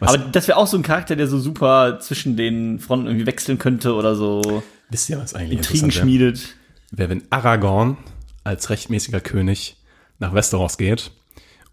Aber 0.00 0.18
das 0.18 0.46
wäre 0.48 0.56
auch 0.56 0.66
so 0.66 0.76
ein 0.76 0.82
Charakter, 0.82 1.16
der 1.16 1.26
so 1.26 1.38
super 1.38 1.98
zwischen 2.00 2.36
den 2.36 2.78
Fronten 2.78 3.06
irgendwie 3.06 3.26
wechseln 3.26 3.58
könnte 3.58 3.94
oder 3.94 4.14
so 4.14 4.62
Wisst 4.88 5.10
ihr, 5.10 5.18
was 5.18 5.34
eigentlich 5.34 5.58
Intrigen 5.58 5.90
schmiedet. 5.90 6.54
wäre? 6.90 6.98
Wäre, 6.98 7.10
wenn 7.10 7.22
Aragorn 7.30 7.96
als 8.44 8.70
rechtmäßiger 8.70 9.20
König 9.20 9.76
nach 10.18 10.32
Westeros 10.34 10.78
geht. 10.78 11.10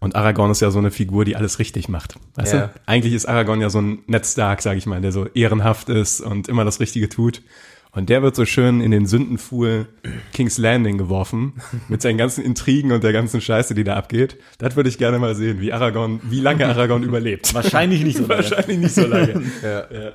Und 0.00 0.14
Aragorn 0.14 0.50
ist 0.50 0.60
ja 0.60 0.70
so 0.70 0.78
eine 0.78 0.90
Figur, 0.90 1.24
die 1.24 1.34
alles 1.36 1.58
richtig 1.58 1.88
macht. 1.88 2.14
Weißt 2.36 2.52
Ja. 2.54 2.66
du? 2.68 2.72
Eigentlich 2.86 3.14
ist 3.14 3.26
Aragorn 3.26 3.60
ja 3.60 3.68
so 3.68 3.80
ein 3.80 3.98
Ned 4.06 4.24
Stark, 4.26 4.62
sag 4.62 4.76
ich 4.76 4.86
mal, 4.86 5.00
der 5.00 5.10
so 5.12 5.26
ehrenhaft 5.26 5.88
ist 5.88 6.20
und 6.20 6.48
immer 6.48 6.64
das 6.64 6.78
Richtige 6.80 7.08
tut. 7.08 7.42
Und 7.90 8.10
der 8.10 8.22
wird 8.22 8.36
so 8.36 8.44
schön 8.44 8.80
in 8.80 8.90
den 8.92 9.06
Sündenfuhl 9.06 9.88
King's 10.32 10.58
Landing 10.58 10.98
geworfen, 10.98 11.54
mit 11.88 12.00
seinen 12.02 12.18
ganzen 12.18 12.44
Intrigen 12.44 12.92
und 12.92 13.02
der 13.02 13.12
ganzen 13.12 13.40
Scheiße, 13.40 13.74
die 13.74 13.82
da 13.82 13.96
abgeht. 13.96 14.36
Das 14.58 14.76
würde 14.76 14.88
ich 14.88 14.98
gerne 14.98 15.18
mal 15.18 15.34
sehen, 15.34 15.60
wie 15.60 15.72
Aragorn, 15.72 16.20
wie 16.24 16.40
lange 16.40 16.66
Aragorn 16.66 17.02
überlebt. 17.02 17.52
Wahrscheinlich 17.54 18.04
nicht 18.04 18.18
so 18.18 18.26
lange. 18.26 18.42
Wahrscheinlich 18.42 18.78
nicht 18.78 18.94
so 18.94 19.06
lange. 19.06 19.42
Ja, 19.62 19.90
ja. 19.90 20.12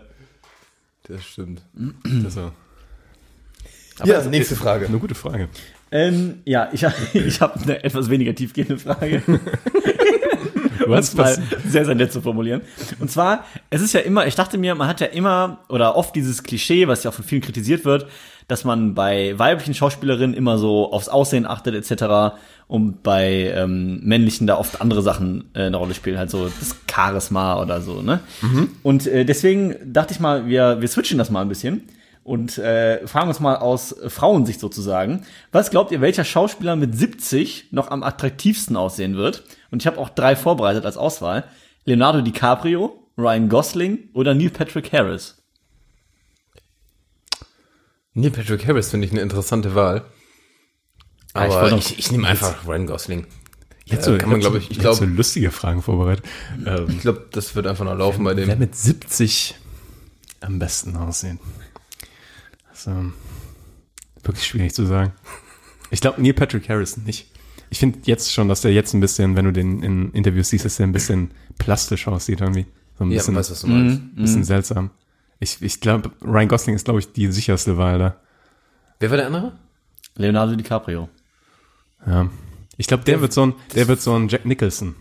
das 1.07 1.25
stimmt. 1.25 1.61
Das 2.23 2.35
war 2.37 2.53
ja, 4.05 4.23
nächste 4.25 4.55
Frage. 4.55 4.87
eine 4.87 4.97
gute 4.97 5.15
Frage. 5.15 5.49
Ähm, 5.93 6.41
ja, 6.43 6.69
ich, 6.73 6.83
ich 7.13 7.39
habe 7.39 7.61
eine 7.61 7.83
etwas 7.83 8.09
weniger 8.09 8.33
tiefgehende 8.33 8.79
Frage. 8.79 9.21
Hast 10.89 11.15
mal 11.15 11.37
was, 11.37 11.39
sehr, 11.71 11.85
sehr 11.85 11.95
nett 11.95 12.11
zu 12.11 12.21
formulieren. 12.21 12.61
Und 12.99 13.09
zwar, 13.09 13.45
es 13.69 13.81
ist 13.81 13.93
ja 13.93 14.01
immer, 14.01 14.27
ich 14.27 14.35
dachte 14.35 14.57
mir, 14.57 14.75
man 14.75 14.87
hat 14.87 14.99
ja 14.99 15.07
immer 15.07 15.59
oder 15.69 15.95
oft 15.95 16.15
dieses 16.15 16.43
Klischee, 16.43 16.87
was 16.87 17.03
ja 17.03 17.11
auch 17.11 17.13
von 17.13 17.23
vielen 17.23 17.41
kritisiert 17.41 17.85
wird, 17.85 18.07
dass 18.47 18.65
man 18.65 18.93
bei 18.93 19.37
weiblichen 19.37 19.75
Schauspielerinnen 19.75 20.35
immer 20.35 20.57
so 20.57 20.91
aufs 20.91 21.07
Aussehen 21.07 21.45
achtet 21.45 21.75
etc. 21.75 22.35
und 22.67 23.01
bei 23.01 23.53
ähm, 23.55 24.01
männlichen 24.03 24.45
da 24.45 24.57
oft 24.57 24.81
andere 24.81 25.01
Sachen 25.01 25.45
äh, 25.53 25.67
eine 25.67 25.77
Rolle 25.77 25.93
spielen, 25.93 26.17
halt 26.17 26.29
so 26.29 26.49
das 26.59 26.75
Charisma 26.91 27.61
oder 27.61 27.79
so, 27.79 28.01
ne? 28.01 28.19
Und 28.83 29.07
äh, 29.07 29.23
deswegen 29.23 29.75
dachte 29.85 30.13
ich 30.13 30.19
mal, 30.19 30.47
wir, 30.47 30.81
wir 30.81 30.87
switchen 30.87 31.17
das 31.17 31.29
mal 31.29 31.41
ein 31.41 31.49
bisschen 31.49 31.83
und 32.23 32.57
äh, 32.57 33.05
fragen 33.07 33.27
uns 33.27 33.39
mal 33.39 33.55
aus 33.57 33.95
Frauensicht 34.07 34.59
sozusagen. 34.59 35.25
Was 35.51 35.69
glaubt 35.71 35.91
ihr, 35.91 36.01
welcher 36.01 36.23
Schauspieler 36.23 36.75
mit 36.75 36.95
70 36.97 37.67
noch 37.71 37.91
am 37.91 38.01
attraktivsten 38.03 38.75
aussehen 38.77 39.15
wird? 39.15 39.43
Und 39.71 39.81
ich 39.81 39.87
habe 39.87 39.97
auch 39.97 40.09
drei 40.09 40.35
vorbereitet 40.35 40.85
als 40.85 40.97
Auswahl. 40.97 41.43
Leonardo 41.85 42.21
DiCaprio, 42.21 42.97
Ryan 43.17 43.49
Gosling 43.49 44.09
oder 44.13 44.33
Neil 44.33 44.49
Patrick 44.49 44.91
Harris. 44.93 45.37
Neil 48.13 48.31
Patrick 48.31 48.65
Harris 48.67 48.91
finde 48.91 49.07
ich 49.07 49.11
eine 49.11 49.21
interessante 49.21 49.75
Wahl. 49.75 50.05
Ja, 51.35 51.47
ich 51.47 51.51
Aber 51.53 51.61
wollte 51.63 51.75
ich, 51.77 51.89
noch- 51.91 51.97
ich, 51.97 52.11
nehme 52.11 52.27
einfach 52.27 52.67
Ryan 52.67 52.85
Gosling. 52.87 53.25
jetzt 53.85 54.07
Ja, 54.07 54.17
kann 54.17 54.29
man, 54.29 54.39
glaub 54.39 54.55
ich- 54.55 54.69
ich 54.71 54.79
glaub- 54.79 54.95
so 54.95 55.05
lustige 55.05 55.49
Fragen 55.51 55.81
vorbereitet. 55.81 56.23
Ähm, 56.65 56.85
Ich 56.89 56.99
glaube, 57.01 57.27
das 57.31 57.55
wird 57.55 57.65
einfach 57.67 57.85
noch 57.85 57.97
laufen 57.97 58.23
bei 58.23 58.35
wer 58.35 58.45
dem. 58.45 58.59
mit 58.59 58.75
70 58.75 59.55
am 60.41 60.59
besten 60.59 60.95
aussehen? 60.95 61.39
Also, 62.87 63.11
wirklich 64.23 64.45
schwierig 64.45 64.73
zu 64.73 64.85
sagen. 64.85 65.11
Ich 65.91 66.01
glaube, 66.01 66.21
Neil 66.21 66.33
Patrick 66.33 66.67
Harris 66.69 66.97
nicht. 66.97 67.27
Ich 67.69 67.79
finde 67.79 67.99
jetzt 68.03 68.31
schon, 68.31 68.47
dass 68.49 68.61
der 68.61 68.71
jetzt 68.73 68.93
ein 68.93 68.99
bisschen, 68.99 69.35
wenn 69.35 69.45
du 69.45 69.51
den 69.51 69.81
in 69.83 70.11
Interviews 70.11 70.49
siehst, 70.49 70.65
dass 70.65 70.77
der 70.77 70.87
ein 70.87 70.91
bisschen 70.91 71.31
plastisch 71.57 72.07
aussieht 72.07 72.41
irgendwie. 72.41 72.65
So 72.97 73.03
ein 73.05 73.11
Ja, 73.11 73.17
bisschen, 73.17 73.35
weißt 73.35 73.51
was 73.51 73.61
du 73.61 73.67
meinst. 73.67 74.15
bisschen 74.15 74.43
seltsam. 74.43 74.91
Ich, 75.39 75.61
ich 75.61 75.79
glaube, 75.81 76.11
Ryan 76.23 76.47
Gosling 76.47 76.75
ist, 76.75 76.85
glaube 76.85 76.99
ich, 76.99 77.11
die 77.11 77.31
sicherste 77.31 77.77
Wahl 77.77 77.99
da. 77.99 78.15
Wer 78.99 79.09
war 79.09 79.17
der 79.17 79.25
andere? 79.27 79.53
Leonardo 80.15 80.55
DiCaprio. 80.55 81.09
Ja. 82.05 82.29
Ich 82.77 82.87
glaube, 82.87 83.03
der 83.03 83.21
wird 83.21 83.33
so 83.33 83.47
ein, 83.47 83.53
der 83.75 83.87
wird 83.87 84.01
so 84.01 84.15
ein 84.15 84.29
Jack 84.29 84.45
Nicholson, 84.45 84.95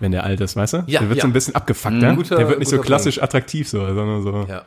wenn 0.00 0.12
der 0.12 0.24
alt 0.24 0.40
ist, 0.40 0.54
weißt 0.56 0.72
du? 0.74 0.84
Ja, 0.86 1.00
der 1.00 1.08
wird 1.08 1.18
ja. 1.18 1.22
so 1.22 1.28
ein 1.28 1.32
bisschen 1.32 1.54
abgefuckter. 1.54 2.14
Guter- 2.14 2.36
der 2.36 2.48
wird 2.48 2.58
nicht 2.58 2.68
so 2.68 2.78
klassisch 2.80 3.22
attraktiv 3.22 3.68
so, 3.68 3.78
sondern 3.94 4.22
so. 4.22 4.46
Ja. 4.48 4.64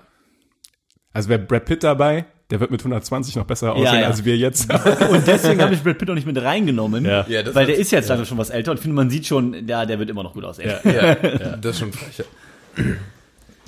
Also 1.17 1.29
wäre 1.29 1.39
Brad 1.39 1.65
Pitt 1.65 1.81
dabei, 1.81 2.25
der 2.51 2.59
wird 2.59 2.69
mit 2.69 2.79
120 2.79 3.35
noch 3.37 3.45
besser 3.45 3.73
aussehen 3.73 4.01
ja. 4.01 4.05
als 4.07 4.23
wir 4.23 4.37
jetzt. 4.37 4.71
Und 5.09 5.25
deswegen 5.25 5.59
habe 5.63 5.73
ich 5.73 5.81
Brad 5.81 5.97
Pitt 5.97 6.07
auch 6.11 6.13
nicht 6.13 6.27
mit 6.27 6.39
reingenommen. 6.39 7.05
Ja. 7.05 7.25
Ja, 7.27 7.41
das 7.41 7.55
weil 7.55 7.65
der 7.65 7.75
ist 7.75 7.91
jetzt 7.91 8.07
langsam 8.07 8.27
schon 8.27 8.37
was 8.37 8.51
älter 8.51 8.69
und 8.69 8.77
ich 8.77 8.81
finde, 8.83 8.95
man 8.95 9.09
sieht 9.09 9.25
schon, 9.25 9.67
ja, 9.67 9.87
der 9.87 9.97
wird 9.97 10.11
immer 10.11 10.21
noch 10.21 10.33
gut 10.35 10.43
aussehen. 10.43 10.71
Ja, 10.83 11.15
das 11.57 11.71
ist 11.71 11.79
schon 11.79 11.91
frech. 11.91 12.23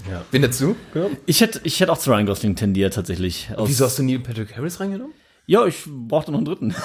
Ja. 0.10 0.22
Wen 0.30 0.44
du 0.44 0.76
genommen? 0.94 1.18
Ich 1.26 1.42
hätte 1.42 1.60
ich 1.64 1.80
hätte 1.80 1.92
auch 1.92 1.98
zu 1.98 2.12
Ryan 2.12 2.28
Gosling 2.28 2.56
tendiert, 2.56 2.94
tatsächlich. 2.94 3.50
Aus- 3.56 3.68
Wieso 3.68 3.86
hast 3.86 3.98
du 3.98 4.04
Neil 4.04 4.20
Patrick 4.20 4.56
Harris 4.56 4.80
reingenommen? 4.80 5.14
Ja, 5.50 5.66
ich 5.66 5.84
brauchte 5.88 6.32
noch 6.32 6.38
einen 6.38 6.46
dritten. 6.46 6.68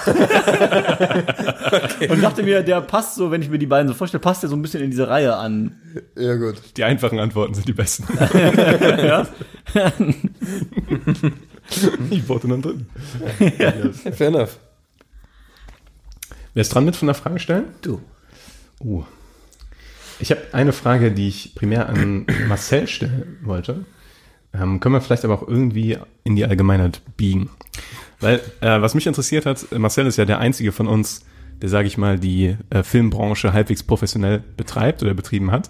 Und 2.09 2.23
dachte 2.23 2.41
mir, 2.41 2.63
der 2.63 2.81
passt 2.81 3.13
so, 3.13 3.29
wenn 3.29 3.43
ich 3.43 3.49
mir 3.51 3.59
die 3.59 3.67
beiden 3.67 3.87
so 3.87 3.93
vorstelle, 3.93 4.19
passt 4.19 4.41
der 4.41 4.49
so 4.49 4.55
ein 4.55 4.63
bisschen 4.63 4.81
in 4.81 4.89
diese 4.89 5.07
Reihe 5.07 5.35
an. 5.35 5.79
Ja, 6.17 6.33
gut. 6.33 6.55
Die 6.75 6.83
einfachen 6.83 7.19
Antworten 7.19 7.53
sind 7.53 7.67
die 7.67 7.73
besten. 7.73 8.05
ich 12.09 12.27
wollte 12.27 12.47
noch 12.47 12.55
einen 12.55 12.63
dritten. 12.63 12.89
Fair 14.13 14.29
enough. 14.29 14.57
Wer 16.55 16.61
ist 16.61 16.73
dran 16.73 16.85
mit 16.85 16.95
von 16.95 17.05
der 17.05 17.13
Frage 17.13 17.37
stellen? 17.37 17.65
Du. 17.83 18.01
Uh. 18.83 19.03
Ich 20.17 20.31
habe 20.31 20.41
eine 20.53 20.73
Frage, 20.73 21.11
die 21.11 21.27
ich 21.27 21.53
primär 21.53 21.87
an 21.87 22.25
Marcel 22.47 22.87
stellen 22.87 23.37
wollte. 23.43 23.85
Ähm, 24.55 24.79
können 24.79 24.95
wir 24.95 25.01
vielleicht 25.01 25.23
aber 25.23 25.35
auch 25.35 25.47
irgendwie 25.47 25.99
in 26.23 26.35
die 26.35 26.45
Allgemeinheit 26.45 27.03
biegen. 27.15 27.51
Weil, 28.25 28.41
äh, 28.61 28.81
was 28.81 28.95
mich 28.95 29.05
interessiert 29.05 29.45
hat, 29.45 29.67
Marcel 29.77 30.07
ist 30.07 30.17
ja 30.17 30.25
der 30.25 30.39
einzige 30.39 30.71
von 30.71 30.87
uns, 30.87 31.21
der, 31.61 31.69
sage 31.69 31.87
ich 31.87 31.99
mal, 31.99 32.17
die 32.17 32.57
äh, 32.71 32.81
Filmbranche 32.81 33.53
halbwegs 33.53 33.83
professionell 33.83 34.43
betreibt 34.57 35.03
oder 35.03 35.13
betrieben 35.13 35.51
hat. 35.51 35.69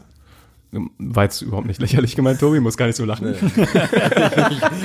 War 0.97 1.25
jetzt 1.25 1.41
überhaupt 1.41 1.67
nicht 1.67 1.81
lächerlich 1.81 2.15
gemeint, 2.15 2.39
Tobi, 2.39 2.61
muss 2.61 2.77
gar 2.77 2.85
nicht 2.87 2.95
so 2.95 3.03
lachen. 3.03 3.35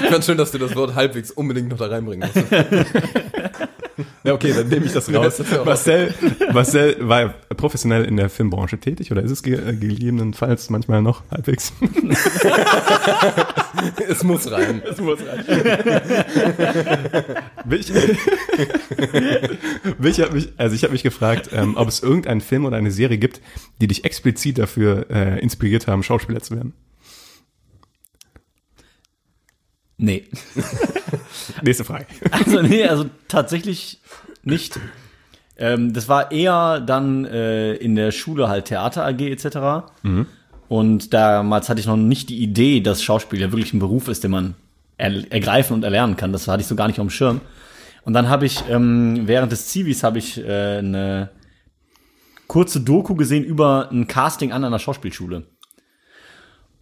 Ich 0.03 0.11
fand 0.11 0.25
schön, 0.25 0.37
dass 0.37 0.51
du 0.51 0.59
das 0.59 0.75
Wort 0.75 0.97
halbwegs 0.97 1.31
unbedingt 1.31 1.69
noch 1.69 1.79
da 1.79 1.87
reinbringen 1.87 2.29
musst. 2.35 2.47
Ja, 4.25 4.35
okay, 4.35 4.53
dann 4.55 4.69
nehme 4.69 4.87
ich 4.87 4.93
das 4.93 5.13
raus. 5.15 5.43
Marcel, 5.65 6.15
Marcel 6.53 6.97
war 7.01 7.35
professionell 7.57 8.05
in 8.05 8.17
der 8.17 8.29
Filmbranche 8.29 8.79
tätig 8.79 9.11
oder 9.11 9.23
ist 9.23 9.31
es 9.31 9.43
ge 9.43 9.55
äh, 9.55 9.75
gegebenenfalls 9.75 10.71
manchmal 10.71 11.03
noch 11.03 11.23
halbwegs? 11.31 11.73
es 14.09 14.23
muss 14.23 14.51
rein. 14.51 14.83
Das 14.85 15.01
muss 15.01 15.19
rein. 15.21 15.45
mich, 17.65 17.93
mich 19.99 20.21
hat 20.21 20.33
mich, 20.35 20.53
also 20.57 20.75
ich 20.75 20.83
habe 20.83 20.93
mich 20.93 21.03
gefragt, 21.03 21.51
ähm, 21.53 21.77
ob 21.77 21.89
es 21.89 22.03
irgendeinen 22.03 22.41
Film 22.41 22.65
oder 22.67 22.77
eine 22.77 22.91
Serie 22.91 23.19
gibt, 23.19 23.41
die 23.81 23.87
dich 23.87 24.05
explizit 24.05 24.59
dafür 24.59 25.07
äh, 25.11 25.41
inspiriert 25.41 25.87
haben, 25.87 26.03
Schauspieler 26.03 26.41
zu 26.41 26.57
werden. 26.57 26.75
Nee. 30.03 30.25
Nächste 31.63 31.85
Frage. 31.85 32.07
Also, 32.31 32.63
nee, 32.63 32.85
also 32.85 33.05
tatsächlich 33.29 34.01
nicht. 34.43 34.81
Ähm, 35.59 35.93
das 35.93 36.09
war 36.09 36.33
eher 36.33 36.81
dann 36.81 37.27
äh, 37.27 37.75
in 37.75 37.97
der 37.97 38.11
Schule 38.11 38.49
halt 38.49 38.65
Theater 38.65 39.05
AG 39.05 39.21
etc. 39.21 39.93
Und 40.69 41.13
damals 41.13 41.69
hatte 41.69 41.81
ich 41.81 41.87
noch 41.87 41.99
nicht 41.99 42.31
die 42.31 42.39
Idee, 42.39 42.81
dass 42.81 43.03
Schauspiel 43.03 43.41
ja 43.41 43.53
wirklich 43.53 43.75
ein 43.75 43.79
Beruf 43.79 44.09
ist, 44.09 44.25
den 44.25 44.31
man 44.31 44.55
er 44.97 45.31
ergreifen 45.31 45.75
und 45.75 45.85
erlernen 45.85 46.17
kann. 46.17 46.33
Das 46.33 46.49
hatte 46.49 46.63
ich 46.63 46.67
so 46.67 46.77
gar 46.77 46.87
nicht 46.87 46.99
auf 46.99 47.07
dem 47.07 47.11
Schirm. 47.11 47.43
Und 48.03 48.15
dann 48.15 48.31
habe 48.31 48.47
ich 48.47 48.63
ähm, 48.71 49.27
während 49.27 49.53
des 49.53 49.67
Zivis 49.69 50.03
habe 50.03 50.19
ich 50.19 50.39
äh, 50.39 50.79
eine 50.79 51.29
kurze 52.47 52.81
Doku 52.81 53.15
gesehen 53.17 53.45
über 53.45 53.91
ein 53.93 54.07
Casting 54.07 54.53
an 54.53 54.65
einer 54.65 54.79
Schauspielschule. 54.79 55.45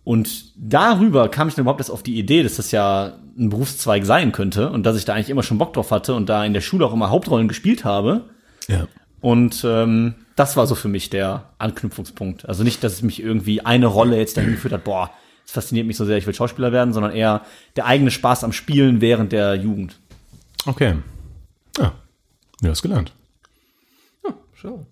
Und 0.09 0.55
darüber 0.57 1.29
kam 1.29 1.49
ich 1.49 1.55
dann 1.55 1.65
überhaupt 1.65 1.81
erst 1.83 1.91
auf 1.91 2.03
die 2.03 2.19
Idee, 2.19 2.43
dass 2.43 2.57
das 2.57 2.71
ja 2.71 3.19
ein 3.39 3.51
Berufszweig 3.51 4.07
sein 4.07 4.33
könnte 4.33 4.71
und 4.71 4.85
dass 4.85 4.97
ich 4.97 5.05
da 5.05 5.13
eigentlich 5.13 5.29
immer 5.29 5.43
schon 5.43 5.59
Bock 5.59 5.75
drauf 5.75 5.91
hatte 5.91 6.15
und 6.15 6.31
da 6.31 6.47
in 6.47 6.55
der 6.55 6.63
Schule 6.63 6.87
auch 6.87 6.95
immer 6.95 7.11
Hauptrollen 7.11 7.47
gespielt 7.47 7.85
habe. 7.85 8.25
Ja. 8.69 8.89
Und 9.21 9.63
ähm, 9.69 10.15
das 10.35 10.57
war 10.57 10.67
so 10.67 10.75
für 10.75 10.89
mich 10.89 11.11
der 11.11 11.51
Anknüpfungspunkt. 11.59 12.49
Also 12.49 12.65
nicht, 12.65 12.83
dass 12.83 12.95
es 12.95 13.03
mich 13.03 13.23
irgendwie 13.23 13.61
eine 13.61 13.85
Rolle 13.85 14.17
jetzt 14.17 14.39
dahin 14.39 14.53
geführt 14.53 14.73
hat, 14.73 14.85
boah, 14.85 15.11
das 15.45 15.53
fasziniert 15.53 15.87
mich 15.87 15.99
so 15.99 16.07
sehr, 16.07 16.17
ich 16.17 16.27
will 16.27 16.33
Schauspieler 16.33 16.73
werden, 16.73 16.95
sondern 16.95 17.13
eher 17.13 17.43
der 17.77 17.85
eigene 17.85 18.11
Spaß 18.11 18.45
am 18.45 18.55
Spielen 18.55 19.03
während 19.03 19.33
der 19.33 19.57
Jugend. 19.57 19.99
Okay. 20.65 20.95
Ja, 21.79 21.93
du 22.63 22.71
hast 22.71 22.81
gelernt. 22.81 23.13
Schau. 24.55 24.87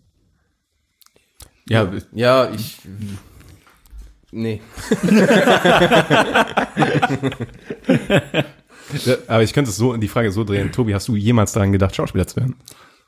Ja, 1.71 1.91
Ja, 2.13 2.51
ich. 2.51 2.77
Nee. 4.37 4.61
ja, 9.07 9.17
aber 9.29 9.43
ich 9.43 9.55
könnte 9.55 9.71
es 9.71 9.79
so, 9.79 9.97
die 9.97 10.09
Frage 10.09 10.31
so 10.31 10.45
drehen. 10.45 10.73
Tobi, 10.73 10.93
hast 10.93 11.09
du 11.09 11.17
jemals 11.17 11.53
daran 11.53 11.73
gedacht, 11.73 11.97
Schauspieler 11.97 12.27
zu 12.27 12.37
werden? 12.37 12.55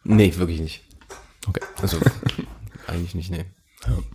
Nee, 0.05 0.33
wirklich 0.37 0.59
nicht. 0.61 0.85
Okay. 1.47 1.61
Also, 1.83 1.99
eigentlich 2.87 3.14
nicht, 3.14 3.31
nee. 3.31 3.45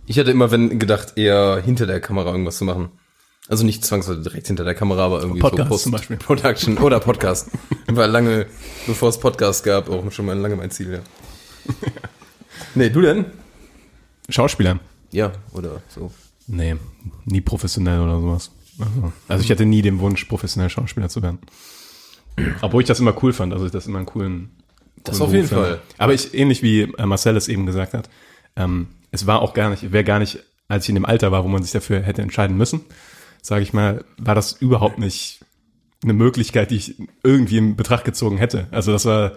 Ich 0.06 0.18
hatte 0.18 0.32
immer, 0.32 0.50
wenn 0.50 0.80
gedacht, 0.80 1.12
eher 1.16 1.62
hinter 1.64 1.86
der 1.86 2.00
Kamera 2.00 2.32
irgendwas 2.32 2.58
zu 2.58 2.64
machen. 2.64 2.88
Also 3.48 3.64
nicht 3.64 3.84
zwangsweise 3.84 4.22
direkt 4.22 4.48
hinter 4.48 4.64
der 4.64 4.74
Kamera, 4.74 5.04
aber 5.04 5.20
irgendwie 5.20 5.40
Podcast 5.40 5.70
so 5.70 5.76
zum 5.76 5.92
Beispiel. 5.92 6.16
Production 6.16 6.78
oder 6.78 6.98
Podcast. 6.98 7.48
War 7.86 8.08
lange, 8.08 8.46
bevor 8.88 9.10
es 9.10 9.20
Podcast 9.20 9.62
gab, 9.62 9.88
auch 9.88 10.10
schon 10.10 10.26
mal 10.26 10.36
lange 10.36 10.56
mein 10.56 10.72
Ziel, 10.72 10.94
ja. 10.94 10.98
Nee, 12.74 12.90
du 12.90 13.02
denn? 13.02 13.26
Schauspieler? 14.28 14.80
Ja, 15.12 15.30
oder 15.52 15.80
so. 15.88 16.10
Nee, 16.46 16.76
nie 17.24 17.40
professionell 17.40 18.00
oder 18.00 18.20
sowas. 18.20 18.50
Also, 19.28 19.44
ich 19.44 19.50
hatte 19.50 19.66
nie 19.66 19.82
den 19.82 20.00
Wunsch, 20.00 20.24
professionell 20.24 20.68
Schauspieler 20.68 21.08
zu 21.08 21.22
werden. 21.22 21.38
Obwohl 22.60 22.82
ich 22.82 22.88
das 22.88 23.00
immer 23.00 23.14
cool 23.22 23.32
fand, 23.32 23.52
also 23.52 23.66
ich 23.66 23.72
das 23.72 23.86
immer 23.86 23.98
einen 23.98 24.06
coolen. 24.06 24.50
Das 25.04 25.18
coolen 25.18 25.28
auf 25.28 25.34
jeden 25.34 25.48
Beruf 25.48 25.64
Fall. 25.66 25.76
fand. 25.76 26.00
Aber 26.00 26.14
ich, 26.14 26.34
ähnlich 26.34 26.62
wie 26.62 26.82
äh, 26.82 27.06
Marcel 27.06 27.36
es 27.36 27.48
eben 27.48 27.66
gesagt 27.66 27.94
hat, 27.94 28.10
ähm, 28.56 28.88
es 29.10 29.26
war 29.26 29.40
auch 29.42 29.54
gar 29.54 29.70
nicht, 29.70 29.92
wäre 29.92 30.04
gar 30.04 30.18
nicht, 30.18 30.40
als 30.68 30.84
ich 30.84 30.88
in 30.88 30.96
dem 30.96 31.04
Alter 31.04 31.30
war, 31.30 31.44
wo 31.44 31.48
man 31.48 31.62
sich 31.62 31.72
dafür 31.72 32.00
hätte 32.02 32.22
entscheiden 32.22 32.56
müssen, 32.56 32.80
sage 33.42 33.62
ich 33.62 33.72
mal, 33.72 34.04
war 34.18 34.34
das 34.34 34.52
überhaupt 34.52 34.98
nicht 34.98 35.44
eine 36.02 36.12
Möglichkeit, 36.12 36.70
die 36.70 36.76
ich 36.76 36.96
irgendwie 37.22 37.58
in 37.58 37.76
Betracht 37.76 38.04
gezogen 38.04 38.36
hätte. 38.38 38.66
Also 38.70 38.92
das 38.92 39.04
war, 39.04 39.32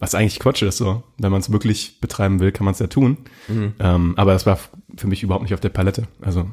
was 0.00 0.14
eigentlich 0.14 0.40
Quatsch 0.40 0.62
ist 0.62 0.78
so. 0.78 1.02
Wenn 1.18 1.30
man 1.30 1.40
es 1.40 1.52
wirklich 1.52 2.00
betreiben 2.00 2.40
will, 2.40 2.50
kann 2.50 2.64
man 2.64 2.72
es 2.72 2.80
ja 2.80 2.88
tun. 2.88 3.18
Mhm. 3.48 3.74
Ähm, 3.78 4.14
aber 4.16 4.32
das 4.32 4.46
war 4.46 4.58
für 4.96 5.06
mich 5.06 5.22
überhaupt 5.22 5.44
nicht 5.44 5.54
auf 5.54 5.60
der 5.60 5.68
Palette. 5.68 6.08
Also 6.20 6.50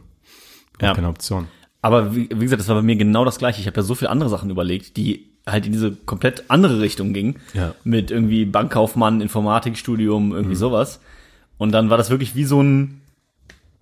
Ja. 0.82 0.94
keine 0.94 1.08
Option. 1.08 1.48
Aber 1.82 2.16
wie, 2.16 2.30
wie 2.30 2.44
gesagt, 2.44 2.60
das 2.60 2.68
war 2.68 2.76
bei 2.76 2.82
mir 2.82 2.98
genau 2.98 3.24
das 3.26 3.38
gleiche. 3.40 3.62
Ich 3.62 3.68
habe 3.68 3.78
ja 3.78 3.84
so 3.84 3.96
viele 3.96 4.12
andere 4.12 4.30
Sachen 4.30 4.50
überlegt, 4.50 4.98
die 4.98 5.30
halt 5.46 5.66
in 5.66 5.72
diese 5.72 5.92
komplett 5.94 6.44
andere 6.50 6.82
Richtung 6.82 7.14
gingen. 7.14 7.38
Ja. 7.54 7.74
Mit 7.86 8.12
irgendwie 8.12 8.46
Bankkaufmann, 8.46 9.22
Informatikstudium, 9.22 10.34
irgendwie 10.34 10.56
sowas. 10.56 11.00
Und 11.58 11.72
dann 11.72 11.90
war 11.90 11.98
das 11.98 12.10
wirklich 12.10 12.36
wie 12.36 12.44
so 12.44 12.62
ein, 12.62 13.02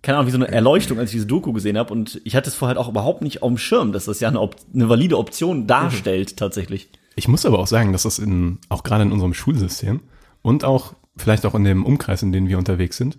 keine 0.04 0.18
Ahnung, 0.20 0.28
wie 0.28 0.32
so 0.32 0.38
eine 0.38 0.48
Erleuchtung, 0.50 1.00
als 1.00 1.10
ich 1.10 1.16
diese 1.16 1.26
Doku 1.26 1.52
gesehen 1.54 1.78
habe. 1.80 1.92
Und 1.92 2.22
ich 2.24 2.36
hatte 2.36 2.50
es 2.50 2.56
vorher 2.56 2.76
halt 2.76 2.86
auch 2.86 2.90
überhaupt 2.92 3.24
nicht 3.24 3.42
auf 3.42 3.50
dem 3.50 3.58
Schirm, 3.58 3.92
dass 3.92 4.06
das 4.06 4.20
ja 4.20 4.28
eine, 4.28 4.48
eine 4.74 4.88
valide 4.90 5.18
Option 5.18 5.66
darstellt, 5.66 6.38
tatsächlich. 6.38 6.90
Ich 7.16 7.28
muss 7.28 7.46
aber 7.46 7.60
auch 7.60 7.68
sagen, 7.68 7.92
dass 7.94 8.04
das 8.04 8.20
in, 8.20 8.60
auch 8.70 8.84
gerade 8.84 9.04
in 9.04 9.12
unserem 9.12 9.34
Schulsystem 9.34 10.02
und 10.42 10.64
auch 10.64 10.94
vielleicht 11.18 11.46
auch 11.46 11.56
in 11.56 11.64
dem 11.64 11.86
Umkreis, 11.86 12.22
in 12.24 12.32
dem 12.32 12.48
wir 12.48 12.58
unterwegs 12.58 12.98
sind, 12.98 13.18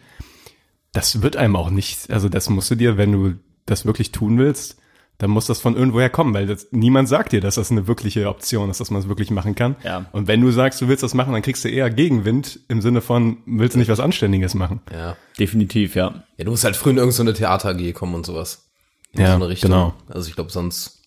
das 0.93 1.23
wird 1.23 1.37
einem 1.37 1.57
auch 1.57 1.71
nicht, 1.71 2.11
also 2.11 2.29
das 2.29 2.49
musst 2.51 2.71
du 2.71 2.75
dir, 2.75 2.97
wenn 2.97 3.13
du 3.13 3.35
das 3.65 3.85
wirklich 3.87 4.13
tun 4.13 4.39
willst, 4.39 4.77
dann 5.19 5.31
muss 5.31 5.47
das 5.47 5.61
von 5.61 5.77
irgendwoher 5.77 6.11
kommen, 6.11 6.35
weil 6.35 6.47
das, 6.47 6.69
niemand 6.73 7.09
sagt 7.09 7.33
dir, 7.33 7.41
dass 7.41 7.55
das 7.55 7.71
eine 7.71 7.87
wirkliche 7.87 8.29
Option 8.29 8.69
ist, 8.69 8.81
dass 8.81 8.91
man 8.91 9.01
es 9.01 9.09
wirklich 9.09 9.31
machen 9.31 9.55
kann. 9.55 9.77
Ja. 9.83 10.05
Und 10.13 10.29
wenn 10.29 10.43
du 10.43 10.51
sagst, 10.51 10.81
du 10.83 10.89
willst 10.89 11.03
das 11.03 11.15
machen, 11.15 11.33
dann 11.33 11.41
kriegst 11.41 11.65
du 11.65 11.69
eher 11.71 11.89
Gegenwind 11.89 12.61
im 12.69 12.83
Sinne 12.83 13.01
von, 13.01 13.39
willst 13.47 13.75
du 13.75 13.79
nicht 13.79 13.89
was 13.89 13.99
Anständiges 14.01 14.55
machen. 14.55 14.81
Ja. 14.93 15.17
Definitiv, 15.39 15.95
ja. 15.95 16.23
Ja, 16.37 16.45
du 16.45 16.51
musst 16.51 16.65
halt 16.65 16.77
früh 16.77 16.91
in 16.91 16.99
irgendeine 16.99 17.31
so 17.31 17.37
Theater 17.37 17.71
AG 17.71 17.93
kommen 17.95 18.15
und 18.15 18.27
sowas. 18.27 18.69
In 19.13 19.23
Ja, 19.23 19.29
so 19.29 19.35
eine 19.37 19.49
Richtung. 19.49 19.71
genau. 19.71 19.95
Also 20.09 20.29
ich 20.29 20.35
glaube, 20.35 20.51
sonst 20.53 21.03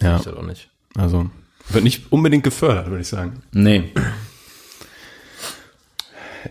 Ja, 0.00 0.18
ich 0.18 0.22
das 0.22 0.34
auch 0.34 0.42
nicht. 0.46 0.70
also 0.96 1.28
wird 1.68 1.84
nicht 1.84 2.12
unbedingt 2.12 2.44
gefördert, 2.44 2.88
würde 2.88 3.02
ich 3.02 3.08
sagen. 3.08 3.42
Nee. 3.52 3.92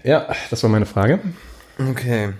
Ja, 0.03 0.33
das 0.49 0.63
war 0.63 0.69
meine 0.69 0.85
Frage. 0.85 1.19
Okay. 1.77 2.33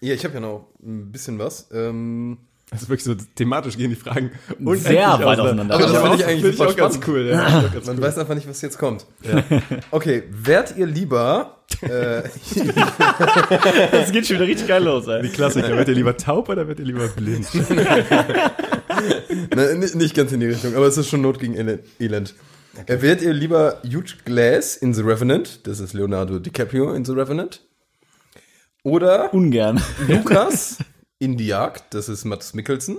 Ja, 0.00 0.14
ich 0.14 0.24
habe 0.24 0.34
ja 0.34 0.40
noch 0.40 0.68
ein 0.82 1.12
bisschen 1.12 1.38
was. 1.38 1.68
Ähm, 1.72 2.38
Das 2.72 2.82
ist 2.82 2.88
wirklich 2.88 3.04
so 3.04 3.14
thematisch 3.14 3.76
gehen 3.76 3.90
die 3.90 3.96
Fragen 3.96 4.30
Sehr 4.76 5.18
weit 5.24 5.38
auseinander. 5.38 5.74
Aber 5.74 5.84
das 5.86 5.92
finde 5.92 6.14
ich 6.14 6.20
das 6.20 6.28
eigentlich 6.28 6.56
finde 6.56 6.70
ich 6.70 6.76
ganz 6.76 7.00
cool. 7.06 7.26
Ja. 7.28 7.64
man 7.86 8.00
weiß 8.00 8.18
einfach 8.18 8.34
nicht, 8.34 8.48
was 8.48 8.60
jetzt 8.62 8.78
kommt. 8.78 9.04
Okay, 9.90 10.22
wärt 10.30 10.76
ihr 10.76 10.86
lieber 10.86 11.58
äh, 11.82 12.22
Das 13.90 14.12
geht 14.12 14.26
schon 14.26 14.36
wieder 14.36 14.46
richtig 14.46 14.68
geil 14.68 14.82
los, 14.82 15.06
ey. 15.06 15.22
Die 15.22 15.28
Klassiker. 15.28 15.76
Wird 15.76 15.88
ihr 15.88 15.94
lieber 15.94 16.16
taub 16.16 16.48
oder 16.48 16.66
wird 16.66 16.78
ihr 16.80 16.86
lieber 16.86 17.08
blind? 17.08 17.46
ni- 19.54 19.96
nicht 19.98 20.14
ganz 20.14 20.32
in 20.32 20.40
die 20.40 20.46
Richtung, 20.46 20.74
aber 20.74 20.86
es 20.86 20.96
ist 20.96 21.08
schon 21.08 21.20
Not 21.22 21.38
gegen 21.38 21.54
Ele- 21.54 21.80
Elend. 22.00 22.34
Äh, 22.86 23.02
wärt 23.02 23.20
ihr 23.22 23.32
lieber 23.34 23.82
Huge 23.84 24.14
Glass 24.24 24.76
in 24.76 24.94
The 24.94 25.02
Revenant, 25.02 25.66
das 25.66 25.78
ist 25.80 25.92
Leonardo 25.92 26.38
DiCaprio 26.38 26.92
in 26.94 27.04
The 27.04 27.12
Revenant, 27.12 27.60
oder 28.82 29.32
Ungern. 29.34 29.80
Lukas 30.08 30.78
in 31.22 31.36
Die 31.36 31.46
Jagd, 31.46 31.94
das 31.94 32.08
ist 32.08 32.24
Mats 32.24 32.52
Mikkelsen, 32.54 32.98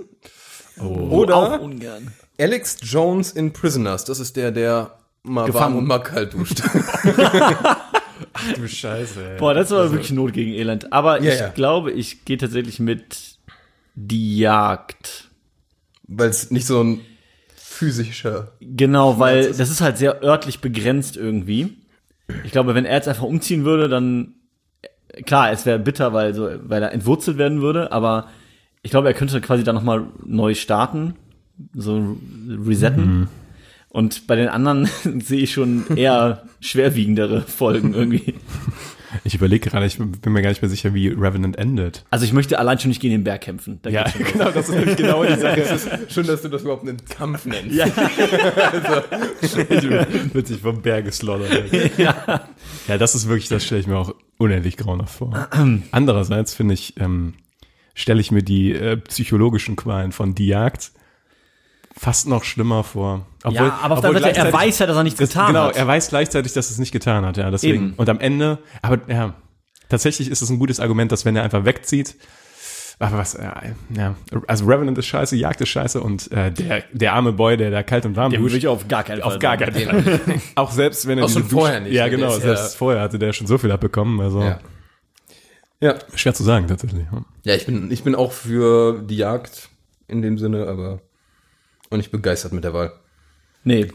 Auch 0.78 0.84
oder 1.10 1.60
ungern. 1.60 2.12
Alex 2.38 2.78
Jones 2.82 3.32
in 3.32 3.52
Prisoners, 3.52 4.04
das 4.04 4.18
ist 4.18 4.36
der, 4.36 4.50
der 4.50 4.98
mal 5.22 5.42
warm 5.42 5.46
Gefangen. 5.52 5.78
und 5.78 5.86
mal 5.86 5.98
kalt 6.00 6.34
duscht. 6.34 6.62
Du 8.56 8.66
Scheiße, 8.68 9.32
ey. 9.32 9.38
Boah, 9.38 9.54
das 9.54 9.70
war 9.70 9.90
wirklich 9.90 10.12
Not 10.12 10.32
gegen 10.32 10.52
Elend. 10.52 10.92
Aber 10.92 11.20
Ja, 11.22 11.32
ich 11.32 11.38
ja. 11.40 11.48
glaube, 11.48 11.92
ich 11.92 12.24
gehe 12.24 12.36
tatsächlich 12.36 12.78
mit 12.80 13.38
Die 13.94 14.38
Jagd. 14.38 15.28
Weil 16.06 16.28
es 16.30 16.50
nicht 16.50 16.66
so 16.66 16.82
ein 16.82 17.00
physischer. 17.56 18.52
Genau, 18.60 19.18
weil 19.18 19.52
das 19.52 19.70
ist 19.70 19.80
halt 19.80 19.98
sehr 19.98 20.22
örtlich 20.22 20.60
begrenzt 20.60 21.16
irgendwie. 21.16 21.76
Ich 22.44 22.52
glaube, 22.52 22.74
wenn 22.74 22.84
er 22.84 22.96
jetzt 22.96 23.08
einfach 23.08 23.22
umziehen 23.24 23.64
würde, 23.64 23.88
dann 23.88 24.34
klar, 25.26 25.52
es 25.52 25.66
wäre 25.66 25.78
bitter, 25.78 26.12
weil 26.12 26.34
so, 26.34 26.48
weil 26.64 26.82
er 26.82 26.92
entwurzelt 26.92 27.38
werden 27.38 27.60
würde, 27.60 27.92
aber 27.92 28.28
ich 28.82 28.90
glaube, 28.90 29.08
er 29.08 29.14
könnte 29.14 29.40
quasi 29.40 29.64
dann 29.64 29.74
nochmal 29.74 30.06
neu 30.24 30.54
starten, 30.54 31.14
so 31.74 32.16
resetten. 32.66 33.28
Und 33.88 34.26
bei 34.26 34.34
den 34.34 34.48
anderen 34.48 34.86
sehe 35.20 35.40
ich 35.40 35.52
schon 35.52 35.96
eher 35.96 36.42
schwerwiegendere 36.60 37.42
Folgen 37.42 37.94
irgendwie. 37.94 38.34
Ich 39.22 39.36
überlege 39.36 39.70
gerade, 39.70 39.86
ich 39.86 39.96
bin 39.96 40.32
mir 40.32 40.42
gar 40.42 40.48
nicht 40.48 40.60
mehr 40.60 40.68
sicher, 40.68 40.92
wie 40.92 41.06
Revenant 41.08 41.56
endet. 41.56 42.04
Also 42.10 42.24
ich 42.24 42.32
möchte 42.32 42.58
allein 42.58 42.80
schon 42.80 42.88
nicht 42.88 43.00
gegen 43.00 43.14
den 43.14 43.22
Berg 43.22 43.42
kämpfen. 43.42 43.78
Da 43.82 43.90
Ja, 43.90 44.06
genau, 44.32 44.50
das 44.50 44.68
ist 44.68 44.74
nämlich 44.74 44.96
genau 44.96 45.24
die 45.24 45.36
Sache. 45.36 45.60
Es 45.60 45.86
ist 45.86 46.12
schön, 46.12 46.26
dass 46.26 46.42
du 46.42 46.48
das 46.48 46.62
überhaupt 46.62 46.82
einen 46.82 46.96
Kampf 47.08 47.46
nennst. 47.46 47.76
Ja. 47.76 47.86
Wird 50.32 50.46
sich 50.48 50.60
vom 50.60 50.82
Berg 50.82 51.04
geslaughtert. 51.04 51.96
ja. 51.96 52.48
Ja, 52.88 52.98
das 52.98 53.14
ist 53.14 53.28
wirklich, 53.28 53.48
das 53.48 53.64
stelle 53.64 53.80
ich 53.80 53.86
mir 53.86 53.96
auch 53.96 54.14
unendlich 54.38 54.76
grauenhaft 54.76 55.16
vor. 55.16 55.48
Andererseits 55.90 56.54
finde 56.54 56.74
ich, 56.74 56.98
ähm, 57.00 57.34
stelle 57.94 58.20
ich 58.20 58.30
mir 58.30 58.42
die 58.42 58.72
äh, 58.72 58.96
psychologischen 58.96 59.76
Qualen 59.76 60.12
von 60.12 60.34
Die 60.34 60.46
Jagd 60.46 60.92
fast 61.96 62.26
noch 62.26 62.44
schlimmer 62.44 62.82
vor. 62.82 63.26
Obwohl, 63.44 63.66
ja, 63.66 63.78
aber 63.82 63.94
auf 63.94 64.00
der 64.00 64.10
anderen 64.10 64.34
Seite, 64.34 64.46
er 64.46 64.52
weiß 64.52 64.78
ja, 64.80 64.86
dass 64.86 64.96
er 64.96 65.04
nichts 65.04 65.18
getan 65.18 65.48
genau, 65.48 65.66
hat. 65.66 65.76
er 65.76 65.86
weiß 65.86 66.08
gleichzeitig, 66.08 66.52
dass 66.52 66.68
er 66.68 66.72
es 66.72 66.78
nicht 66.78 66.92
getan 66.92 67.24
hat, 67.24 67.36
ja, 67.36 67.50
deswegen. 67.50 67.88
Eben. 67.88 67.94
Und 67.94 68.08
am 68.08 68.18
Ende, 68.20 68.58
aber 68.82 69.00
ja, 69.08 69.34
tatsächlich 69.88 70.28
ist 70.30 70.42
es 70.42 70.50
ein 70.50 70.58
gutes 70.58 70.80
Argument, 70.80 71.12
dass 71.12 71.24
wenn 71.24 71.36
er 71.36 71.44
einfach 71.44 71.64
wegzieht, 71.64 72.16
aber 72.98 73.18
was, 73.18 73.34
ja, 73.34 73.60
ja, 73.94 74.14
also 74.46 74.64
Revenant 74.66 74.96
ist 74.98 75.06
scheiße, 75.06 75.36
Jagd 75.36 75.60
ist 75.60 75.68
scheiße 75.70 76.00
und 76.00 76.30
äh, 76.32 76.50
der, 76.52 76.84
der 76.92 77.12
arme 77.12 77.32
Boy, 77.32 77.56
der 77.56 77.70
da 77.70 77.82
kalt 77.82 78.06
und 78.06 78.14
warm 78.16 78.30
Den 78.30 78.40
duscht, 78.42 78.56
ich 78.56 78.68
auf 78.68 78.86
gar 78.88 79.02
keinen 79.02 79.20
Fall. 79.20 79.32
auf 79.32 79.38
gar 79.40 79.56
keinen 79.56 79.74
Fall. 80.04 80.20
Auch 80.54 80.70
selbst 80.70 81.06
wenn 81.06 81.18
er 81.18 81.24
Auch 81.24 81.28
schon 81.28 81.44
vorher 81.44 81.80
nicht, 81.80 81.92
Ja, 81.92 82.08
genau, 82.08 82.30
selbst 82.38 82.72
ja- 82.74 82.78
vorher 82.78 83.02
hatte 83.02 83.18
der 83.18 83.32
schon 83.32 83.46
so 83.46 83.58
viel 83.58 83.72
abbekommen, 83.72 84.20
also 84.20 84.42
Ja. 84.42 84.58
Ja. 85.80 85.96
schwer 86.14 86.32
zu 86.34 86.44
sagen 86.44 86.66
tatsächlich. 86.68 87.04
ja. 87.44 87.54
Ich 87.54 87.66
bin, 87.66 87.90
ich 87.90 88.04
bin 88.04 88.14
auch 88.14 88.32
für 88.32 89.02
die 89.02 89.16
Jagd 89.16 89.68
in 90.08 90.22
dem 90.22 90.38
Sinne, 90.38 90.66
aber 90.68 91.00
und 91.90 92.00
ich 92.00 92.10
begeistert 92.10 92.52
mit 92.52 92.64
der 92.64 92.72
Wahl. 92.74 92.92
Nee. 93.64 93.88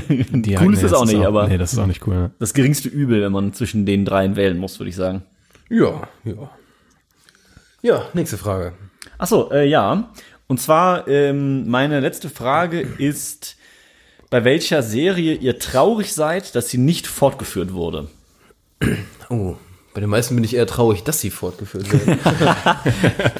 Die 0.00 0.56
cool 0.60 0.72
ist 0.74 0.82
nee, 0.82 0.88
das 0.88 0.92
auch 0.92 1.04
nicht, 1.06 1.24
aber 1.24 1.48
Nee, 1.48 1.58
das 1.58 1.72
ist 1.72 1.78
auch 1.78 1.86
nicht 1.86 2.06
cool. 2.06 2.14
Ne? 2.14 2.30
das 2.38 2.54
geringste 2.54 2.88
Übel, 2.88 3.20
wenn 3.22 3.32
man 3.32 3.52
zwischen 3.52 3.84
den 3.86 4.04
dreien 4.04 4.36
wählen 4.36 4.58
muss, 4.58 4.78
würde 4.78 4.90
ich 4.90 4.96
sagen. 4.96 5.22
Ja, 5.68 6.08
ja. 6.24 6.50
Ja, 7.82 8.08
nächste 8.14 8.38
Frage. 8.38 8.74
Ach 9.18 9.26
so, 9.26 9.50
äh, 9.50 9.68
ja. 9.68 10.12
Und 10.46 10.60
zwar, 10.60 11.08
ähm, 11.08 11.68
meine 11.68 12.00
letzte 12.00 12.30
Frage 12.30 12.80
ist, 12.80 13.56
bei 14.30 14.44
welcher 14.44 14.82
Serie 14.82 15.34
ihr 15.34 15.58
traurig 15.58 16.14
seid, 16.14 16.54
dass 16.54 16.68
sie 16.68 16.78
nicht 16.78 17.06
fortgeführt 17.06 17.72
wurde. 17.72 18.08
Oh, 19.28 19.56
bei 19.94 20.00
den 20.00 20.10
meisten 20.10 20.34
bin 20.34 20.44
ich 20.44 20.54
eher 20.54 20.66
traurig, 20.66 21.02
dass 21.02 21.20
sie 21.20 21.30
fortgeführt 21.30 21.92
werden. 21.92 22.18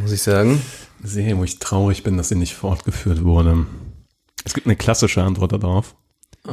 Muss 0.00 0.12
ich 0.12 0.22
sagen. 0.22 0.60
Serie, 1.02 1.36
wo 1.36 1.44
ich 1.44 1.58
traurig 1.58 2.02
bin, 2.02 2.16
dass 2.16 2.28
sie 2.28 2.36
nicht 2.36 2.54
fortgeführt 2.54 3.24
wurde. 3.24 3.66
Es 4.44 4.54
gibt 4.54 4.66
eine 4.66 4.76
klassische 4.76 5.22
Antwort 5.22 5.52
darauf. 5.52 5.94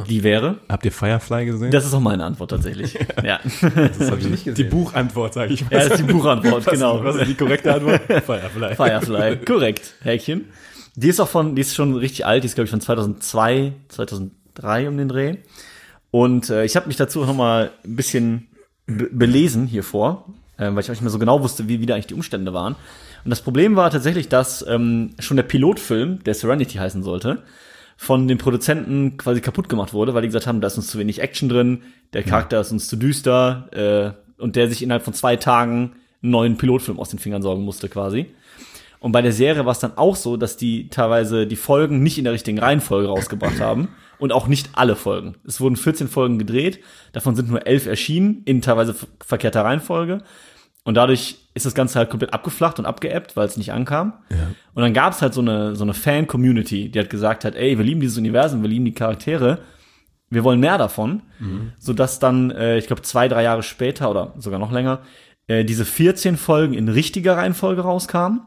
Die 0.06 0.22
wäre? 0.22 0.58
Habt 0.68 0.84
ihr 0.84 0.92
Firefly 0.92 1.46
gesehen? 1.46 1.72
Das 1.72 1.84
ist 1.84 1.92
auch 1.94 2.00
meine 2.00 2.24
Antwort 2.24 2.50
tatsächlich. 2.50 2.94
ja. 3.24 3.40
Das 3.42 4.10
habe 4.10 4.20
ich 4.20 4.28
nicht 4.28 4.46
die 4.46 4.50
gesehen. 4.50 4.70
Buchantwort, 4.70 5.34
sage 5.34 5.52
ich 5.52 5.64
mal. 5.64 5.72
ja, 5.72 5.78
das 5.88 5.98
ist 5.98 6.08
die 6.08 6.12
Buchantwort, 6.12 6.64
was, 6.66 6.72
genau. 6.72 7.02
Was 7.02 7.16
ist 7.16 7.26
die 7.26 7.34
korrekte 7.34 7.74
Antwort? 7.74 8.02
Firefly. 8.06 8.76
Firefly, 8.76 9.36
korrekt, 9.44 9.94
Häkchen. 10.02 10.44
Die 10.94 11.08
ist 11.08 11.18
auch 11.18 11.28
von, 11.28 11.56
die 11.56 11.62
ist 11.62 11.74
schon 11.74 11.96
richtig 11.96 12.24
alt, 12.24 12.44
die 12.44 12.46
ist 12.46 12.54
glaube 12.54 12.66
ich 12.66 12.70
von 12.70 12.80
2002, 12.80 13.72
2003 13.88 14.88
um 14.88 14.96
den 14.96 15.08
Dreh. 15.08 15.36
Und 16.12 16.50
äh, 16.50 16.64
ich 16.64 16.76
habe 16.76 16.86
mich 16.86 16.96
dazu 16.96 17.24
noch 17.24 17.34
mal 17.34 17.72
ein 17.84 17.96
bisschen 17.96 18.46
be 18.86 19.08
belesen 19.10 19.66
hier 19.66 19.82
vor, 19.82 20.26
äh, 20.56 20.66
weil 20.72 20.80
ich 20.80 20.86
auch 20.86 20.94
nicht 20.94 21.02
mehr 21.02 21.10
so 21.10 21.18
genau 21.18 21.42
wusste, 21.42 21.66
wie, 21.66 21.80
wie 21.80 21.86
da 21.86 21.94
eigentlich 21.94 22.06
die 22.06 22.14
Umstände 22.14 22.54
waren. 22.54 22.76
Und 23.24 23.30
das 23.30 23.40
Problem 23.42 23.74
war 23.74 23.90
tatsächlich, 23.90 24.28
dass 24.28 24.64
ähm, 24.68 25.14
schon 25.18 25.36
der 25.36 25.44
Pilotfilm, 25.44 26.22
der 26.22 26.34
Serenity 26.34 26.78
heißen 26.78 27.02
sollte, 27.02 27.42
von 28.02 28.26
den 28.28 28.38
Produzenten 28.38 29.18
quasi 29.18 29.42
kaputt 29.42 29.68
gemacht 29.68 29.92
wurde, 29.92 30.14
weil 30.14 30.22
die 30.22 30.28
gesagt 30.28 30.46
haben, 30.46 30.62
da 30.62 30.68
ist 30.68 30.78
uns 30.78 30.86
zu 30.86 30.98
wenig 30.98 31.20
Action 31.20 31.50
drin, 31.50 31.82
der 32.14 32.22
Charakter 32.22 32.58
ist 32.58 32.72
uns 32.72 32.88
zu 32.88 32.96
düster 32.96 34.16
äh, 34.38 34.40
und 34.42 34.56
der 34.56 34.70
sich 34.70 34.82
innerhalb 34.82 35.02
von 35.04 35.12
zwei 35.12 35.36
Tagen 35.36 35.92
einen 36.22 36.30
neuen 36.32 36.56
Pilotfilm 36.56 36.98
aus 36.98 37.10
den 37.10 37.18
Fingern 37.18 37.42
sorgen 37.42 37.62
musste 37.62 37.90
quasi. 37.90 38.24
Und 39.00 39.12
bei 39.12 39.20
der 39.20 39.32
Serie 39.32 39.66
war 39.66 39.72
es 39.72 39.80
dann 39.80 39.98
auch 39.98 40.16
so, 40.16 40.38
dass 40.38 40.56
die 40.56 40.88
teilweise 40.88 41.46
die 41.46 41.56
Folgen 41.56 42.02
nicht 42.02 42.16
in 42.16 42.24
der 42.24 42.32
richtigen 42.32 42.58
Reihenfolge 42.58 43.06
rausgebracht 43.08 43.60
haben 43.60 43.88
und 44.18 44.32
auch 44.32 44.46
nicht 44.46 44.70
alle 44.72 44.96
Folgen. 44.96 45.34
Es 45.46 45.60
wurden 45.60 45.76
14 45.76 46.08
Folgen 46.08 46.38
gedreht, 46.38 46.80
davon 47.12 47.36
sind 47.36 47.50
nur 47.50 47.66
11 47.66 47.84
erschienen 47.86 48.40
in 48.46 48.62
teilweise 48.62 48.94
ver- 48.94 49.08
verkehrter 49.22 49.62
Reihenfolge. 49.66 50.22
Und 50.90 50.96
dadurch 50.96 51.36
ist 51.54 51.66
das 51.66 51.76
Ganze 51.76 52.00
halt 52.00 52.10
komplett 52.10 52.34
abgeflacht 52.34 52.80
und 52.80 52.84
abgeebbt, 52.84 53.36
weil 53.36 53.46
es 53.46 53.56
nicht 53.56 53.72
ankam. 53.72 54.14
Und 54.74 54.82
dann 54.82 54.92
gab 54.92 55.12
es 55.12 55.22
halt 55.22 55.34
so 55.34 55.40
eine, 55.40 55.76
so 55.76 55.84
eine 55.84 55.94
Fan-Community, 55.94 56.90
die 56.90 56.98
hat 56.98 57.10
gesagt 57.10 57.44
hat, 57.44 57.54
ey, 57.54 57.78
wir 57.78 57.84
lieben 57.84 58.00
dieses 58.00 58.18
Universum, 58.18 58.60
wir 58.62 58.68
lieben 58.68 58.84
die 58.84 58.92
Charaktere, 58.92 59.60
wir 60.30 60.42
wollen 60.42 60.58
mehr 60.58 60.78
davon. 60.78 61.22
Sodass 61.78 62.18
dann, 62.18 62.50
äh, 62.50 62.76
ich 62.76 62.88
glaube, 62.88 63.02
zwei, 63.02 63.28
drei 63.28 63.44
Jahre 63.44 63.62
später 63.62 64.10
oder 64.10 64.34
sogar 64.38 64.58
noch 64.58 64.72
länger, 64.72 65.02
äh, 65.46 65.64
diese 65.64 65.84
14 65.84 66.36
Folgen 66.36 66.74
in 66.74 66.88
richtiger 66.88 67.36
Reihenfolge 67.36 67.82
rauskamen. 67.82 68.40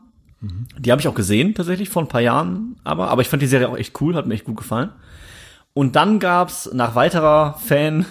Die 0.78 0.92
habe 0.92 1.00
ich 1.00 1.08
auch 1.08 1.16
gesehen, 1.16 1.56
tatsächlich, 1.56 1.88
vor 1.88 2.02
ein 2.02 2.10
paar 2.10 2.20
Jahren. 2.20 2.76
Aber, 2.84 3.08
aber 3.08 3.22
ich 3.22 3.30
fand 3.30 3.42
die 3.42 3.48
Serie 3.48 3.70
auch 3.70 3.78
echt 3.78 4.02
cool, 4.02 4.16
hat 4.16 4.28
mir 4.28 4.34
echt 4.34 4.44
gut 4.44 4.58
gefallen. 4.58 4.90
Und 5.74 5.96
dann 5.96 6.20
gab's 6.20 6.70
nach 6.74 6.94
weiterer 6.96 7.58
Fan, 7.66 8.06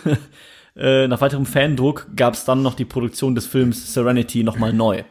äh, 0.76 1.06
nach 1.08 1.20
weiterem 1.20 1.46
Fandruck 1.46 2.06
gab's 2.16 2.44
dann 2.44 2.62
noch 2.62 2.74
die 2.74 2.84
Produktion 2.84 3.34
des 3.34 3.46
Films 3.46 3.92
Serenity 3.92 4.42
nochmal 4.42 4.72
neu. 4.72 5.02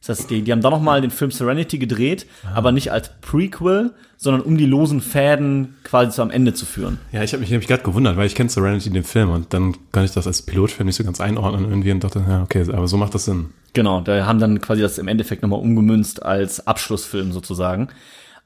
Das 0.00 0.18
heißt, 0.18 0.30
die, 0.30 0.40
die 0.40 0.50
haben 0.50 0.62
dann 0.62 0.72
nochmal 0.72 1.02
den 1.02 1.10
Film 1.10 1.30
Serenity 1.30 1.78
gedreht, 1.78 2.26
aber 2.54 2.72
nicht 2.72 2.90
als 2.90 3.10
Prequel, 3.20 3.92
sondern 4.16 4.40
um 4.40 4.56
die 4.56 4.64
losen 4.64 5.02
Fäden 5.02 5.76
quasi 5.84 6.10
zu 6.10 6.22
am 6.22 6.30
Ende 6.30 6.54
zu 6.54 6.64
führen. 6.64 6.98
Ja, 7.12 7.22
ich 7.22 7.32
habe 7.32 7.42
mich 7.42 7.50
nämlich 7.50 7.68
gerade 7.68 7.82
gewundert, 7.82 8.16
weil 8.16 8.26
ich 8.26 8.34
kenne 8.34 8.48
Serenity 8.48 8.88
den 8.88 9.04
Film 9.04 9.30
und 9.30 9.52
dann 9.52 9.76
kann 9.92 10.04
ich 10.04 10.12
das 10.12 10.26
als 10.26 10.40
Pilotfilm 10.40 10.86
nicht 10.86 10.96
so 10.96 11.04
ganz 11.04 11.20
einordnen 11.20 11.68
irgendwie 11.68 11.92
und 11.92 12.02
dachte, 12.02 12.24
ja, 12.26 12.42
okay, 12.42 12.64
aber 12.72 12.88
so 12.88 12.96
macht 12.96 13.14
das 13.14 13.26
Sinn. 13.26 13.50
Genau, 13.74 14.00
da 14.00 14.24
haben 14.24 14.38
dann 14.38 14.62
quasi 14.62 14.80
das 14.80 14.96
im 14.96 15.06
Endeffekt 15.06 15.42
nochmal 15.42 15.60
umgemünzt 15.60 16.22
als 16.22 16.66
Abschlussfilm 16.66 17.32
sozusagen. 17.32 17.88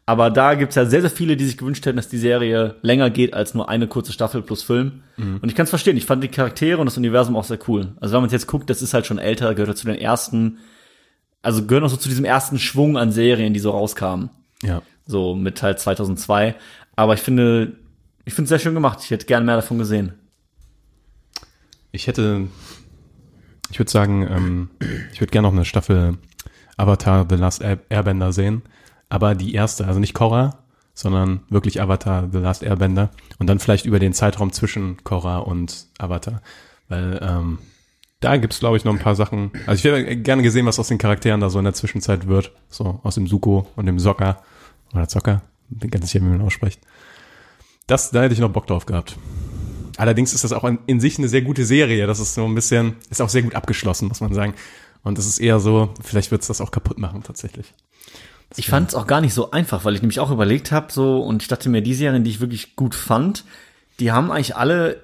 Aber 0.07 0.31
da 0.31 0.55
gibt's 0.55 0.75
ja 0.75 0.85
sehr, 0.85 1.01
sehr 1.01 1.11
viele, 1.11 1.37
die 1.37 1.47
sich 1.47 1.57
gewünscht 1.57 1.87
hätten, 1.87 1.97
dass 1.97 2.09
die 2.09 2.19
Serie 2.19 2.77
länger 2.83 3.09
geht 3.09 3.33
als 3.33 3.55
nur 3.55 3.71
eine 3.71 3.89
kurze 3.89 4.13
Staffel 4.13 4.43
plus 4.43 4.63
Film. 4.63 5.03
Und 5.17 5.49
ich 5.49 5.55
kann 5.55 5.65
es 5.65 5.71
verstehen, 5.71 5.97
ich 5.97 6.05
fand 6.05 6.23
die 6.23 6.29
Charaktere 6.29 6.79
und 6.79 6.87
das 6.87 6.99
Universum 6.99 7.37
auch 7.37 7.45
sehr 7.45 7.59
cool. 7.69 7.95
Also 8.01 8.15
wenn 8.15 8.21
man 8.21 8.31
jetzt 8.31 8.47
guckt, 8.47 8.69
das 8.69 8.83
ist 8.83 8.93
halt 8.93 9.07
schon 9.07 9.19
älter, 9.19 9.55
gehört 9.55 9.69
ja 9.69 9.75
zu 9.75 9.87
den 9.87 9.97
ersten, 9.97 10.59
also 11.41 11.65
gehört 11.65 11.85
noch 11.85 11.91
so 11.91 11.97
zu 11.97 12.11
diesem 12.11 12.27
ersten 12.27 12.59
Schwung 12.59 12.99
an 12.99 13.13
Serien, 13.13 13.55
die 13.55 13.61
so 13.61 13.71
rauskamen. 13.71 14.29
Ja. 14.63 14.83
So 15.07 15.35
mit 15.35 15.57
Teil 15.57 15.79
2002. 15.79 16.55
Aber 16.97 17.15
ich 17.15 17.21
finde, 17.21 17.73
ich 18.27 18.35
finde 18.35 18.45
es 18.45 18.49
sehr 18.51 18.59
schön 18.59 18.75
gemacht. 18.75 18.99
Ich 19.03 19.11
hätte 19.11 19.27
gerne 19.27 19.47
mehr 19.47 19.57
davon 19.57 19.79
gesehen. 19.79 20.13
Ich 21.93 22.07
hätte, 22.09 22.49
ich 23.71 23.79
würde 23.79 23.91
sagen, 23.91 24.27
ähm, 24.29 24.71
ich 25.13 25.21
würde 25.21 25.31
gerne 25.31 25.49
noch 25.49 25.55
eine 25.55 25.65
Staffel 25.65 26.19
Avatar 26.77 27.27
The 27.29 27.37
Last 27.37 27.63
Air 27.63 27.79
Airbender 27.89 28.33
sehen, 28.33 28.63
aber 29.15 29.37
die 29.37 29.55
erste, 29.55 29.87
also 29.87 30.01
nicht 30.01 30.13
Korra, 30.13 30.59
sondern 30.93 31.45
wirklich 31.49 31.81
Avatar 31.81 32.29
The 32.33 32.39
Last 32.39 32.65
Airbender 32.65 33.11
und 33.39 33.47
dann 33.47 33.61
vielleicht 33.61 33.87
über 33.87 34.01
den 34.01 34.13
Zeitraum 34.13 34.51
zwischen 34.51 35.05
Korra 35.05 35.39
und 35.39 35.87
Avatar, 35.99 36.43
weil 36.89 37.21
ähm, 37.23 37.59
da 38.19 38.37
gibt's 38.39 38.59
glaube 38.59 38.77
ich 38.77 38.85
noch 38.85 38.93
ein 38.93 38.99
paar 38.99 39.15
Sachen. 39.15 39.53
Also 39.67 39.79
ich 39.79 39.85
hätte 39.85 40.17
gerne 40.17 40.43
gesehen, 40.43 40.67
was 40.67 40.81
aus 40.81 40.89
den 40.89 40.99
Charakteren 40.99 41.41
da 41.41 41.49
so 41.49 41.61
in 41.61 41.65
der 41.65 41.75
Zwischenzeit 41.75 42.27
wird, 42.27 42.51
so 42.69 42.99
aus 43.05 43.15
dem 43.15 43.29
Suko 43.29 43.69
und 43.77 43.87
dem 43.87 44.01
Sokka 44.01 44.43
oder 44.93 45.07
Zocker, 45.07 45.43
bin 45.69 45.91
ganz 45.91 46.11
sicher, 46.11 46.25
wie 46.25 46.31
man 46.31 46.41
ausspricht. 46.41 46.81
Das, 47.87 48.11
da 48.11 48.23
hätte 48.23 48.35
ich 48.35 48.41
noch 48.41 48.51
Bock 48.51 48.67
drauf 48.67 48.85
gehabt. 48.85 49.17
Allerdings 49.97 50.35
ist 50.35 50.43
das 50.43 50.53
auch 50.53 50.65
in, 50.65 50.81
in 50.87 50.99
sich 50.99 51.19
eine 51.19 51.29
sehr 51.29 51.43
gute 51.43 51.65
Serie. 51.65 52.09
Das 52.09 52.19
ist 52.19 52.35
so 52.35 52.45
ein 52.47 52.55
bisschen, 52.57 52.97
ist 53.11 53.23
auch 53.23 53.29
sehr 53.29 53.43
gut 53.43 53.55
abgeschlossen, 53.55 54.09
muss 54.09 54.21
man 54.21 54.35
sagen. 54.35 54.55
Und 55.05 55.21
es 55.21 55.27
ist 55.27 55.39
eher 55.39 55.61
so, 55.61 55.95
vielleicht 56.03 56.33
wird 56.33 56.43
es 56.43 56.49
das 56.49 56.61
auch 56.61 56.73
kaputt 56.73 56.99
machen, 56.99 57.23
tatsächlich. 57.23 57.73
Ich 58.57 58.69
fand 58.69 58.89
es 58.91 58.95
auch 58.95 59.07
gar 59.07 59.21
nicht 59.21 59.35
so 59.35 59.51
einfach, 59.51 59.85
weil 59.85 59.95
ich 59.95 60.03
nämlich 60.03 60.21
auch 60.21 60.31
überlegt 60.31 60.71
habe, 60.73 60.93
so, 60.93 61.19
und 61.21 61.43
ich 61.43 61.49
dachte 61.49 61.69
mir, 61.69 61.83
die 61.83 61.95
Serien, 61.95 62.25
die 62.25 62.31
ich 62.31 62.41
wirklich 62.41 62.77
gut 62.77 62.95
fand, 62.95 63.45
die 64.01 64.13
haben 64.13 64.31
eigentlich 64.31 64.57
alle 64.57 65.01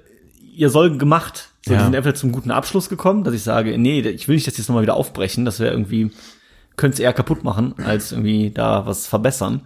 ihr 0.54 0.70
Soll 0.70 0.96
gemacht. 0.98 1.48
So, 1.66 1.72
Ja. 1.72 1.78
Die 1.78 1.84
sind 1.84 1.94
entweder 1.94 2.14
zum 2.14 2.32
guten 2.32 2.50
Abschluss 2.50 2.88
gekommen, 2.88 3.24
dass 3.24 3.34
ich 3.34 3.42
sage, 3.42 3.76
nee, 3.78 4.00
ich 4.00 4.28
will 4.28 4.34
nicht, 4.36 4.46
dass 4.46 4.54
die 4.54 4.62
es 4.62 4.68
nochmal 4.68 4.82
wieder 4.82 4.94
aufbrechen. 4.96 5.44
Das 5.44 5.58
wäre 5.60 5.72
irgendwie, 5.72 6.10
könnte 6.76 6.94
es 6.94 7.00
eher 7.00 7.12
kaputt 7.12 7.44
machen, 7.44 7.74
als 7.84 8.12
irgendwie 8.12 8.50
da 8.50 8.86
was 8.86 9.06
verbessern. 9.06 9.62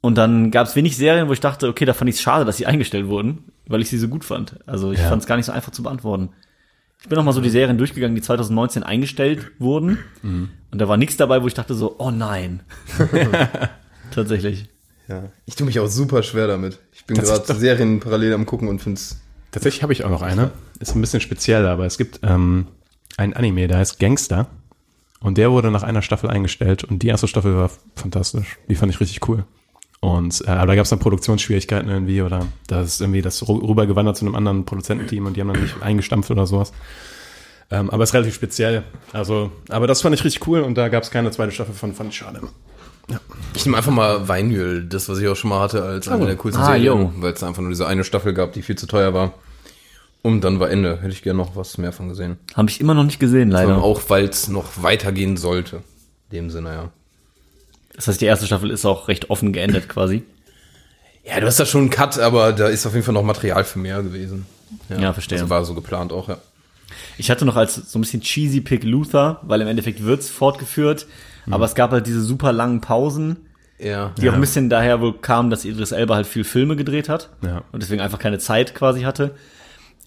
Und 0.00 0.16
dann 0.18 0.50
gab 0.50 0.66
es 0.66 0.76
wenig 0.76 0.96
Serien, 0.96 1.28
wo 1.28 1.32
ich 1.32 1.40
dachte, 1.40 1.66
okay, 1.68 1.86
da 1.86 1.94
fand 1.94 2.10
ich 2.10 2.16
es 2.16 2.22
schade, 2.22 2.44
dass 2.44 2.58
sie 2.58 2.66
eingestellt 2.66 3.08
wurden, 3.08 3.44
weil 3.66 3.80
ich 3.80 3.88
sie 3.88 3.98
so 3.98 4.08
gut 4.08 4.24
fand. 4.24 4.56
Also 4.66 4.92
ich 4.92 5.00
Ja. 5.00 5.08
fand 5.08 5.22
es 5.22 5.26
gar 5.26 5.36
nicht 5.36 5.46
so 5.46 5.52
einfach 5.52 5.72
zu 5.72 5.82
beantworten. 5.82 6.28
Ich 7.04 7.10
bin 7.10 7.16
noch 7.16 7.24
mal 7.24 7.32
so 7.32 7.42
die 7.42 7.50
Serien 7.50 7.76
durchgegangen, 7.76 8.14
die 8.14 8.22
2019 8.22 8.82
eingestellt 8.82 9.50
wurden. 9.58 9.98
Mhm. 10.22 10.48
Und 10.70 10.78
da 10.78 10.88
war 10.88 10.96
nichts 10.96 11.18
dabei, 11.18 11.42
wo 11.42 11.46
ich 11.46 11.52
dachte 11.52 11.74
so, 11.74 11.96
oh 11.98 12.10
nein. 12.10 12.62
Tatsächlich. 14.10 14.70
Ja. 15.06 15.24
Ich 15.44 15.54
tue 15.54 15.66
mich 15.66 15.78
auch 15.80 15.86
super 15.86 16.22
schwer 16.22 16.46
damit. 16.46 16.78
Ich 16.92 17.04
bin 17.04 17.18
gerade 17.18 17.54
Serien 17.56 18.00
parallel 18.00 18.32
am 18.32 18.46
gucken 18.46 18.68
und 18.68 18.80
find's. 18.80 19.20
Tatsächlich 19.52 19.82
habe 19.82 19.92
ich 19.92 20.02
auch 20.02 20.08
noch 20.08 20.22
eine. 20.22 20.52
Ist 20.80 20.96
ein 20.96 21.02
bisschen 21.02 21.20
speziell, 21.20 21.66
aber 21.66 21.84
es 21.84 21.98
gibt 21.98 22.20
ähm, 22.22 22.68
ein 23.18 23.34
Anime, 23.34 23.68
der 23.68 23.76
heißt 23.76 23.98
Gangster. 23.98 24.46
Und 25.20 25.36
der 25.36 25.50
wurde 25.50 25.70
nach 25.70 25.82
einer 25.82 26.00
Staffel 26.00 26.30
eingestellt 26.30 26.84
und 26.84 27.02
die 27.02 27.08
erste 27.08 27.28
Staffel 27.28 27.54
war 27.54 27.70
fantastisch. 27.96 28.56
Die 28.70 28.76
fand 28.76 28.90
ich 28.90 29.00
richtig 29.00 29.28
cool. 29.28 29.44
Und 30.04 30.42
äh, 30.46 30.50
aber 30.50 30.66
da 30.66 30.74
gab 30.74 30.84
es 30.84 30.90
dann 30.90 30.98
Produktionsschwierigkeiten 30.98 31.88
irgendwie 31.88 32.20
oder 32.20 32.46
da 32.66 32.82
ist 32.82 33.00
irgendwie 33.00 33.22
das 33.22 33.42
rü- 33.42 33.66
rübergewandert 33.66 34.18
zu 34.18 34.26
einem 34.26 34.34
anderen 34.34 34.66
Produzententeam 34.66 35.24
und 35.24 35.34
die 35.36 35.40
haben 35.40 35.50
dann 35.50 35.62
nicht 35.62 35.82
eingestampft 35.82 36.30
oder 36.30 36.46
sowas. 36.46 36.72
Ähm, 37.70 37.88
aber 37.88 38.02
es 38.02 38.10
ist 38.10 38.14
relativ 38.14 38.34
speziell. 38.34 38.82
Also, 39.14 39.50
aber 39.70 39.86
das 39.86 40.02
fand 40.02 40.14
ich 40.14 40.22
richtig 40.22 40.46
cool 40.46 40.60
und 40.60 40.74
da 40.76 40.88
gab 40.88 41.04
es 41.04 41.10
keine 41.10 41.30
zweite 41.30 41.52
Staffel 41.52 41.72
von, 41.74 41.94
fand 41.94 42.10
ich 42.10 42.18
schade. 42.18 42.42
Ich 43.54 43.64
nehme 43.64 43.78
einfach 43.78 43.92
mal 43.92 44.28
Weinöl, 44.28 44.84
das, 44.86 45.08
was 45.08 45.18
ich 45.20 45.26
auch 45.28 45.36
schon 45.36 45.48
mal 45.50 45.60
hatte, 45.60 45.82
als 45.82 46.06
eine 46.08 46.26
der 46.26 46.36
coolsten 46.36 46.62
Ah, 46.62 46.66
Serien, 46.66 47.10
weil 47.22 47.32
es 47.32 47.42
einfach 47.42 47.62
nur 47.62 47.70
diese 47.70 47.86
eine 47.86 48.04
Staffel 48.04 48.34
gab, 48.34 48.52
die 48.52 48.60
viel 48.62 48.76
zu 48.76 48.86
teuer 48.86 49.14
war. 49.14 49.32
Und 50.20 50.42
dann 50.42 50.60
war 50.60 50.70
Ende. 50.70 50.98
Hätte 51.00 51.12
ich 51.12 51.22
gerne 51.22 51.38
noch 51.38 51.56
was 51.56 51.78
mehr 51.78 51.92
von 51.92 52.08
gesehen. 52.10 52.36
Habe 52.54 52.68
ich 52.70 52.80
immer 52.80 52.92
noch 52.94 53.04
nicht 53.04 53.20
gesehen, 53.20 53.50
leider. 53.50 53.82
auch, 53.82 54.02
weil 54.08 54.24
es 54.26 54.48
noch 54.48 54.82
weitergehen 54.82 55.36
sollte. 55.38 55.76
In 56.30 56.36
dem 56.36 56.50
Sinne, 56.50 56.72
ja. 56.74 56.90
Das 57.96 58.08
heißt, 58.08 58.20
die 58.20 58.26
erste 58.26 58.46
Staffel 58.46 58.70
ist 58.70 58.84
auch 58.84 59.08
recht 59.08 59.30
offen 59.30 59.52
geendet 59.52 59.88
quasi. 59.88 60.22
Ja, 61.24 61.40
du 61.40 61.46
hast 61.46 61.58
da 61.58 61.64
schon 61.66 61.82
einen 61.82 61.90
Cut, 61.90 62.18
aber 62.18 62.52
da 62.52 62.68
ist 62.68 62.84
auf 62.86 62.92
jeden 62.94 63.04
Fall 63.04 63.14
noch 63.14 63.22
Material 63.22 63.64
für 63.64 63.78
mehr 63.78 64.02
gewesen. 64.02 64.46
Ja, 64.90 65.12
verstehe. 65.12 65.38
Also 65.38 65.48
war 65.50 65.64
so 65.64 65.74
geplant 65.74 66.12
auch, 66.12 66.28
ja. 66.28 66.38
Ich 67.16 67.30
hatte 67.30 67.44
noch 67.44 67.56
als 67.56 67.74
so 67.76 67.98
ein 67.98 68.02
bisschen 68.02 68.20
cheesy 68.20 68.60
Pick 68.60 68.84
Luther, 68.84 69.40
weil 69.42 69.60
im 69.60 69.68
Endeffekt 69.68 70.02
wird's 70.04 70.28
fortgeführt. 70.28 71.06
Aber 71.50 71.64
es 71.66 71.74
gab 71.74 71.90
halt 71.92 72.06
diese 72.06 72.22
super 72.22 72.52
langen 72.52 72.80
Pausen, 72.80 73.36
Ja. 73.78 74.12
die 74.20 74.28
auch 74.30 74.34
ein 74.34 74.40
bisschen 74.40 74.70
daher 74.70 75.00
wohl 75.00 75.14
kamen, 75.18 75.50
dass 75.50 75.64
Idris 75.64 75.92
Elba 75.92 76.14
halt 76.14 76.26
viel 76.26 76.44
Filme 76.44 76.74
gedreht 76.76 77.08
hat. 77.08 77.30
Ja. 77.42 77.62
Und 77.72 77.82
deswegen 77.82 78.00
einfach 78.00 78.18
keine 78.18 78.38
Zeit 78.38 78.74
quasi 78.74 79.02
hatte. 79.02 79.34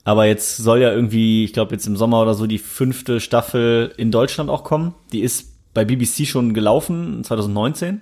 Aber 0.04 0.26
jetzt 0.26 0.58
soll 0.58 0.80
ja 0.82 0.92
irgendwie, 0.92 1.44
ich 1.44 1.54
glaube 1.54 1.74
jetzt 1.76 1.86
im 1.86 1.96
Sommer 1.98 2.22
oder 2.22 2.34
so, 2.34 2.48
die 2.48 2.58
fünfte 2.60 3.20
Staffel 3.20 3.94
in 3.98 4.10
Deutschland 4.12 4.50
auch 4.50 4.64
kommen. 4.64 4.96
Die 5.12 5.22
ist 5.22 5.50
bei 5.78 5.86
BBC 5.86 6.26
schon 6.26 6.56
gelaufen, 6.56 7.24
2019. 7.24 8.02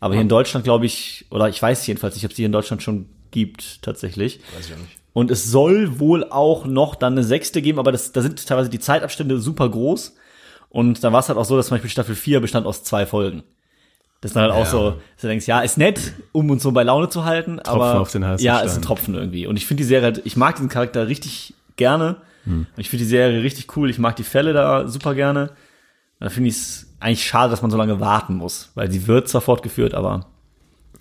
Aber 0.00 0.12
hier 0.12 0.20
in 0.20 0.28
Deutschland, 0.28 0.64
glaube 0.64 0.84
ich, 0.84 1.24
oder 1.30 1.48
ich 1.48 1.62
weiß 1.62 1.86
jedenfalls 1.86 2.14
nicht, 2.14 2.26
ob 2.26 2.32
es 2.32 2.36
hier 2.36 2.44
in 2.44 2.52
Deutschland 2.52 2.82
schon 2.82 3.06
gibt, 3.30 3.80
tatsächlich. 3.82 4.40
Weiß 4.54 4.66
ich 4.66 4.74
auch 4.74 4.78
nicht. 4.78 4.98
Und 5.14 5.30
es 5.30 5.50
soll 5.50 5.98
wohl 5.98 6.24
auch 6.24 6.66
noch 6.66 6.94
dann 6.94 7.14
eine 7.14 7.24
sechste 7.24 7.62
geben, 7.62 7.78
aber 7.78 7.90
das, 7.90 8.12
da 8.12 8.20
sind 8.20 8.46
teilweise 8.46 8.68
die 8.68 8.80
Zeitabstände 8.80 9.38
super 9.38 9.70
groß. 9.70 10.14
Und 10.68 11.02
dann 11.02 11.14
war 11.14 11.20
es 11.20 11.28
halt 11.28 11.38
auch 11.38 11.46
so, 11.46 11.56
dass 11.56 11.68
zum 11.68 11.76
Beispiel 11.76 11.90
Staffel 11.90 12.14
4 12.16 12.40
bestand 12.40 12.66
aus 12.66 12.84
zwei 12.84 13.06
Folgen. 13.06 13.44
Das 14.20 14.32
ist 14.32 14.36
dann 14.36 14.42
halt 14.42 14.52
auch 14.52 14.58
Ja. 14.58 14.70
so, 14.70 14.90
dass 14.90 15.22
du 15.22 15.28
denkst, 15.28 15.46
ja, 15.46 15.60
ist 15.60 15.78
nett, 15.78 16.12
um 16.32 16.50
uns 16.50 16.62
so 16.62 16.72
bei 16.72 16.82
Laune 16.82 17.08
zu 17.08 17.24
halten, 17.24 17.60
aber 17.60 17.98
auf 18.00 18.12
den 18.12 18.26
heißen 18.26 18.44
ja, 18.44 18.56
Stein. 18.56 18.66
ist 18.66 18.76
ein 18.76 18.82
Tropfen 18.82 19.14
irgendwie. 19.14 19.46
Und 19.46 19.56
ich 19.56 19.64
finde 19.66 19.82
die 19.82 19.86
Serie, 19.88 20.04
halt- 20.04 20.22
ich 20.24 20.36
mag 20.36 20.56
diesen 20.56 20.68
Charakter 20.68 21.08
richtig 21.08 21.54
gerne. 21.76 22.16
Hm. 22.44 22.66
Und 22.76 22.80
ich 22.80 22.90
finde 22.90 23.04
die 23.04 23.08
Serie 23.08 23.42
richtig 23.42 23.74
cool. 23.74 23.88
Ich 23.88 23.98
mag 23.98 24.16
die 24.16 24.22
Fälle 24.22 24.52
da 24.52 24.86
super 24.86 25.14
gerne. 25.14 25.50
Da 26.24 26.30
finde 26.30 26.48
ich 26.48 26.56
es 26.56 26.86
eigentlich 27.00 27.22
schade, 27.26 27.50
dass 27.50 27.60
man 27.60 27.70
so 27.70 27.76
lange 27.76 28.00
warten 28.00 28.34
muss, 28.36 28.70
weil 28.74 28.90
sie 28.90 29.06
wird 29.06 29.28
zwar 29.28 29.42
fortgeführt, 29.42 29.92
aber 29.92 30.26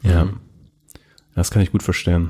Ja. 0.02 0.28
Das 1.34 1.50
kann 1.50 1.62
ich 1.62 1.72
gut 1.72 1.82
verstehen. 1.82 2.30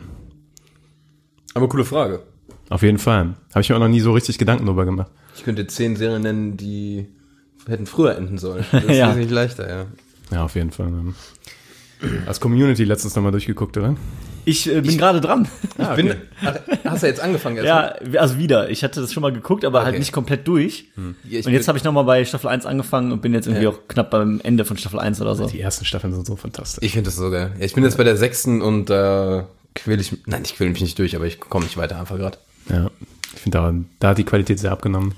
Aber 1.55 1.67
coole 1.67 1.85
Frage. 1.85 2.21
Auf 2.69 2.83
jeden 2.83 2.99
Fall. 2.99 3.33
Habe 3.49 3.61
ich 3.61 3.69
mir 3.69 3.75
auch 3.75 3.79
noch 3.79 3.87
nie 3.87 3.99
so 3.99 4.13
richtig 4.13 4.37
Gedanken 4.37 4.67
drüber 4.67 4.85
gemacht. 4.85 5.09
Ich 5.35 5.43
könnte 5.43 5.65
zehn 5.65 5.95
Serien 5.95 6.21
nennen, 6.21 6.55
die 6.55 7.07
hätten 7.65 7.87
früher 7.87 8.15
enden 8.15 8.37
sollen. 8.37 8.63
Das 8.71 8.95
Ja. 8.95 9.09
ist 9.09 9.17
nicht 9.17 9.31
leichter, 9.31 9.67
ja. 9.67 9.85
Ja, 10.29 10.43
auf 10.45 10.53
jeden 10.53 10.69
Fall. 10.69 10.91
Als 12.27 12.39
Community 12.39 12.83
letztens 12.83 13.15
nochmal 13.15 13.31
durchgeguckt, 13.31 13.75
oder? 13.75 13.95
Ich 14.45 14.69
äh, 14.69 14.81
bin 14.81 14.97
gerade 14.97 15.21
dran. 15.21 15.47
Ich 15.77 15.87
bin, 15.95 16.15
ach, 16.43 16.55
hast 16.85 17.03
du 17.03 17.07
jetzt 17.07 17.19
angefangen? 17.19 17.57
erstmal? 17.57 17.99
Ja, 18.13 18.19
also 18.21 18.37
wieder. 18.37 18.69
Ich 18.69 18.83
hatte 18.83 19.01
das 19.01 19.11
schon 19.11 19.21
mal 19.21 19.33
geguckt, 19.33 19.65
aber 19.65 19.79
halt 19.81 19.89
Okay. 19.89 19.99
nicht 19.99 20.11
komplett 20.11 20.47
durch. 20.47 20.85
Ja, 21.27 21.39
ich 21.39 21.45
und 21.45 21.53
jetzt 21.53 21.67
habe 21.67 21.77
ich 21.77 21.83
noch 21.83 21.91
mal 21.91 22.03
bei 22.03 22.23
Staffel 22.25 22.47
1 22.47 22.65
angefangen 22.65 23.11
und 23.11 23.21
bin 23.21 23.33
jetzt 23.33 23.47
irgendwie 23.47 23.63
Ja. 23.63 23.69
auch 23.71 23.79
knapp 23.87 24.11
beim 24.11 24.39
Ende 24.43 24.65
von 24.65 24.77
Staffel 24.77 24.99
1 24.99 25.19
oder 25.21 25.35
so. 25.35 25.47
Die 25.47 25.59
ersten 25.59 25.85
Staffeln 25.85 26.13
sind 26.13 26.25
so 26.25 26.35
fantastisch. 26.35 26.83
Ich 26.85 26.93
finde 26.93 27.07
das 27.09 27.15
so 27.15 27.29
geil. 27.31 27.51
Ja, 27.57 27.65
ich 27.65 27.73
bin 27.73 27.83
jetzt 27.83 27.97
bei 27.97 28.03
der 28.03 28.17
sechsten 28.17 28.61
und 28.61 28.89
da 28.89 29.47
quäl 29.75 29.99
ich, 29.99 30.15
nein, 30.25 30.43
ich 30.45 30.55
quäl 30.55 30.69
mich 30.69 30.81
nicht 30.81 30.97
durch, 30.99 31.15
aber 31.15 31.25
ich 31.25 31.39
komme 31.39 31.65
nicht 31.65 31.77
weiter 31.77 31.99
einfach 31.99 32.17
gerade. 32.17 32.37
Ja. 32.69 32.89
Ich 33.35 33.41
finde, 33.41 33.57
da, 33.57 33.73
da 33.99 34.07
hat 34.09 34.17
die 34.19 34.23
Qualität 34.25 34.59
sehr 34.59 34.71
abgenommen. 34.71 35.15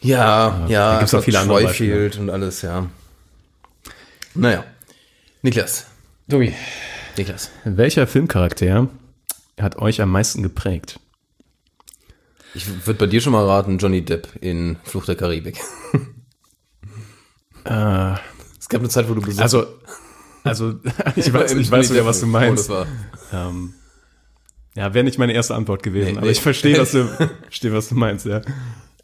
Ja, 0.00 0.66
ja, 0.68 0.94
da 0.94 0.98
gibt's 0.98 1.12
auch 1.12 1.18
einfach 1.18 1.24
viele 1.26 1.38
andere 1.40 1.62
Beispiele. 1.62 2.10
Und 2.18 2.30
alles, 2.30 2.62
ja. 2.62 2.86
Naja. 4.34 4.64
Niklas. 5.42 5.86
Tobi. 6.28 6.54
Niklas. 7.16 7.50
Welcher 7.64 8.06
Filmcharakter 8.06 8.88
hat 9.60 9.76
euch 9.76 10.00
am 10.00 10.10
meisten 10.10 10.42
geprägt? 10.42 11.00
Ich 12.54 12.66
würde 12.86 12.98
bei 12.98 13.06
dir 13.06 13.20
schon 13.20 13.32
mal 13.32 13.46
raten, 13.46 13.78
Johnny 13.78 14.04
Depp 14.04 14.28
in 14.40 14.76
Fluch 14.84 15.04
der 15.06 15.16
Karibik. 15.16 15.60
Äh, 17.64 18.14
Es 18.60 18.68
gab 18.68 18.80
eine 18.82 18.88
Zeit, 18.90 19.08
wo 19.08 19.14
du 19.14 19.20
besucht 19.22 19.42
also, 19.42 19.66
also 20.44 20.74
ich 21.16 21.32
weiß, 21.32 21.52
ich 21.54 21.70
weiß 21.70 21.88
sogar, 21.88 22.04
was 22.04 22.20
du 22.20 22.26
meinst. 22.26 22.70
Oh. 22.70 22.84
Ähm, 23.32 23.74
ja, 24.76 24.94
wäre 24.94 25.02
nicht 25.04 25.18
meine 25.18 25.32
erste 25.32 25.54
Antwort 25.54 25.82
gewesen, 25.82 26.12
Nee, 26.12 26.16
aber 26.18 26.26
nee. 26.26 26.32
ich 26.32 26.40
verstehe, 26.40 26.78
was 26.78 26.92
du, 26.92 27.06
verstehe, 27.42 27.72
was 27.72 27.88
du 27.88 27.94
meinst, 27.96 28.26
ja. 28.26 28.42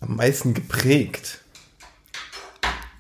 Am 0.01 0.17
meisten 0.17 0.55
geprägt. 0.55 1.41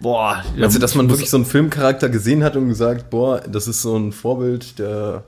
Boah, 0.01 0.45
du, 0.57 0.79
dass 0.79 0.95
man 0.95 1.09
wirklich 1.09 1.31
so 1.31 1.39
einen 1.39 1.47
Filmcharakter 1.47 2.09
gesehen 2.09 2.45
hat 2.45 2.57
und 2.57 2.69
gesagt, 2.69 3.09
boah, 3.11 3.41
das 3.41 3.67
ist 3.67 3.81
so 3.83 3.97
ein 3.97 4.13
Vorbild, 4.13 4.79
der 4.79 5.25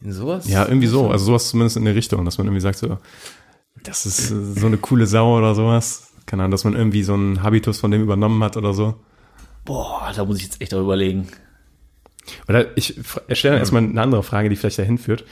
in 0.00 0.12
sowas? 0.12 0.48
Ja, 0.48 0.66
irgendwie 0.66 0.86
so. 0.86 1.10
Also 1.10 1.26
sowas 1.26 1.48
zumindest 1.48 1.76
in 1.76 1.84
der 1.84 1.94
Richtung, 1.94 2.24
dass 2.24 2.38
man 2.38 2.46
irgendwie 2.46 2.60
sagt 2.60 2.78
so, 2.78 2.98
das 3.82 4.06
ist 4.06 4.30
äh, 4.30 4.34
so 4.60 4.66
eine 4.66 4.76
coole 4.78 5.06
Sau 5.06 5.36
oder 5.36 5.54
sowas. 5.54 6.12
Keine 6.26 6.42
Ahnung, 6.44 6.52
dass 6.52 6.64
man 6.64 6.74
irgendwie 6.74 7.02
so 7.02 7.14
einen 7.14 7.42
Habitus 7.42 7.80
von 7.80 7.90
dem 7.90 8.02
übernommen 8.02 8.42
hat 8.44 8.56
oder 8.56 8.72
so. 8.72 8.94
boah, 9.64 10.12
da 10.14 10.24
muss 10.24 10.36
ich 10.38 10.44
jetzt 10.44 10.60
echt 10.62 10.72
auch 10.74 10.80
überlegen. 10.80 11.28
Oder 12.48 12.76
ich 12.76 13.00
fra- 13.02 13.22
stelle 13.34 13.58
erstmal 13.58 13.82
eine 13.82 14.00
andere 14.00 14.22
Frage, 14.22 14.48
die 14.48 14.56
vielleicht 14.56 14.78
dahin 14.78 14.98
führt. 14.98 15.24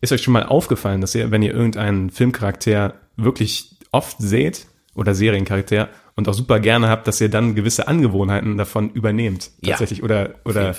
Ist 0.00 0.12
euch 0.12 0.22
schon 0.22 0.32
mal 0.32 0.44
aufgefallen, 0.46 1.00
dass 1.00 1.14
ihr, 1.14 1.30
wenn 1.30 1.42
ihr 1.42 1.52
irgendeinen 1.52 2.10
Filmcharakter 2.10 2.94
wirklich 3.16 3.76
oft 3.92 4.16
seht 4.18 4.66
oder 4.94 5.14
Seriencharakter 5.14 5.88
und 6.16 6.28
auch 6.28 6.34
super 6.34 6.58
gerne 6.60 6.88
habt, 6.88 7.06
dass 7.06 7.20
ihr 7.20 7.28
dann 7.28 7.54
gewisse 7.54 7.86
Angewohnheiten 7.88 8.56
davon 8.58 8.90
übernehmt? 8.90 9.50
Ja. 9.60 9.70
Tatsächlich. 9.70 10.02
Oder, 10.02 10.34
oder, 10.44 10.74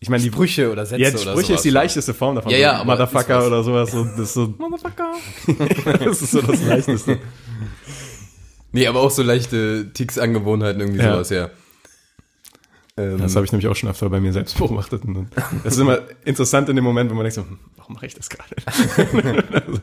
ich 0.00 0.08
meine, 0.08 0.22
die 0.22 0.28
Sprüche 0.28 0.70
oder 0.70 0.84
Sätze 0.86 1.02
Ja, 1.02 1.08
oder 1.10 1.18
Sprüche 1.18 1.46
sowas. 1.46 1.50
ist 1.60 1.64
die 1.64 1.70
leichteste 1.70 2.14
Form 2.14 2.34
davon. 2.36 2.50
Ja, 2.52 2.58
ja, 2.58 2.74
so 2.76 2.80
aber 2.82 2.92
Motherfucker 2.92 3.46
oder 3.46 3.62
sowas. 3.62 3.90
So, 3.90 4.04
das 4.04 4.18
ist 4.20 4.34
so, 4.34 4.46
Motherfucker. 4.58 5.12
das 6.04 6.22
ist 6.22 6.30
so 6.30 6.42
das 6.42 6.62
Leichteste. 6.62 7.18
Nee, 8.72 8.86
aber 8.86 9.00
auch 9.00 9.10
so 9.10 9.22
leichte 9.22 9.92
Ticks, 9.92 10.18
Angewohnheiten, 10.18 10.80
irgendwie 10.80 11.00
Ja. 11.00 11.12
sowas, 11.14 11.30
ja. 11.30 11.50
Ähm, 12.96 13.18
Das 13.18 13.34
habe 13.34 13.44
ich 13.46 13.52
nämlich 13.52 13.66
auch 13.68 13.74
schon 13.76 13.88
öfter 13.88 14.08
bei 14.10 14.20
mir 14.20 14.32
selbst 14.32 14.58
beobachtet. 14.58 15.04
Und 15.04 15.28
das 15.64 15.74
ist 15.74 15.78
immer 15.80 15.98
interessant 16.24 16.68
in 16.68 16.76
dem 16.76 16.84
Moment, 16.84 17.10
wenn 17.10 17.16
man 17.16 17.24
denkt 17.24 17.34
so, 17.36 17.42
hm, 17.42 17.58
warum 17.76 17.94
mache 17.94 18.06
ich 18.06 18.14
das 18.14 18.28
gerade? 18.30 18.54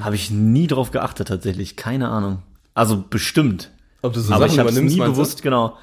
Habe 0.00 0.14
ich 0.14 0.30
nie 0.30 0.66
drauf 0.66 0.90
geachtet 0.90 1.28
tatsächlich, 1.28 1.76
keine 1.76 2.08
Ahnung. 2.08 2.42
Also 2.74 3.02
bestimmt. 3.08 3.70
Ob 4.04 4.12
du 4.12 4.20
so 4.20 4.32
aber 4.32 4.46
ich 4.46 4.52
Sachen 4.52 4.60
habe 4.60 4.68
es 4.70 4.74
übernimmst, 4.76 4.94
nie 4.94 5.00
meinst 5.00 5.16
du? 5.16 5.20
bewusst, 5.22 5.42
genau. 5.42 5.76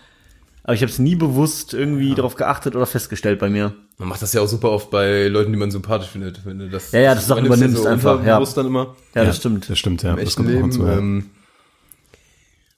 Aber 0.64 0.74
ich 0.76 0.82
habe 0.82 0.92
es 0.92 1.00
nie 1.00 1.16
bewusst 1.16 1.74
irgendwie 1.74 2.14
drauf 2.14 2.36
geachtet 2.36 2.76
oder 2.76 2.86
festgestellt 2.86 3.40
bei 3.40 3.50
mir. 3.50 3.74
Man 3.98 4.10
macht 4.10 4.22
das 4.22 4.32
ja 4.34 4.42
auch 4.42 4.48
super 4.48 4.72
oft 4.72 4.92
bei 4.92 5.28
Leuten, 5.28 5.52
die 5.52 5.58
man 5.58 5.72
sympathisch 5.72 6.10
findet. 6.10 6.46
Wenn 6.46 6.60
du 6.60 6.70
das, 6.70 6.92
Ja, 6.92 7.00
ja, 7.00 7.16
das 7.16 7.28
Sachen 7.28 7.46
übernimmst 7.46 7.78
du 7.78 7.82
übernimmst 7.82 8.06
einfach, 8.08 8.26
ja. 8.26 8.40
dann 8.40 8.68
immer. 8.68 8.96
Ja, 9.16 9.26
das 9.26 9.38
stimmt. 9.38 9.70
Das 9.70 9.80
stimmt, 9.80 10.04
ja. 10.04 10.14
Im 10.14 10.24
Das 10.24 10.38
Leben. 10.38 10.72
ja. 10.72 10.98
Ähm, 10.98 11.30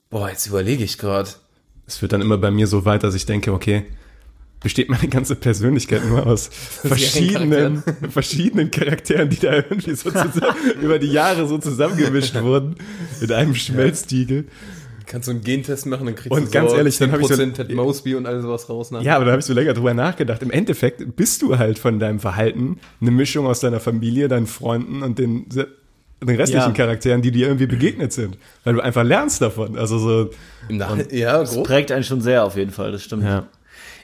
boah, 0.09 0.29
jetzt 0.29 0.47
überlege 0.47 0.83
ich 0.83 0.97
gerade. 0.97 1.29
Es 1.85 2.01
wird 2.01 2.13
dann 2.13 2.21
immer 2.21 2.37
bei 2.37 2.51
mir 2.51 2.67
so 2.67 2.85
weit, 2.85 3.03
dass 3.03 3.15
ich 3.15 3.25
denke, 3.25 3.51
okay, 3.51 3.85
besteht 4.61 4.89
meine 4.89 5.09
ganze 5.09 5.35
Persönlichkeit 5.35 6.05
nur 6.07 6.25
aus 6.25 6.47
verschiedenen, 6.83 7.83
verschiedenen 8.09 8.71
Charakteren, 8.71 9.29
die 9.29 9.39
da 9.39 9.53
irgendwie 9.53 9.93
so 9.93 10.09
zusammen, 10.09 10.55
über 10.81 10.97
die 10.99 11.11
Jahre 11.11 11.47
so 11.47 11.57
zusammengemischt 11.57 12.35
wurden, 12.41 12.75
in 13.19 13.31
einem 13.31 13.53
Schmelztiegel. 13.55 14.45
Kannst 15.14 15.28
du 15.28 15.32
einen 15.34 15.41
Gentest 15.43 15.86
machen, 15.86 16.07
dann 16.07 16.16
kriegst 16.16 16.32
Und 16.32 16.47
du 16.47 16.51
ganz 16.51 16.74
ehrlich, 16.74 16.97
dann 16.97 17.11
hab 17.11 17.20
ich 17.22 17.28
so- 17.28 17.36
10% 17.36 17.53
Ted 17.53 17.72
Mosby 17.74 18.16
und 18.16 18.26
all 18.26 18.41
sowas 18.41 18.68
raus. 18.68 18.89
Ne? 18.89 19.03
Ja, 19.03 19.16
aber 19.18 19.26
da 19.26 19.32
habe 19.32 19.39
ich 19.41 19.45
so 19.45 19.53
länger 19.53 19.74
drüber 19.74 19.93
nachgedacht. 19.93 20.41
Im 20.41 20.49
Endeffekt 20.49 21.16
bist 21.16 21.43
du 21.43 21.57
halt 21.59 21.78
von 21.78 21.99
deinem 21.99 22.20
Verhalten 22.20 22.80
eine 22.99 23.11
Mischung 23.11 23.45
aus 23.45 23.59
deiner 23.59 23.80
Familie, 23.80 24.28
deinen 24.28 24.47
Freunden 24.47 25.03
und 25.03 25.20
den, 25.20 25.45
den 25.49 26.36
restlichen 26.36 26.70
Ja. 26.70 26.72
Charakteren, 26.72 27.22
die 27.22 27.30
dir 27.32 27.45
irgendwie 27.45 27.68
begegnet 27.68 28.11
sind. 28.11 28.39
Weil 28.64 28.74
du 28.74 28.82
einfach 28.82 29.03
lernst 29.03 29.39
davon. 29.41 29.78
Also 29.78 29.99
so, 29.99 30.30
Nach 30.70 30.97
ja, 31.11 31.39
Das 31.41 31.53
grob. 31.53 31.68
prägt 31.68 31.91
einen 31.91 32.03
schon 32.03 32.20
sehr 32.22 32.43
auf 32.43 32.57
jeden 32.57 32.72
Fall, 32.72 32.91
das 32.91 33.03
stimmt. 33.03 33.24
ja. 33.24 33.45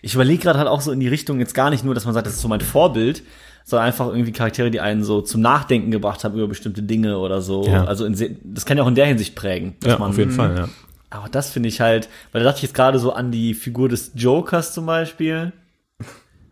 Ich 0.03 0.13
überlege 0.13 0.41
gerade 0.43 0.59
halt 0.59 0.67
auch 0.69 0.79
so 0.81 0.91
in 0.91 0.99
die 1.01 1.07
Richtung 1.09 1.39
jetzt 1.39 1.53
gar 1.55 1.71
nicht 1.71 1.83
nur, 1.83 1.93
dass 1.95 2.05
man 2.05 2.13
sagt, 2.13 2.25
das 2.27 2.35
ist 2.35 2.41
so 2.41 2.47
mein 2.47 2.61
Vorbild, 2.61 3.23
sondern 3.65 3.87
einfach 3.87 4.07
irgendwie 4.07 4.31
Charaktere, 4.31 4.71
die 4.71 4.79
einen 4.79 5.03
so 5.03 5.21
zum 5.21 5.41
Nachdenken 5.41 5.91
gebracht 5.91 6.23
haben 6.23 6.35
über 6.35 6.47
bestimmte 6.47 6.83
Dinge 6.83 7.17
oder 7.17 7.41
so. 7.41 7.65
Ja. 7.65 7.83
Also 7.85 8.05
in, 8.05 8.37
das 8.43 8.65
kann 8.65 8.77
ja 8.77 8.83
auch 8.83 8.87
in 8.87 8.95
der 8.95 9.07
Hinsicht 9.07 9.35
prägen. 9.35 9.75
dass 9.81 9.93
Ja, 9.93 9.99
man, 9.99 10.11
auf 10.11 10.17
jeden 10.17 10.31
Fall, 10.31 10.55
ja. 10.55 10.69
Aber 11.09 11.29
das 11.29 11.49
finde 11.49 11.69
ich 11.69 11.81
halt, 11.81 12.07
weil 12.31 12.43
da 12.43 12.49
dachte 12.49 12.57
ich 12.57 12.63
jetzt 12.63 12.75
gerade 12.75 12.99
so 12.99 13.13
an 13.13 13.31
die 13.31 13.53
Figur 13.53 13.89
des 13.89 14.11
Jokers 14.15 14.73
zum 14.73 14.85
Beispiel. 14.85 15.53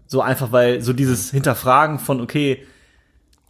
So 0.08 0.22
einfach, 0.22 0.52
weil 0.52 0.82
so 0.82 0.94
dieses 0.94 1.32
Hinterfragen 1.32 2.00
von, 2.00 2.22
okay, 2.22 2.66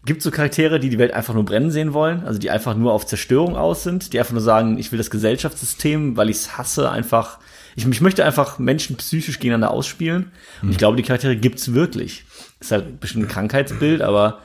gibt 0.06 0.22
so 0.22 0.32
Charaktere, 0.32 0.80
die 0.80 0.90
die 0.90 0.98
Welt 0.98 1.14
einfach 1.14 1.34
nur 1.34 1.46
brennen 1.46 1.70
sehen 1.70 1.94
wollen, 1.94 2.24
also 2.26 2.40
die 2.40 2.50
einfach 2.50 2.76
nur 2.76 2.94
auf 2.94 3.06
Zerstörung 3.06 3.56
aus 3.56 3.84
sind, 3.84 4.14
die 4.14 4.20
einfach 4.20 4.32
nur 4.34 4.42
sagen, 4.42 4.78
ich 4.78 4.92
will 4.92 4.98
das 4.98 5.10
Gesellschaftssystem, 5.10 6.18
weil 6.18 6.30
ich 6.30 6.38
es 6.38 6.58
hasse, 6.58 6.90
einfach, 6.90 7.40
ich, 7.76 7.86
ich 7.86 8.02
möchte 8.02 8.26
einfach 8.26 8.58
Menschen 8.58 8.96
psychisch 8.96 9.40
gegeneinander 9.40 9.72
ausspielen. 9.72 10.32
Und 10.62 10.72
ich 10.72 10.78
glaube, 10.78 10.98
die 10.98 11.04
Charaktere 11.04 11.36
gibt's 11.36 11.74
wirklich. 11.74 12.26
Ist 12.60 12.72
halt 12.72 13.00
bestimmt 13.00 13.26
ein 13.26 13.30
Krankheitsbild, 13.30 14.02
aber 14.02 14.40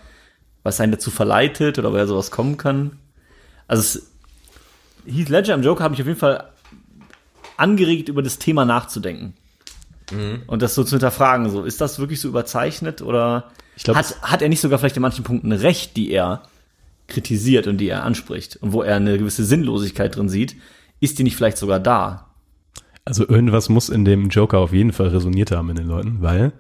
was 0.65 0.81
einen 0.81 0.93
dazu 0.93 1.11
verleitet 1.11 1.79
oder 1.79 1.93
woher 1.93 2.07
sowas 2.07 2.31
kommen 2.31 2.57
kann. 2.57 2.99
Also 3.69 3.81
es, 3.83 4.13
Heath 5.07 5.29
Ledger 5.29 5.55
im 5.55 5.63
Joker 5.63 5.85
habe 5.85 5.95
ich 5.95 6.01
auf 6.01 6.07
jeden 6.07 6.19
Fall 6.19 6.52
angeregt, 7.63 8.09
über 8.09 8.23
das 8.23 8.39
Thema 8.39 8.65
nachzudenken. 8.65 9.35
Und 10.47 10.63
das 10.63 10.75
so 10.75 10.85
zu 10.85 10.91
hinterfragen, 10.91 11.49
so, 11.49 11.65
ist 11.65 11.81
das 11.81 11.99
wirklich 11.99 12.21
so 12.21 12.29
überzeichnet 12.29 13.01
oder 13.01 13.51
Ich 13.77 13.85
glaub, 13.85 13.97
hat, 13.97 14.21
hat 14.21 14.43
er 14.43 14.49
nicht 14.49 14.61
sogar 14.61 14.79
vielleicht 14.79 14.97
in 14.97 15.03
manchen 15.03 15.25
Punkten 15.25 15.53
recht, 15.53 15.97
die 15.97 16.11
er 16.11 16.43
kritisiert 17.09 17.67
und 17.67 17.79
die 17.79 17.89
er 17.89 18.05
anspricht 18.05 18.57
und 18.57 18.73
wo 18.73 18.83
er 18.83 18.97
eine 18.97 19.17
gewisse 19.17 19.45
Sinnlosigkeit 19.45 20.15
drin 20.17 20.29
sieht, 20.29 20.57
ist 21.01 21.19
die 21.19 21.23
nicht 21.23 21.37
vielleicht 21.37 21.57
sogar 21.57 21.81
da? 21.81 22.27
Also 23.05 23.27
irgendwas 23.27 23.69
muss 23.69 23.89
in 23.89 24.05
dem 24.05 24.29
Joker 24.29 24.59
auf 24.59 24.73
jeden 24.73 24.93
Fall 24.93 25.09
resoniert 25.09 25.51
haben 25.51 25.71
in 25.71 25.77
den 25.77 25.87
Leuten, 25.87 26.19
weil 26.21 26.53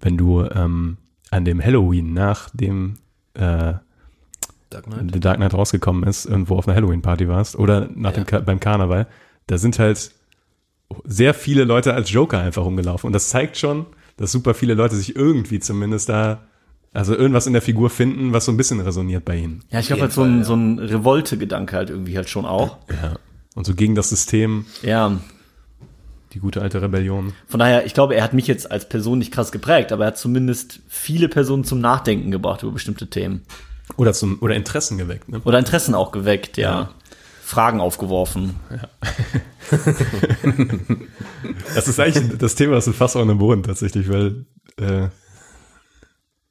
wenn 0.00 0.16
du 0.16 0.42
ähm, 0.42 0.98
an 1.30 1.44
dem 1.44 1.64
Halloween 1.64 2.12
nach 2.12 2.50
dem 2.50 2.96
äh, 3.34 3.74
Dark 4.70 4.84
Knight. 4.84 5.10
The 5.12 5.20
Dark 5.20 5.36
Knight 5.36 5.54
rausgekommen 5.54 6.04
ist, 6.04 6.26
irgendwo 6.26 6.56
auf 6.56 6.68
einer 6.68 6.76
Halloween-Party 6.76 7.28
warst 7.28 7.56
oder 7.56 7.88
nach 7.94 8.12
dem 8.12 8.26
Ka 8.26 8.40
beim 8.40 8.60
Karneval, 8.60 9.06
da 9.46 9.58
sind 9.58 9.78
halt 9.78 10.12
sehr 11.04 11.34
viele 11.34 11.64
Leute 11.64 11.94
als 11.94 12.10
Joker 12.10 12.38
einfach 12.40 12.64
rumgelaufen. 12.64 13.06
Und 13.08 13.12
das 13.12 13.28
zeigt 13.28 13.56
schon, 13.56 13.86
dass 14.16 14.32
super 14.32 14.54
viele 14.54 14.74
Leute 14.74 14.96
sich 14.96 15.16
irgendwie 15.16 15.60
zumindest 15.60 16.08
da, 16.08 16.42
also 16.92 17.16
irgendwas 17.16 17.46
in 17.46 17.52
der 17.52 17.62
Figur 17.62 17.90
finden, 17.90 18.32
was 18.32 18.44
so 18.44 18.52
ein 18.52 18.56
bisschen 18.56 18.80
resoniert 18.80 19.24
bei 19.24 19.36
ihnen. 19.36 19.62
Ja, 19.70 19.80
ich 19.80 19.86
glaube 19.88 20.02
halt 20.02 20.12
so 20.12 20.22
ein, 20.22 20.44
so 20.44 20.54
ein 20.54 20.78
Revolte-Gedanke 20.78 21.76
halt 21.76 21.90
irgendwie 21.90 22.16
halt 22.16 22.28
schon 22.28 22.44
auch. 22.46 22.78
Ja. 22.90 23.16
Und 23.54 23.66
so 23.66 23.74
gegen 23.74 23.94
das 23.94 24.08
System, 24.10 24.66
Ja, 24.82 25.18
die 26.32 26.40
gute 26.40 26.60
alte 26.62 26.82
Rebellion. 26.82 27.32
von 27.46 27.60
daher, 27.60 27.86
ich 27.86 27.94
glaube, 27.94 28.16
er 28.16 28.24
hat 28.24 28.34
mich 28.34 28.48
jetzt 28.48 28.70
als 28.70 28.88
Person 28.88 29.18
nicht 29.20 29.32
krass 29.32 29.52
geprägt, 29.52 29.92
aber 29.92 30.04
er 30.04 30.08
hat 30.08 30.18
zumindest 30.18 30.80
viele 30.88 31.28
Personen 31.28 31.62
zum 31.62 31.80
Nachdenken 31.80 32.32
gebracht 32.32 32.62
über 32.64 32.72
bestimmte 32.72 33.08
Themen. 33.08 33.42
Oder 33.96 34.12
zum, 34.12 34.38
oder 34.40 34.56
Interessen 34.56 34.98
geweckt, 34.98 35.28
ne? 35.28 35.40
Oder 35.44 35.58
Interessen 35.60 35.94
auch 35.94 36.10
geweckt, 36.10 36.56
ja. 36.56 36.90
Fragen 37.44 37.80
aufgeworfen. 37.80 38.56
Das 41.74 41.88
ist 41.88 41.98
eigentlich, 41.98 42.38
das 42.38 42.54
Thema 42.54 42.76
ist 42.76 42.86
ein 42.86 42.94
Fass 42.94 43.16
ohne 43.16 43.34
Boden 43.34 43.62
tatsächlich, 43.62 44.08
weil 44.08 44.46
äh, 44.76 45.08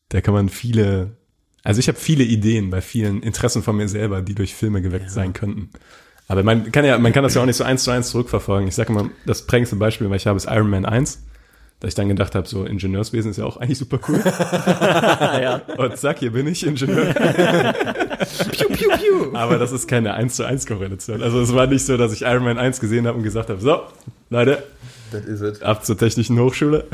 da 0.10 0.22
kann 0.22 0.34
man 0.34 0.50
viele, 0.50 1.18
also 1.64 1.80
ich 1.80 1.88
habe 1.88 1.98
viele 1.98 2.24
Ideen 2.24 2.70
bei 2.70 2.82
vielen 2.82 3.22
Interessen 3.22 3.64
von 3.64 3.78
mir 3.78 3.88
selber, 3.88 4.22
die 4.22 4.36
durch 4.36 4.54
Filme 4.54 4.82
geweckt 4.82 5.10
sein 5.10 5.34
könnten. 5.34 5.70
Aber 6.28 6.44
man 6.44 6.72
kann 6.72 6.86
ja, 6.86 6.98
man 6.98 7.14
kann 7.14 7.24
das 7.24 7.34
ja 7.34 7.42
auch 7.42 7.46
nicht 7.46 7.56
so 7.56 7.64
eins 7.64 7.84
zu 7.84 7.92
eins 7.92 8.10
zurückverfolgen. 8.10 8.68
Ich 8.68 8.76
sage 8.76 8.92
immer, 8.92 9.10
das 9.26 9.46
prägendste 9.46 9.78
Beispiel, 9.78 10.10
weil 10.10 10.18
ich 10.18 10.28
habe, 10.28 10.38
ist 10.38 10.48
Iron 10.50 10.70
Man 10.70 10.86
1, 10.86 11.24
da 11.84 11.90
ich 11.90 11.96
dann 11.96 12.08
gedacht 12.08 12.34
habe, 12.34 12.48
so 12.48 12.64
Ingenieurswesen 12.64 13.32
ist 13.32 13.38
ja 13.38 13.44
auch 13.44 13.58
eigentlich 13.58 13.78
super 13.78 14.00
cool. 14.08 14.22
ja. 14.26 15.62
Und 15.78 15.98
zack, 15.98 16.20
hier 16.20 16.32
bin 16.32 16.48
ich 16.48 16.66
Ingenieur. 16.66 17.14
Piu, 17.14 18.68
piu, 18.70 18.90
piu. 18.98 19.34
Aber 19.36 19.58
das 19.60 19.74
ist 19.74 19.86
keine 19.90 20.14
1 20.14 20.34
zu 20.38 20.46
1 20.48 20.66
Korrelation. 20.66 21.22
Also 21.22 21.42
es 21.42 21.54
war 21.54 21.68
nicht 21.68 21.86
so, 21.86 21.98
dass 21.98 22.14
ich 22.14 22.22
Iron 22.22 22.46
Man 22.46 22.58
1 22.58 22.80
gesehen 22.80 23.06
habe 23.06 23.18
und 23.18 23.24
gesagt 23.26 23.50
habe, 23.50 23.60
so, 23.60 23.82
Leute, 24.30 24.64
Das 25.12 25.26
is 25.26 25.42
it. 25.42 25.62
ab 25.62 25.84
zur 25.86 25.98
Technischen 25.98 26.40
Hochschule. 26.40 26.86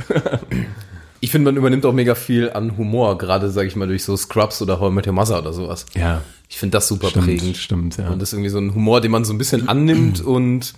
Ich 1.20 1.30
finde, 1.32 1.52
man 1.52 1.58
übernimmt 1.58 1.86
auch 1.86 1.94
mega 1.94 2.16
viel 2.16 2.50
an 2.50 2.76
Humor, 2.76 3.18
gerade, 3.20 3.52
sag 3.52 3.68
ich 3.68 3.76
mal, 3.76 3.88
durch 3.88 4.04
so 4.04 4.18
Scrubs 4.18 4.60
oder 4.62 4.80
How 4.80 4.90
I 4.90 4.96
Met 4.96 5.06
Your 5.06 5.14
Mother 5.14 5.38
oder 5.38 5.54
sowas. 5.54 5.86
Ja, 5.96 6.24
Ich 6.48 6.58
finde 6.58 6.78
das 6.78 6.88
super 6.88 7.10
stimmt, 7.10 7.26
prägend. 7.26 7.58
stimmt, 7.58 7.98
ja. 7.98 8.10
Und 8.10 8.20
das 8.22 8.30
ist 8.30 8.34
irgendwie 8.34 8.50
so 8.50 8.58
ein 8.58 8.74
Humor, 8.74 9.02
den 9.02 9.12
man 9.12 9.24
so 9.24 9.34
ein 9.34 9.38
bisschen 9.38 9.70
annimmt 9.70 10.20
und 10.26 10.74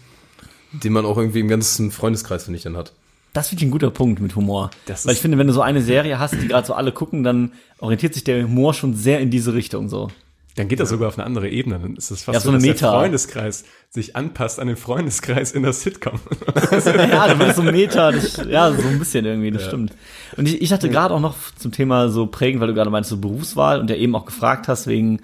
den 0.74 0.92
man 0.92 1.06
auch 1.06 1.18
irgendwie 1.18 1.40
im 1.40 1.48
ganzen 1.48 1.92
Freundeskreis, 1.92 2.44
finde 2.44 2.58
ich, 2.58 2.64
dann 2.64 2.76
hat. 2.76 2.92
Das 3.34 3.48
finde 3.48 3.64
ich 3.64 3.70
ein 3.70 3.72
guter 3.72 3.92
Punkt 3.92 4.20
mit 4.20 4.36
Humor. 4.36 4.72
Das 4.86 5.06
Weil 5.06 5.14
ich 5.14 5.20
finde, 5.20 5.38
wenn 5.38 5.48
du 5.48 5.54
so 5.54 5.62
eine 5.62 5.82
Serie 5.82 6.20
hast, 6.20 6.34
die 6.34 6.48
gerade 6.48 6.68
so 6.68 6.74
alle 6.74 6.92
gucken, 6.92 7.24
dann 7.24 7.54
orientiert 7.80 8.14
sich 8.14 8.24
der 8.24 8.44
Humor 8.44 8.74
schon 8.74 8.94
sehr 8.94 9.20
in 9.20 9.30
diese 9.30 9.54
Richtung 9.54 9.88
so. 9.88 10.10
Dann 10.56 10.68
geht 10.68 10.82
das 10.82 10.90
sogar 10.90 11.08
auf 11.08 11.18
eine 11.18 11.26
andere 11.26 11.48
Ebene. 11.50 11.80
Dann 11.80 11.96
ist 11.96 12.12
es 12.12 12.24
fast 12.24 12.34
Ja, 12.34 12.40
so, 12.42 12.50
so 12.50 12.54
dass 12.54 12.62
Meta. 12.62 12.92
der 12.92 13.00
Freundeskreis 13.00 13.64
sich 13.90 14.18
anpasst 14.18 14.60
an 14.60 14.68
den 14.68 14.76
Freundeskreis 14.76 15.54
in 15.54 15.64
der 15.64 15.72
Sitcom. 15.72 16.20
ja, 16.72 17.28
da 17.28 17.40
wird 17.40 17.56
so 17.56 17.64
Meta, 17.64 18.12
das, 18.12 18.36
ja, 18.50 18.72
so 18.74 18.86
ein 18.86 19.00
bisschen 19.00 19.24
irgendwie, 19.26 19.52
das 19.52 19.66
stimmt. 19.66 19.94
Und 20.36 20.50
ich, 20.50 20.62
ich 20.62 20.74
hatte 20.74 20.90
gerade 20.90 21.14
auch 21.14 21.22
noch 21.22 21.38
zum 21.56 21.72
Thema 21.72 22.10
so 22.10 22.28
prägend, 22.28 22.60
weil 22.60 22.68
du 22.68 22.74
gerade 22.74 22.90
meinst, 22.90 23.10
so 23.10 23.18
Berufswahl 23.18 23.80
und 23.80 23.90
ja 23.90 23.96
eben 23.96 24.14
auch 24.14 24.26
gefragt 24.26 24.68
hast, 24.68 24.88
wegen, 24.88 25.22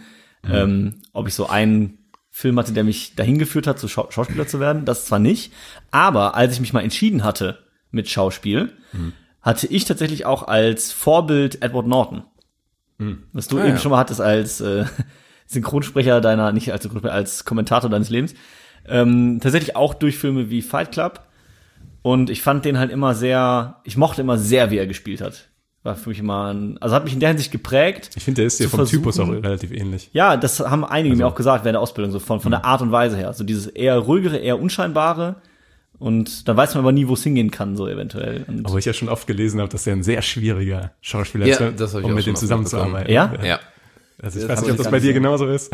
ähm, 0.50 1.02
ob 1.12 1.28
ich 1.28 1.34
so 1.34 1.48
einen 1.48 1.98
Film 2.32 2.58
hatte, 2.58 2.72
der 2.72 2.86
mich 2.86 3.16
dahin 3.16 3.38
geführt 3.38 3.68
hat, 3.68 3.80
so 3.80 3.90
Schau 3.90 4.10
Schauspieler 4.10 4.48
zu 4.48 4.62
werden. 4.62 4.86
Das 4.86 5.06
zwar 5.06 5.20
nicht, 5.20 5.52
aber 5.92 6.36
als 6.36 6.54
ich 6.54 6.62
mich 6.62 6.72
mal 6.72 6.84
entschieden 6.84 7.26
hatte 7.26 7.67
mit 7.98 8.10
Schauspiel, 8.10 8.72
hatte 9.42 9.68
ich 9.68 9.84
tatsächlich 9.86 10.26
auch 10.26 10.48
als 10.48 10.92
Vorbild 10.94 11.62
Edward 11.62 11.88
Norton. 11.88 12.24
Was 13.34 13.48
du 13.48 13.58
Ah, 13.58 13.62
eben 13.66 13.72
ja. 13.76 13.78
schon 13.78 13.92
mal 13.92 13.98
hattest 14.00 14.22
als 14.22 14.62
äh, 14.62 14.86
Synchronsprecher 15.48 16.20
deiner, 16.22 16.52
nicht 16.52 16.72
als 16.72 16.84
Synchronsprecher, 16.84 17.14
als 17.14 17.46
Kommentator 17.46 17.90
deines 17.90 18.10
Lebens. 18.10 18.34
Ähm, 18.88 19.40
tatsächlich 19.42 19.76
auch 19.76 19.94
durch 19.94 20.18
Filme 20.18 20.50
wie 20.50 20.62
Fight 20.62 20.92
Club. 20.92 21.22
Und 22.02 22.30
ich 22.30 22.42
fand 22.42 22.64
den 22.66 22.80
halt 22.80 22.92
immer 22.92 23.14
sehr, 23.16 23.82
ich 23.84 23.98
mochte 23.98 24.22
immer 24.22 24.38
sehr, 24.38 24.72
wie 24.72 24.78
er 24.78 24.88
gespielt 24.88 25.22
hat. 25.22 25.50
War 25.84 25.96
für 25.96 26.10
mich 26.10 26.20
immer 26.20 26.54
ein, 26.54 26.78
also 26.82 26.96
hat 26.96 27.04
mich 27.04 27.14
in 27.14 27.20
der 27.20 27.30
Hinsicht 27.30 27.52
geprägt. 27.52 28.10
Ich 28.16 28.24
finde, 28.24 28.42
der 28.42 28.48
ist 28.48 28.60
dir 28.60 28.64
Zu 28.70 28.76
vom 28.78 28.86
Typus 28.86 29.20
auch 29.20 29.30
relativ 29.30 29.72
ähnlich. 29.72 30.10
Ja, 30.14 30.36
das 30.38 30.60
haben 30.60 30.84
einige 30.84 31.14
Also 31.14 31.24
mir 31.24 31.28
auch 31.28 31.36
gesagt 31.36 31.64
während 31.66 31.76
der 31.76 31.82
Ausbildung, 31.82 32.12
so 32.12 32.20
von, 32.20 32.40
von 32.40 32.50
Mhm. 32.50 32.56
der 32.56 32.66
Art 32.66 32.82
und 32.82 32.92
Weise 32.92 33.16
her. 33.18 33.32
So 33.34 33.44
dieses 33.44 33.68
eher 33.68 33.98
ruhigere, 33.98 34.38
eher 34.38 34.60
unscheinbare. 34.60 35.36
Und 36.00 36.48
dann 36.48 36.56
weiß 36.56 36.76
man 36.76 36.84
aber 36.84 36.92
nie, 36.92 37.08
wo 37.08 37.14
es 37.14 37.24
hingehen 37.24 37.50
kann, 37.50 37.76
so 37.76 37.88
eventuell. 37.88 38.46
Und 38.48 38.66
Aber 38.68 38.78
ich 38.78 38.86
ja 38.86 38.94
schon 38.94 39.10
oft 39.10 39.26
gelesen 39.26 39.60
habe, 39.60 39.70
dass 39.70 39.88
er 39.88 39.94
ein 39.94 40.04
sehr 40.04 40.22
schwieriger 40.22 40.92
Schauspieler 41.02 41.48
Ja, 41.48 41.56
ist, 41.58 41.80
das 41.80 41.94
hab 41.94 42.02
ich 42.02 42.06
um 42.06 42.14
mit 42.14 42.26
dem 42.26 42.36
zusammenzuarbeiten. 42.36 43.12
Ja? 43.12 43.34
Ja. 43.44 43.60
Also 44.20 44.40
ich 44.40 44.48
Das 44.48 44.58
weiß 44.58 44.62
nicht, 44.64 44.72
ob 44.72 44.78
das 44.78 44.90
bei 44.92 45.00
dir 45.00 45.10
so. 45.10 45.14
genauso 45.14 45.48
ist. 45.48 45.72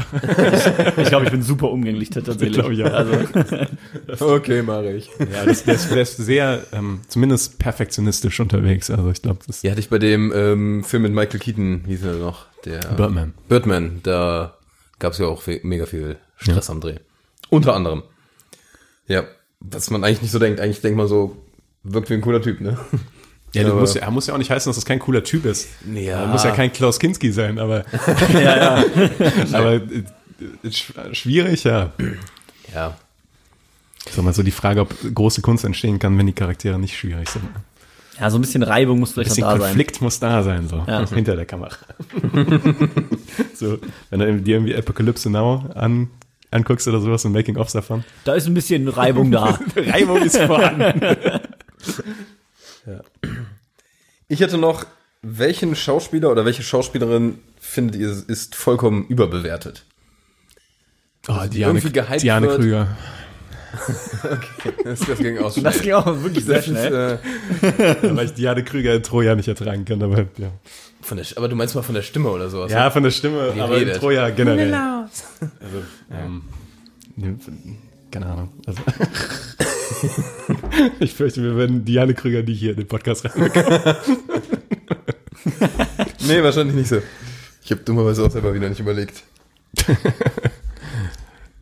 ich 0.97 1.07
glaube, 1.07 1.25
ich 1.25 1.31
bin 1.31 1.41
super 1.41 1.69
umgänglich 1.71 2.09
tatsächlich. 2.09 2.51
Glaub 2.53 2.71
ich 2.71 2.83
auch. 2.83 2.91
Also, 2.91 4.25
Okay, 4.35 4.61
mache 4.61 4.91
ich. 4.91 5.09
Ja, 5.19 5.45
das, 5.45 5.63
der, 5.63 5.75
ist, 5.75 5.89
der 5.91 6.01
ist 6.01 6.17
sehr, 6.17 6.61
ähm, 6.73 7.01
zumindest 7.07 7.57
perfektionistisch 7.59 8.39
unterwegs. 8.41 8.89
Also 8.89 9.09
ich 9.11 9.21
glaube, 9.21 9.39
das 9.47 9.61
Ja, 9.63 9.71
hatte 9.71 9.79
ich 9.79 9.89
bei 9.89 9.97
dem 9.99 10.33
ähm, 10.35 10.83
Film 10.83 11.03
mit 11.03 11.13
Michael 11.13 11.39
Keaton, 11.39 11.83
hieß 11.85 12.03
er 12.03 12.13
noch, 12.15 12.45
der 12.65 12.79
Birdman. 12.79 13.33
Birdman, 13.47 14.01
da 14.03 14.57
gab 14.99 15.13
es 15.13 15.19
ja 15.19 15.25
auch 15.27 15.41
mega 15.63 15.85
viel 15.85 16.17
Stress 16.35 16.69
am 16.69 16.81
Dreh. 16.81 16.97
Unter 17.49 17.75
anderem. 17.75 18.03
Ja, 19.07 19.23
was 19.63 19.89
man 19.89 20.03
eigentlich 20.03 20.21
nicht 20.21 20.31
so 20.31 20.39
denkt. 20.39 20.59
Eigentlich 20.59 20.81
denkt 20.81 20.97
man 20.97 21.07
so, 21.07 21.35
wirkt 21.83 22.09
wie 22.09 22.13
ein 22.15 22.21
cooler 22.21 22.41
Typ, 22.41 22.61
ne? 22.61 22.77
Ja, 23.53 23.63
du 23.63 23.75
musst, 23.75 23.95
ja, 23.95 24.09
muss 24.09 24.25
ja 24.27 24.33
auch 24.33 24.37
nicht 24.39 24.49
heißen, 24.49 24.69
dass 24.69 24.77
das 24.77 24.85
kein 24.85 24.99
cooler 24.99 25.23
Typ 25.23 25.45
ist. 25.45 25.67
Ja. 25.93 26.21
Er 26.21 26.27
muss 26.27 26.43
ja 26.43 26.51
kein 26.51 26.73
Klaus 26.73 26.99
Kinski 26.99 27.31
sein, 27.31 27.59
aber, 27.59 27.85
ja, 28.33 28.39
ja. 28.57 28.83
aber 29.53 29.73
äh, 29.73 29.79
äh, 30.63 30.67
sch- 30.69 31.13
schwierig, 31.13 31.63
ja. 31.63 31.91
Ja. 32.73 32.97
Ich 34.05 34.13
sag 34.13 34.23
mal 34.25 34.33
so 34.33 34.43
die 34.43 34.51
Frage, 34.51 34.81
ob 34.81 34.93
große 35.13 35.41
Kunst 35.41 35.63
entstehen 35.63 35.99
kann, 35.99 36.17
wenn 36.17 36.25
die 36.25 36.33
Charaktere 36.33 36.77
nicht 36.79 36.97
schwierig 36.97 37.29
sind. 37.29 37.43
Ja, 38.19 38.29
so 38.29 38.37
ein 38.37 38.41
bisschen 38.41 38.61
Reibung 38.63 38.99
muss 38.99 39.13
vielleicht 39.13 39.31
da 39.31 39.35
sein. 39.35 39.59
Konflikt 39.59 40.01
muss 40.01 40.19
da 40.19 40.43
sein, 40.43 40.67
so 40.67 40.83
Ja. 40.87 41.07
hinter 41.07 41.35
der 41.35 41.45
Kamera. 41.45 41.75
so, 43.55 43.77
wenn 44.09 44.19
du 44.19 44.41
dir 44.41 44.55
irgendwie 44.57 44.75
Apocalypse 44.75 45.29
Now 45.29 45.65
an, 45.73 46.09
anguckst 46.53 46.87
oder 46.87 46.99
sowas, 47.01 47.25
ein 47.25 47.31
Making-of 47.31 47.71
davon. 47.71 48.03
Da 48.23 48.33
ist 48.35 48.47
ein 48.47 48.53
bisschen 48.53 48.87
Reibung 48.87 49.31
da. 49.31 49.59
Reibung 49.75 50.21
ist 50.21 50.37
vorhanden. 50.37 51.01
Ich 54.27 54.39
hätte 54.39 54.57
noch, 54.57 54.85
welchen 55.21 55.75
Schauspieler 55.75 56.31
oder 56.31 56.43
welche 56.45 56.63
Schauspielerin 56.63 57.39
findet 57.59 57.95
ihr 58.01 58.09
ist 58.27 58.55
vollkommen 58.55 59.05
überbewertet? 59.07 59.85
Oh, 61.27 61.45
Diane, 61.49 61.79
irgendwie 61.79 61.91
gehypt 61.91 62.23
Diane 62.23 62.47
wird. 62.47 62.59
Krüger. 62.59 62.87
Das, 64.83 64.99
das 64.99 65.17
ging 65.17 65.39
auch 65.39 65.51
Das 65.55 65.81
ging 65.81 65.93
auch 65.93 66.05
wirklich 66.21 66.45
sehr 66.45 66.61
schnell. 66.61 67.19
äh, 67.63 68.15
Weil 68.15 68.25
ich 68.27 68.33
Diane 68.33 68.63
Krüger 68.63 68.93
in 68.93 69.01
Troja 69.01 69.33
nicht 69.33 69.47
ertragen 69.47 69.83
kann, 69.85 70.03
aber 70.03 70.27
ja. 70.37 70.51
Von 71.03 71.17
der, 71.17 71.25
aber 71.35 71.47
du 71.47 71.55
meinst 71.55 71.75
mal 71.75 71.81
von 71.81 71.95
der 71.95 72.01
Stimme 72.01 72.29
oder 72.29 72.49
sowas? 72.49 72.71
Ja, 72.71 72.89
von 72.89 73.03
der 73.03 73.11
Stimme, 73.11 73.55
Wie 73.55 73.61
aber 73.61 73.77
in 73.77 73.87
redet. 73.87 74.01
Troja 74.01 74.29
generell. 74.29 74.73
Also, 74.73 75.83
ähm, 76.11 76.43
ne, 77.15 77.37
keine 78.11 78.25
Ahnung. 78.25 78.49
Also, 78.65 78.81
Ich 80.99 81.13
fürchte, 81.13 81.43
wir 81.43 81.57
werden 81.57 81.85
Diane 81.85 82.13
Krüger 82.13 82.43
nicht 82.43 82.59
hier 82.59 82.71
in 82.71 82.77
den 82.77 82.87
Podcast 82.87 83.25
reinbekommen. 83.25 83.81
Nee, 86.25 86.41
wahrscheinlich 86.41 86.75
nicht 86.75 86.87
so. 86.87 87.01
Ich 87.63 87.71
habe 87.71 87.81
dummerweise 87.81 88.23
auch 88.23 88.31
selber 88.31 88.53
wieder 88.53 88.69
nicht 88.69 88.79
überlegt. 88.79 89.23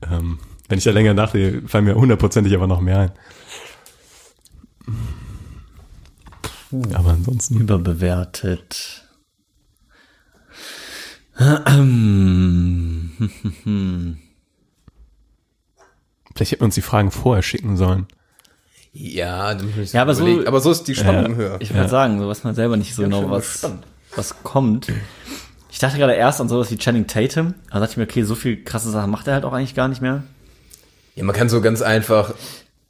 ähm, 0.10 0.38
wenn 0.70 0.78
ich 0.78 0.84
da 0.84 0.92
länger 0.92 1.16
nachdenke, 1.16 1.68
fallen 1.68 1.86
mir 1.86 1.96
hundertprozentig 1.96 2.54
aber 2.54 2.68
noch 2.68 2.80
mehr 2.80 3.12
ein. 6.72 6.94
Aber 6.94 7.10
ansonsten. 7.10 7.60
Überbewertet. 7.60 9.01
Vielleicht 16.36 16.52
hätten 16.52 16.62
wir 16.62 16.66
uns 16.66 16.76
die 16.76 16.82
Fragen 16.82 17.12
vorher 17.12 17.44
schicken 17.44 17.78
sollen. 17.78 18.08
Ja, 18.94 19.54
Ja, 19.94 20.02
aber 20.02 20.14
so- 20.16 20.46
aber 20.46 20.60
so 20.60 20.72
ist 20.72 20.84
die 20.84 20.96
Spannung 20.96 21.32
Ja. 21.32 21.38
höher. 21.38 21.58
Ich 21.62 21.70
würde 21.70 21.84
Ja. 21.84 21.88
sagen, 21.88 22.20
so 22.20 22.28
weiß 22.28 22.44
man 22.44 22.56
selber 22.56 22.76
nicht 22.78 22.94
so 22.94 23.04
genau, 23.04 23.30
was, 23.30 23.54
gespannt. 23.54 23.84
was 24.16 24.44
kommt. 24.44 24.88
Ich 25.72 25.80
dachte 25.80 25.98
gerade 25.98 26.14
erst 26.14 26.42
an 26.42 26.50
sowas 26.50 26.70
wie 26.72 26.78
Channing 26.78 27.08
Tatum. 27.08 27.54
Da 27.72 27.80
dachte 27.80 27.92
ich 27.92 27.98
mir, 27.98 28.04
okay, 28.04 28.24
so 28.24 28.36
viel 28.36 28.64
krasse 28.64 28.92
Sachen 28.92 29.10
macht 29.10 29.28
er 29.28 29.36
halt 29.36 29.46
auch 29.46 29.54
eigentlich 29.54 29.76
gar 29.76 29.88
nicht 29.88 30.02
mehr. 30.02 30.24
Ja, 31.16 31.24
man 31.24 31.34
kann 31.36 31.48
so 31.48 31.62
ganz 31.62 31.82
einfach, 31.82 32.34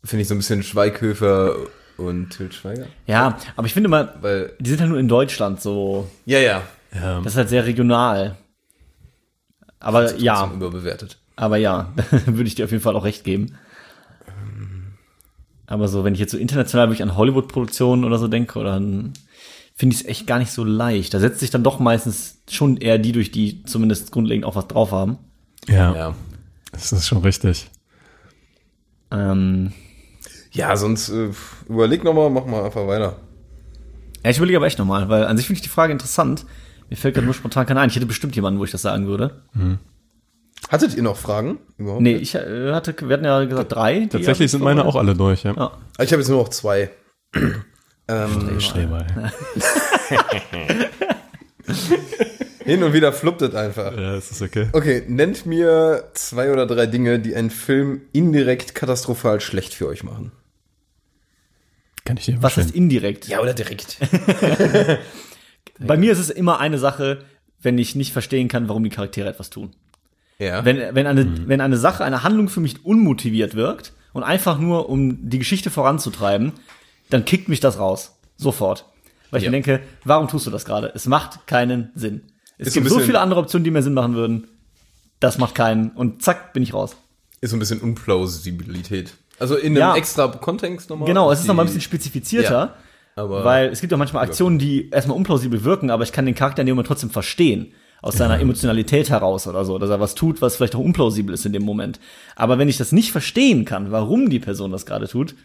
finde 0.03 0.23
ich, 0.23 0.27
so 0.27 0.33
ein 0.33 0.39
bisschen 0.39 0.63
Schweighöfer 0.63 1.55
und 1.97 2.29
Til 2.31 2.51
Schweiger. 2.51 2.87
Ja, 3.05 3.37
aber 3.55 3.67
ich 3.67 3.73
finde 3.73 3.89
mal, 3.89 4.15
Weil, 4.21 4.53
die 4.59 4.71
sind 4.71 4.79
halt 4.79 4.89
nur 4.89 4.99
in 4.99 5.07
Deutschland 5.07 5.61
so. 5.61 6.09
ja, 6.25 6.39
ja. 6.39 6.63
Ja. 6.93 7.21
Das 7.21 7.33
ist 7.33 7.37
halt 7.37 7.49
sehr 7.49 7.65
regional. 7.65 8.37
Aber 9.81 10.15
ja, 10.17 10.49
Überbewertet. 10.53 11.17
aber 11.35 11.57
ja, 11.57 11.91
würde 12.25 12.47
ich 12.47 12.55
dir 12.55 12.65
auf 12.65 12.71
jeden 12.71 12.83
Fall 12.83 12.95
auch 12.95 13.03
recht 13.03 13.23
geben. 13.23 13.55
Aber 15.67 15.87
so, 15.87 16.03
wenn 16.03 16.13
ich 16.13 16.19
jetzt 16.19 16.31
so 16.31 16.37
international 16.37 16.87
wirklich 16.89 17.01
an 17.03 17.15
Hollywood-Produktionen 17.15 18.03
oder 18.03 18.17
so 18.17 18.27
denke, 18.27 18.59
oder 18.59 18.73
dann 18.73 19.13
finde 19.75 19.95
ich 19.95 20.01
es 20.01 20.07
echt 20.07 20.27
gar 20.27 20.37
nicht 20.37 20.51
so 20.51 20.63
leicht. 20.63 21.13
Da 21.13 21.19
setzt 21.19 21.39
sich 21.39 21.49
dann 21.49 21.63
doch 21.63 21.79
meistens 21.79 22.41
schon 22.49 22.77
eher 22.77 22.97
die 22.97 23.13
durch, 23.13 23.31
die 23.31 23.63
zumindest 23.63 24.11
grundlegend 24.11 24.45
auch 24.45 24.55
was 24.55 24.67
drauf 24.67 24.91
haben. 24.91 25.17
Ja, 25.67 25.95
Ja. 25.95 26.15
das 26.73 26.91
ist 26.91 27.07
schon 27.07 27.19
richtig. 27.19 27.69
Ähm, 29.11 29.71
Ja, 30.51 30.75
sonst 30.75 31.09
äh, 31.09 31.29
überleg 31.69 32.03
nochmal, 32.03 32.29
mach 32.29 32.45
mal 32.45 32.65
einfach 32.65 32.85
weiter. 32.87 33.15
ja, 34.23 34.29
ich 34.29 34.37
überlege 34.37 34.57
aber 34.57 34.67
echt 34.67 34.77
nochmal, 34.79 35.07
weil 35.07 35.25
an 35.25 35.37
sich 35.37 35.47
finde 35.47 35.57
ich 35.59 35.63
die 35.63 35.69
Frage 35.69 35.93
interessant. 35.93 36.45
Mir 36.91 36.97
fällt 36.97 37.15
gerade 37.15 37.23
nur 37.23 37.33
spontan 37.33 37.65
keiner 37.65 37.79
ein. 37.79 37.89
Ich 37.89 37.95
hätte 37.95 38.05
bestimmt 38.05 38.35
jemanden, 38.35 38.59
wo 38.59 38.65
ich 38.65 38.71
das 38.71 38.81
sagen 38.81 39.07
würde. 39.07 39.43
Hattet 40.69 40.93
ihr 40.93 41.03
noch 41.03 41.15
Fragen? 41.15 41.59
Überhaupt? 41.77 42.01
Nee, 42.01 42.17
ich 42.17 42.35
äh, 42.35 42.73
hatte, 42.73 42.93
wir 42.99 43.13
hatten 43.13 43.23
ja 43.23 43.45
gesagt 43.45 43.71
drei. 43.71 44.07
Tatsächlich 44.11 44.51
sind 44.51 44.61
meine 44.61 44.83
auch 44.83 44.97
alle 44.97 45.15
durch, 45.15 45.43
ja. 45.43 45.53
Ja. 45.55 45.71
Ah, 45.97 46.03
Ich 46.03 46.11
habe 46.11 46.21
jetzt 46.21 46.27
nur 46.27 46.39
noch 46.39 46.49
zwei. 46.49 46.89
ähm, 48.09 48.59
Streber, 48.59 49.05
hin 52.65 52.83
und 52.83 52.91
wieder 52.91 53.13
fluppt 53.13 53.41
es 53.41 53.55
einfach. 53.55 53.93
Ja, 53.97 54.15
das 54.15 54.29
ist 54.31 54.41
okay. 54.41 54.67
Okay, 54.73 55.03
nennt 55.07 55.45
mir 55.45 56.09
zwei 56.13 56.51
oder 56.51 56.67
drei 56.67 56.87
Dinge, 56.87 57.19
die 57.19 57.33
einen 57.35 57.51
Film 57.51 58.01
indirekt 58.11 58.75
katastrophal 58.75 59.39
schlecht 59.39 59.73
für 59.73 59.87
euch 59.87 60.03
machen. 60.03 60.33
Kann 62.03 62.17
ich 62.17 62.25
dir 62.25 62.43
Was 62.43 62.57
ist 62.57 62.75
indirekt? 62.75 63.29
Ja, 63.29 63.39
oder 63.39 63.53
direkt. 63.53 63.95
Bei 65.79 65.97
mir 65.97 66.11
ist 66.11 66.19
es 66.19 66.29
immer 66.29 66.59
eine 66.59 66.77
Sache, 66.77 67.23
wenn 67.61 67.77
ich 67.77 67.95
nicht 67.95 68.13
verstehen 68.13 68.47
kann, 68.47 68.67
warum 68.69 68.83
die 68.83 68.89
Charaktere 68.89 69.29
etwas 69.29 69.49
tun. 69.49 69.71
Ja. 70.39 70.65
Wenn, 70.65 70.95
wenn, 70.95 71.07
eine, 71.07 71.47
wenn 71.47 71.61
eine 71.61 71.77
Sache, 71.77 72.03
eine 72.03 72.23
Handlung 72.23 72.49
für 72.49 72.59
mich 72.59 72.83
unmotiviert 72.85 73.55
wirkt 73.55 73.93
und 74.13 74.23
einfach 74.23 74.57
nur, 74.59 74.89
um 74.89 75.29
die 75.29 75.39
Geschichte 75.39 75.69
voranzutreiben, 75.69 76.53
dann 77.09 77.25
kickt 77.25 77.47
mich 77.49 77.59
das 77.59 77.77
raus. 77.79 78.15
Sofort. 78.37 78.85
Weil 79.29 79.39
ich 79.39 79.45
Ja. 79.45 79.51
mir 79.51 79.57
denke, 79.61 79.81
warum 80.03 80.27
tust 80.27 80.45
du 80.47 80.51
das 80.51 80.65
gerade? 80.65 80.91
Es 80.95 81.05
macht 81.05 81.45
keinen 81.47 81.91
Sinn. 81.95 82.21
Es 82.57 82.67
Ist 82.69 82.73
gibt 82.73 82.89
so 82.89 82.99
viele 82.99 83.19
andere 83.19 83.39
Optionen, 83.39 83.63
die 83.63 83.71
mehr 83.71 83.83
Sinn 83.83 83.93
machen 83.93 84.15
würden. 84.15 84.47
Das 85.19 85.37
macht 85.37 85.55
keinen. 85.55 85.91
Und 85.91 86.21
zack, 86.23 86.53
bin 86.53 86.63
ich 86.63 86.73
raus. 86.73 86.95
ist 87.41 87.49
so 87.51 87.55
ein 87.55 87.59
bisschen 87.59 87.79
Unplausibilität. 87.81 89.13
Also 89.39 89.55
in 89.55 89.67
einem 89.73 89.77
Ja. 89.77 89.95
extra 89.95 90.27
Kontext 90.27 90.89
nochmal. 90.89 91.07
Genau, 91.07 91.31
es 91.31 91.39
ist 91.41 91.47
nochmal 91.47 91.65
ein 91.65 91.67
bisschen 91.67 91.81
spezifizierter. 91.81 92.51
Ja, 92.51 92.75
aber- 93.15 93.43
weil 93.43 93.69
es 93.69 93.81
gibt 93.81 93.93
auch 93.93 93.97
manchmal 93.97 94.23
Aktionen, 94.25 94.59
die 94.59 94.89
erstmal 94.89 95.17
unplausibel 95.17 95.63
wirken, 95.63 95.89
aber 95.89 96.03
ich 96.03 96.11
kann 96.11 96.25
den 96.25 96.35
Charakter 96.35 96.61
in 96.61 96.65
dem 96.67 96.75
Moment 96.75 96.87
trotzdem 96.87 97.09
verstehen. 97.09 97.73
Aus 98.03 98.17
seiner 98.17 98.39
Emotionalität 98.41 99.09
heraus 99.11 99.45
oder 99.47 99.63
so, 99.63 99.77
dass 99.77 99.89
er 99.91 99.99
was 99.99 100.15
tut, 100.15 100.41
was 100.41 100.55
vielleicht 100.55 100.75
auch 100.75 100.79
unplausibel 100.79 101.33
ist 101.35 101.45
in 101.45 101.53
dem 101.53 101.63
Moment. 101.63 101.99
Aber 102.35 102.57
wenn 102.57 102.67
ich 102.67 102.77
das 102.77 102.91
nicht 102.91 103.11
verstehen 103.11 103.63
kann, 103.63 103.91
warum 103.91 104.29
die 104.31 104.39
Person 104.39 104.71
das 104.71 104.87
gerade 104.87 105.07
tut, 105.07 105.35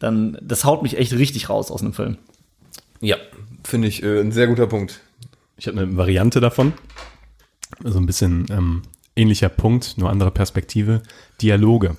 dann, 0.00 0.36
das 0.42 0.64
haut 0.64 0.82
mich 0.82 0.98
echt 0.98 1.12
richtig 1.12 1.48
raus 1.48 1.70
aus 1.70 1.80
einem 1.80 1.92
Film. 1.92 2.16
Ja, 3.00 3.16
finde 3.64 3.86
ich 3.86 4.02
äh, 4.02 4.20
ein 4.20 4.32
sehr 4.32 4.48
guter 4.48 4.66
Punkt. 4.66 4.98
Ich 5.56 5.68
habe 5.68 5.78
eine 5.80 5.96
Variante 5.96 6.40
davon. 6.40 6.72
So 7.84 7.98
ein 7.98 8.06
bisschen 8.06 8.46
ähm, 8.50 8.82
ähnlicher 9.14 9.48
Punkt, 9.48 9.96
nur 9.96 10.10
andere 10.10 10.32
Perspektive. 10.32 11.02
Dialoge. 11.40 11.96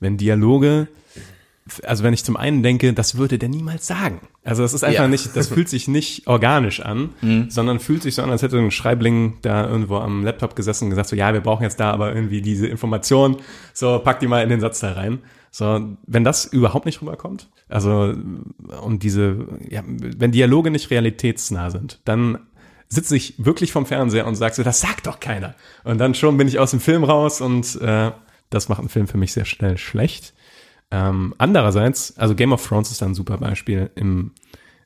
Wenn 0.00 0.16
Dialoge, 0.16 0.88
also 1.84 2.04
wenn 2.04 2.12
ich 2.12 2.24
zum 2.24 2.36
einen 2.36 2.62
denke, 2.62 2.92
das 2.92 3.16
würde 3.16 3.38
der 3.38 3.48
niemals 3.48 3.86
sagen. 3.86 4.20
Also 4.44 4.62
das 4.62 4.74
ist 4.74 4.84
einfach 4.84 5.02
Ja. 5.04 5.08
nicht, 5.08 5.34
das 5.34 5.48
fühlt 5.54 5.68
sich 5.68 5.88
nicht 5.88 6.26
organisch 6.26 6.80
an, 6.80 7.10
sondern 7.48 7.80
fühlt 7.80 8.02
sich 8.02 8.14
so 8.16 8.22
an, 8.22 8.30
als 8.30 8.42
hätte 8.42 8.58
ein 8.58 8.70
Schreibling 8.70 9.38
da 9.42 9.66
irgendwo 9.68 9.96
am 9.96 10.24
Laptop 10.24 10.56
gesessen 10.56 10.84
und 10.84 10.90
gesagt 10.90 11.08
so, 11.08 11.16
ja, 11.16 11.32
wir 11.32 11.40
brauchen 11.40 11.62
jetzt 11.62 11.80
da 11.80 11.90
aber 11.90 12.14
irgendwie 12.14 12.42
diese 12.42 12.66
Information, 12.66 13.38
so 13.72 13.98
pack 13.98 14.20
die 14.20 14.26
mal 14.26 14.42
in 14.42 14.50
den 14.50 14.60
Satz 14.60 14.80
da 14.80 14.92
rein. 14.92 15.20
So, 15.50 15.96
wenn 16.06 16.24
das 16.24 16.44
überhaupt 16.46 16.84
nicht 16.84 17.00
rüberkommt, 17.00 17.48
also 17.68 18.12
und 18.82 19.02
diese, 19.02 19.46
ja, 19.70 19.82
wenn 19.86 20.32
Dialoge 20.32 20.70
nicht 20.70 20.90
realitätsnah 20.90 21.70
sind, 21.70 22.00
dann 22.04 22.38
sitze 22.88 23.16
ich 23.16 23.34
wirklich 23.44 23.72
vom 23.72 23.86
Fernseher 23.86 24.26
und 24.26 24.34
sage 24.34 24.54
so, 24.54 24.62
das 24.64 24.80
sagt 24.80 25.06
doch 25.06 25.18
keiner. 25.20 25.54
Und 25.84 25.98
dann 25.98 26.14
schon 26.14 26.36
bin 26.36 26.48
ich 26.48 26.58
aus 26.58 26.72
dem 26.72 26.80
Film 26.80 27.04
raus 27.04 27.40
und 27.40 27.80
äh, 27.80 28.10
das 28.50 28.68
macht 28.68 28.80
einen 28.80 28.88
Film 28.90 29.06
für 29.06 29.16
mich 29.16 29.32
sehr 29.32 29.44
schnell 29.46 29.78
schlecht. 29.78 30.33
Ähm, 30.94 31.34
andererseits, 31.38 32.16
also 32.18 32.36
Game 32.36 32.52
of 32.52 32.64
Thrones 32.64 32.92
ist 32.92 33.02
da 33.02 33.06
ein 33.06 33.16
super 33.16 33.38
Beispiel 33.38 33.90
im, 33.96 34.30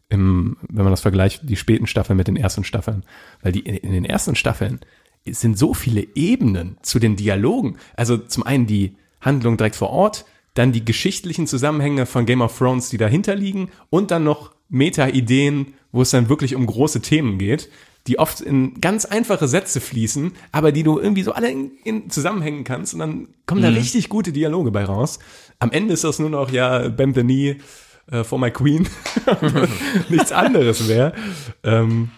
im, 0.08 0.56
wenn 0.70 0.84
man 0.84 0.92
das 0.92 1.02
vergleicht, 1.02 1.42
die 1.42 1.56
späten 1.56 1.86
Staffeln 1.86 2.16
mit 2.16 2.28
den 2.28 2.36
ersten 2.36 2.64
Staffeln. 2.64 3.04
Weil 3.42 3.52
die 3.52 3.60
in, 3.60 3.74
in 3.76 3.92
den 3.92 4.06
ersten 4.06 4.34
Staffeln 4.34 4.80
sind 5.26 5.58
so 5.58 5.74
viele 5.74 6.06
Ebenen 6.14 6.78
zu 6.80 6.98
den 6.98 7.16
Dialogen. 7.16 7.76
Also 7.94 8.16
zum 8.16 8.42
einen 8.42 8.66
die 8.66 8.96
Handlung 9.20 9.58
direkt 9.58 9.76
vor 9.76 9.90
Ort, 9.90 10.24
dann 10.54 10.72
die 10.72 10.82
geschichtlichen 10.82 11.46
Zusammenhänge 11.46 12.06
von 12.06 12.24
Game 12.24 12.40
of 12.40 12.56
Thrones, 12.56 12.88
die 12.88 12.96
dahinter 12.96 13.34
liegen 13.34 13.68
und 13.90 14.10
dann 14.10 14.24
noch 14.24 14.54
Meta-Ideen, 14.70 15.74
wo 15.92 16.00
es 16.00 16.10
dann 16.10 16.30
wirklich 16.30 16.54
um 16.54 16.64
große 16.64 17.02
Themen 17.02 17.36
geht, 17.36 17.68
die 18.08 18.18
oft 18.18 18.40
in 18.40 18.80
ganz 18.80 19.04
einfache 19.04 19.46
Sätze 19.46 19.80
fließen, 19.80 20.32
aber 20.50 20.72
die 20.72 20.82
du 20.82 20.98
irgendwie 20.98 21.22
so 21.22 21.32
alle 21.32 21.50
in, 21.50 21.72
in 21.84 22.10
zusammenhängen 22.10 22.64
kannst 22.64 22.94
und 22.94 23.00
dann 23.00 23.28
kommen 23.46 23.62
da 23.62 23.68
richtig 23.68 24.08
gute 24.08 24.32
Dialoge 24.32 24.70
bei 24.70 24.84
raus. 24.84 25.18
Am 25.58 25.70
Ende 25.70 25.92
ist 25.92 26.04
das 26.04 26.18
nur 26.18 26.30
noch, 26.30 26.50
ja, 26.50 26.88
bend 26.88 27.14
the 27.14 27.22
knee 27.22 27.58
äh, 28.10 28.24
for 28.24 28.38
my 28.38 28.50
queen. 28.50 28.88
Nichts 30.08 30.32
anderes 30.32 30.88
mehr. 30.88 31.12
Ähm, 31.62 32.10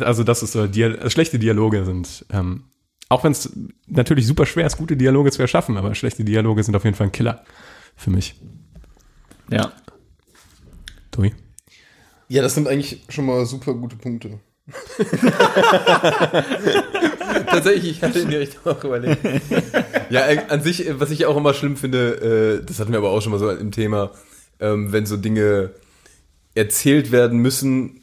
also 0.00 0.24
das 0.24 0.42
ist 0.42 0.52
so, 0.52 0.66
Dia 0.66 1.08
schlechte 1.08 1.38
Dialoge 1.38 1.84
sind, 1.84 2.26
ähm, 2.30 2.64
auch 3.08 3.22
wenn 3.22 3.32
es 3.32 3.56
natürlich 3.86 4.26
super 4.26 4.46
schwer 4.46 4.66
ist, 4.66 4.76
gute 4.76 4.96
Dialoge 4.96 5.30
zu 5.30 5.42
erschaffen, 5.42 5.76
aber 5.76 5.94
schlechte 5.94 6.24
Dialoge 6.24 6.64
sind 6.64 6.74
auf 6.74 6.84
jeden 6.84 6.96
Fall 6.96 7.06
ein 7.06 7.12
Killer 7.12 7.44
für 7.94 8.10
mich. 8.10 8.34
Ja. 9.48 9.72
Tobi? 11.12 11.32
Ja, 12.26 12.42
das 12.42 12.54
sind 12.54 12.66
eigentlich 12.66 13.04
schon 13.08 13.26
mal 13.26 13.46
super 13.46 13.74
gute 13.74 13.94
Punkte. 13.94 14.40
Tatsächlich, 17.46 17.90
ich 17.90 18.02
hatte 18.02 18.20
in 18.20 18.30
die 18.30 18.36
Richtung 18.36 18.72
auch 18.72 18.82
überlegt. 18.82 19.22
ja, 20.10 20.26
äh, 20.26 20.38
an 20.48 20.62
sich, 20.62 20.86
äh, 20.86 20.98
was 20.98 21.10
ich 21.10 21.26
auch 21.26 21.36
immer 21.36 21.52
schlimm 21.52 21.76
finde, 21.76 22.60
äh, 22.62 22.64
das 22.64 22.80
hatten 22.80 22.92
wir 22.92 22.98
aber 22.98 23.10
auch 23.10 23.20
schon 23.20 23.32
mal 23.32 23.38
so 23.38 23.50
im 23.50 23.72
Thema, 23.72 24.10
ähm, 24.60 24.90
wenn 24.92 25.04
so 25.04 25.18
Dinge 25.18 25.72
erzählt 26.54 27.12
werden 27.12 27.40
müssen, 27.40 28.00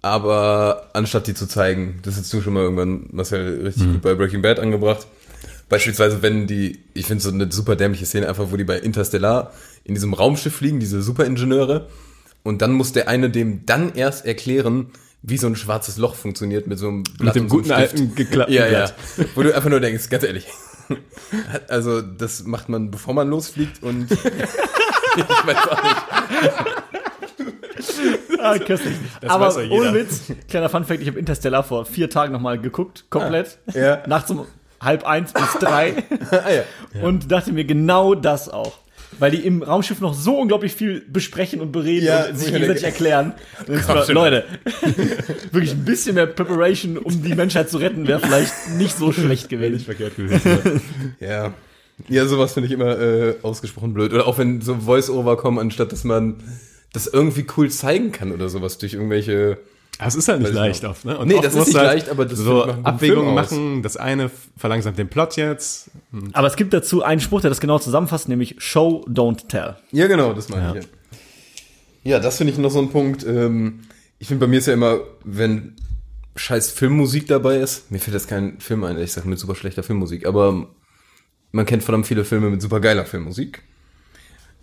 aber 0.00 0.88
anstatt 0.92 1.26
die 1.26 1.34
zu 1.34 1.46
zeigen, 1.46 2.00
das 2.02 2.16
hast 2.16 2.32
du 2.32 2.40
schon 2.40 2.54
mal 2.54 2.62
irgendwann, 2.62 3.08
Marcel, 3.10 3.64
richtig 3.64 3.84
gut 3.84 4.02
bei 4.02 4.14
Breaking 4.14 4.42
Bad 4.42 4.60
angebracht. 4.60 5.06
Beispielsweise, 5.68 6.22
wenn 6.22 6.46
die, 6.46 6.78
ich 6.92 7.06
finde 7.06 7.22
so 7.22 7.30
eine 7.30 7.50
super 7.50 7.74
dämliche 7.74 8.06
Szene 8.06 8.28
einfach, 8.28 8.50
wo 8.50 8.56
die 8.56 8.64
bei 8.64 8.78
Interstellar 8.78 9.52
in 9.82 9.94
diesem 9.94 10.14
Raumschiff 10.14 10.54
fliegen, 10.54 10.78
diese 10.78 11.02
Superingenieure, 11.02 11.88
und 12.42 12.60
dann 12.60 12.72
muss 12.72 12.92
der 12.92 13.08
eine 13.08 13.30
dem 13.30 13.64
dann 13.64 13.94
erst 13.94 14.26
erklären, 14.26 14.90
wie 15.26 15.38
so 15.38 15.46
ein 15.46 15.56
schwarzes 15.56 15.96
Loch 15.96 16.14
funktioniert 16.14 16.66
mit 16.66 16.78
so 16.78 16.88
einem 16.88 17.02
Blatt 17.18 17.34
dem 17.34 17.44
und 17.44 17.48
so 17.50 17.56
einem 17.56 17.62
guten 17.62 17.64
Stift. 17.64 17.78
alten 17.78 18.14
geklappten 18.14 18.54
ja, 18.54 18.66
Blatt. 18.66 18.94
Ja, 19.16 19.24
wo 19.34 19.42
du 19.42 19.54
einfach 19.54 19.70
nur 19.70 19.80
denkst, 19.80 20.10
ganz 20.10 20.22
ehrlich. 20.22 20.46
Also, 21.68 22.02
das 22.02 22.44
macht 22.44 22.68
man, 22.68 22.90
bevor 22.90 23.14
man 23.14 23.28
losfliegt 23.28 23.82
und 23.82 24.10
ich 24.10 24.18
weiß 24.18 25.68
auch 25.68 25.82
nicht. 25.82 25.96
Ah, 28.38 28.58
köstlich. 28.58 28.94
Das 29.22 29.30
Aber 29.30 29.46
weiß 29.46 29.56
ja 29.56 29.62
jeder. 29.62 29.76
ohne 29.76 29.94
Witz, 29.94 30.32
kleiner 30.48 30.68
Funfact, 30.68 31.00
ich 31.00 31.08
habe 31.08 31.18
Interstellar 31.18 31.64
vor 31.64 31.86
vier 31.86 32.10
Tagen 32.10 32.32
nochmal 32.32 32.60
geguckt, 32.60 33.06
komplett. 33.08 33.58
ja. 33.72 34.02
Nachts 34.06 34.30
um 34.30 34.46
halb 34.80 35.04
eins 35.06 35.32
bis 35.32 35.54
drei. 35.58 35.94
Ah, 36.30 36.50
ja. 36.50 37.02
Und 37.02 37.30
dachte 37.30 37.52
mir 37.52 37.64
genau 37.64 38.14
das 38.14 38.48
auch. 38.48 38.78
Weil 39.18 39.30
die 39.30 39.38
im 39.46 39.62
Raumschiff 39.62 40.00
noch 40.00 40.14
so 40.14 40.38
unglaublich 40.38 40.72
viel 40.74 41.00
besprechen 41.06 41.60
und 41.60 41.72
bereden 41.72 42.06
Ja, 42.06 42.26
und 42.26 42.38
sich 42.38 42.52
gegenseitig 42.52 42.84
erklären. 42.84 43.32
Schon. 43.66 44.14
Leute, 44.14 44.44
wirklich 45.52 45.72
ein 45.72 45.84
bisschen 45.84 46.14
mehr 46.14 46.26
Preparation, 46.26 46.98
um 46.98 47.22
die 47.22 47.34
Menschheit 47.34 47.70
zu 47.70 47.78
retten, 47.78 48.06
wäre 48.06 48.20
vielleicht 48.20 48.52
nicht 48.76 48.96
so 48.96 49.12
schlecht 49.12 49.48
gewesen. 49.48 49.80
verkehrt 49.80 50.16
gewesen. 50.16 50.80
Ja. 51.20 51.54
Ja, 52.08 52.26
sowas 52.26 52.54
finde 52.54 52.66
ich 52.66 52.72
immer 52.72 52.98
äh, 52.98 53.36
ausgesprochen 53.42 53.94
blöd. 53.94 54.12
Oder 54.12 54.26
auch 54.26 54.36
wenn 54.38 54.60
so 54.60 54.74
Voice-Over 54.74 55.36
kommen, 55.36 55.58
anstatt 55.60 55.92
dass 55.92 56.02
man 56.02 56.36
das 56.92 57.06
irgendwie 57.06 57.46
cool 57.56 57.70
zeigen 57.70 58.10
kann 58.12 58.32
oder 58.32 58.48
sowas 58.48 58.78
durch 58.78 58.94
irgendwelche. 58.94 59.58
Es 59.98 60.14
ist 60.14 60.28
halt 60.28 60.40
nicht 60.40 60.52
leicht 60.52 60.84
oft, 60.84 61.04
ne? 61.04 61.16
Und 61.18 61.28
Nee, 61.28 61.34
oft 61.34 61.44
das 61.44 61.52
ist 61.52 61.58
musst 61.58 61.68
nicht 61.68 61.78
halt 61.78 61.88
leicht, 61.88 62.08
aber 62.08 62.24
das 62.26 62.38
so 62.38 62.64
Abwägungen 62.64 63.34
machen. 63.34 63.82
Das 63.82 63.96
eine 63.96 64.30
verlangsamt 64.56 64.98
den 64.98 65.08
Plot 65.08 65.36
jetzt. 65.36 65.90
Aber 66.32 66.46
es 66.48 66.56
gibt 66.56 66.72
dazu 66.72 67.02
einen 67.02 67.20
Spruch, 67.20 67.40
der 67.40 67.50
das 67.50 67.60
genau 67.60 67.78
zusammenfasst, 67.78 68.28
nämlich 68.28 68.56
Show, 68.58 69.04
don't 69.08 69.48
tell. 69.48 69.76
Ja, 69.92 70.06
genau, 70.06 70.32
das 70.32 70.48
meine 70.48 70.62
Ja. 70.62 70.74
ich. 70.74 70.84
Ja, 72.02 72.10
ja 72.16 72.20
das 72.20 72.38
finde 72.38 72.52
ich 72.52 72.58
noch 72.58 72.70
so 72.70 72.80
ein 72.80 72.90
Punkt. 72.90 73.24
Ähm, 73.24 73.80
ich 74.18 74.28
finde, 74.28 74.44
bei 74.44 74.50
mir 74.50 74.58
ist 74.58 74.66
ja 74.66 74.74
immer, 74.74 74.98
wenn 75.24 75.76
scheiß 76.36 76.72
Filmmusik 76.72 77.26
dabei 77.28 77.58
ist, 77.58 77.90
mir 77.90 78.00
fällt 78.00 78.14
jetzt 78.14 78.28
kein 78.28 78.60
Film 78.60 78.82
ein, 78.84 78.98
ich 78.98 79.12
sage 79.12 79.28
mit 79.28 79.38
super 79.38 79.54
schlechter 79.54 79.82
Filmmusik, 79.84 80.26
aber 80.26 80.68
man 81.52 81.66
kennt 81.66 81.84
verdammt 81.84 82.06
viele 82.06 82.24
Filme 82.24 82.50
mit 82.50 82.60
super 82.60 82.80
geiler 82.80 83.04
Filmmusik. 83.04 83.62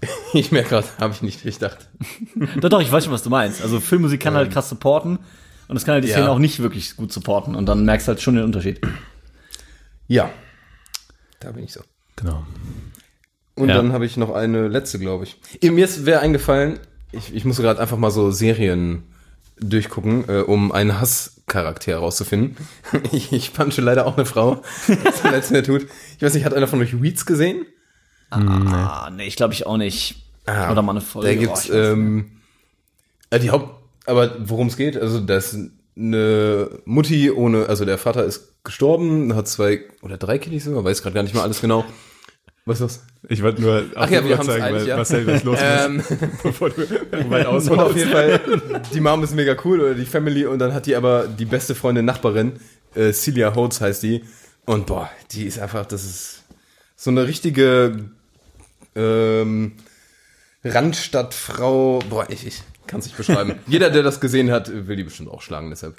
Ich 0.34 0.52
merke 0.52 0.70
gerade, 0.70 0.88
habe 1.00 1.14
ich 1.14 1.22
nicht 1.22 1.44
gedacht. 1.44 1.90
Doch, 2.62 2.70
doch, 2.70 2.82
ich 2.82 2.92
weiß 2.92 3.04
schon, 3.06 3.14
was 3.14 3.24
du 3.24 3.30
meinst. 3.30 3.62
Also 3.62 3.80
Filmmusik 3.80 4.22
kann 4.22 4.34
halt 4.34 4.52
krass 4.52 4.70
supporten 4.70 5.20
und 5.68 5.78
es 5.78 5.86
kann 5.86 5.94
halt 5.94 6.04
die 6.04 6.10
Ja. 6.10 6.16
Szene 6.16 6.30
auch 6.32 6.40
nicht 6.40 6.60
wirklich 6.62 6.96
gut 6.96 7.12
supporten 7.12 7.56
und 7.56 7.66
dann 7.68 7.86
merkst 7.86 8.08
du 8.08 8.10
halt 8.14 8.22
schon 8.22 8.36
den 8.36 8.44
Unterschied. 8.46 8.80
Ja, 10.08 10.30
da 11.40 11.52
bin 11.52 11.64
ich 11.64 11.74
so. 11.74 11.82
Genau. 12.16 12.46
Und 13.56 13.70
Ja. 13.70 13.76
dann 13.76 13.94
habe 13.94 14.06
ich 14.06 14.18
noch 14.18 14.34
eine 14.34 14.68
letzte, 14.68 15.00
glaube 15.00 15.26
ich. 15.26 15.38
Mir 15.72 15.88
wäre 16.06 16.22
eingefallen, 16.22 16.80
ich, 17.12 17.34
ich 17.36 17.46
muss 17.46 17.58
gerade 17.58 17.80
einfach 17.80 17.98
mal 17.98 18.12
so 18.12 18.32
Serien 18.32 19.04
durchgucken, 19.60 20.28
äh, 20.28 20.40
um 20.42 20.72
einen 20.72 21.00
Hasscharakter 21.00 21.92
herauszufinden. 21.92 22.56
Ich, 23.12 23.32
ich 23.32 23.54
punche 23.54 23.82
leider 23.82 24.06
auch 24.08 24.16
eine 24.18 24.26
Frau, 24.26 24.62
was 25.04 25.24
mir 25.24 25.32
letztes 25.32 25.52
Mal 25.52 25.64
tut. 25.64 25.88
Ich 26.18 26.22
weiß 26.24 26.34
nicht, 26.34 26.46
hat 26.46 26.54
einer 26.54 26.68
von 26.68 26.82
euch 26.82 27.02
Weeds 27.02 27.26
gesehen? 27.26 27.66
Ah, 28.32 29.10
nee, 29.16 29.28
ich 29.28 29.36
glaube 29.36 29.54
ich 29.54 29.66
auch 29.66 29.78
nicht. 29.78 30.16
Oder 30.48 30.82
mal 30.82 30.92
eine 30.94 31.02
Folge. 31.02 31.30
Da 31.30 31.36
Oh, 31.36 31.40
gibt's 31.40 31.66
ich 31.66 31.72
weiß 31.72 31.78
nicht. 31.78 31.88
ähm, 31.94 32.32
äh, 33.30 33.40
die 33.40 33.52
Haupt, 33.52 33.70
aber 34.06 34.36
worum 34.50 34.68
es 34.68 34.78
geht, 34.78 34.98
also 34.98 35.20
das 35.20 35.54
ist 35.54 35.70
eine 35.96 36.70
Mutti 36.86 37.30
ohne, 37.32 37.68
also 37.68 37.86
der 37.86 37.98
Vater 37.98 38.24
ist 38.26 38.64
gestorben, 38.64 39.36
hat 39.36 39.48
zwei 39.48 39.82
oder 40.02 40.18
drei 40.18 40.38
Kinder 40.40 40.60
sogar, 40.60 40.84
weiß 40.84 41.04
gerade 41.04 41.14
gar 41.16 41.24
nicht 41.24 41.36
mal 41.36 41.44
alles 41.44 41.62
genau. 41.62 41.86
Was 42.66 42.80
ist 42.80 42.98
das? 42.98 43.06
Ich 43.28 43.42
wollte 43.42 43.62
nur 43.62 43.86
Ach 43.96 44.10
ja, 44.10 44.24
wir 44.24 44.40
eilig, 44.40 44.48
weil 44.48 44.88
ja. 44.88 44.96
Marcel 44.96 45.26
was 45.28 45.44
los 45.44 45.58
Ähm, 45.62 46.04
bevor 46.44 46.70
du 46.70 46.82
weit 47.30 47.48
Und 47.48 47.56
ausholst. 47.56 47.82
auf 47.84 47.96
jeden 47.98 48.12
Fall, 48.12 48.40
die 48.94 49.00
Mom 49.00 49.24
ist 49.24 49.34
mega 49.36 49.56
cool 49.66 49.82
oder 49.82 49.94
die 49.96 50.06
Family 50.06 50.46
und 50.46 50.60
dann 50.60 50.74
hat 50.74 50.86
die 50.86 50.96
aber 50.96 51.28
die 51.28 51.46
beste 51.46 51.74
Freundin, 51.76 52.06
Nachbarin, 52.06 52.54
äh, 52.96 53.12
Celia 53.14 53.56
Holtz 53.56 53.82
heißt 53.82 54.04
die. 54.04 54.24
Und 54.66 54.86
boah, 54.86 55.10
die 55.32 55.46
ist 55.46 55.60
einfach, 55.60 55.86
das 55.88 56.04
ist 56.04 56.44
so 56.96 57.10
eine 57.10 57.26
richtige 57.28 58.12
ähm, 58.96 59.74
Randstadtfrau. 60.64 62.00
Boah, 62.10 62.30
ich, 62.30 62.46
ich 62.46 62.62
kann 62.88 63.00
es 63.00 63.06
nicht 63.06 63.18
beschreiben. 63.18 63.56
Jeder, 63.68 63.90
der 63.90 64.04
das 64.04 64.20
gesehen 64.20 64.52
hat, 64.52 64.70
will 64.88 64.96
die 64.96 65.04
bestimmt 65.04 65.30
auch 65.30 65.42
schlagen, 65.42 65.70
deshalb 65.70 65.96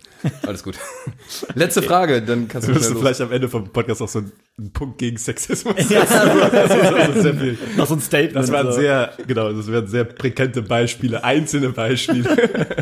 alles 0.47 0.63
gut. 0.63 0.79
Letzte 1.55 1.83
Frage, 1.83 2.23
dann 2.23 2.49
kannst 2.49 2.69
du 2.69 2.73
Du 2.73 2.81
vielleicht 2.81 3.21
am 3.21 3.33
Ende 3.33 3.49
vom 3.49 3.69
Podcast 3.69 4.03
auch 4.03 4.09
so 4.09 4.19
einen, 4.19 4.33
Punkt 4.73 4.99
gegen 4.99 5.17
Sexismus. 5.17 5.75
das 5.77 5.91
ist 5.91 6.13
also 6.13 7.23
sehr 7.23 7.35
viel. 7.35 7.59
Noch 7.77 7.87
so 7.87 7.95
ein 7.95 8.01
Statement. 8.01 8.37
Das 8.37 8.53
waren 8.53 8.67
so. 8.67 8.73
sehr, 8.73 9.15
genau, 9.27 9.51
das 9.53 9.67
wären 9.69 9.87
sehr 9.87 10.05
prägnante 10.05 10.61
Beispiele, 10.63 11.25
einzelne 11.25 11.71
Beispiele. 11.71 12.29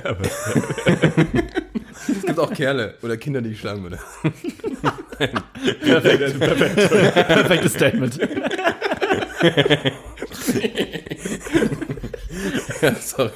Aber, 0.05 0.19
Es 2.09 2.27
gibt 2.27 2.39
auch 2.39 2.53
Kerle 2.53 2.97
oder 3.03 3.17
Kinder, 3.17 3.41
die 3.41 3.51
ich 3.51 3.61
schlagen 3.61 3.85
würde. 3.85 4.01
perfektes 7.29 7.75
Statement. 7.75 8.19
Ja, 12.83 12.95
sorry. 13.01 13.31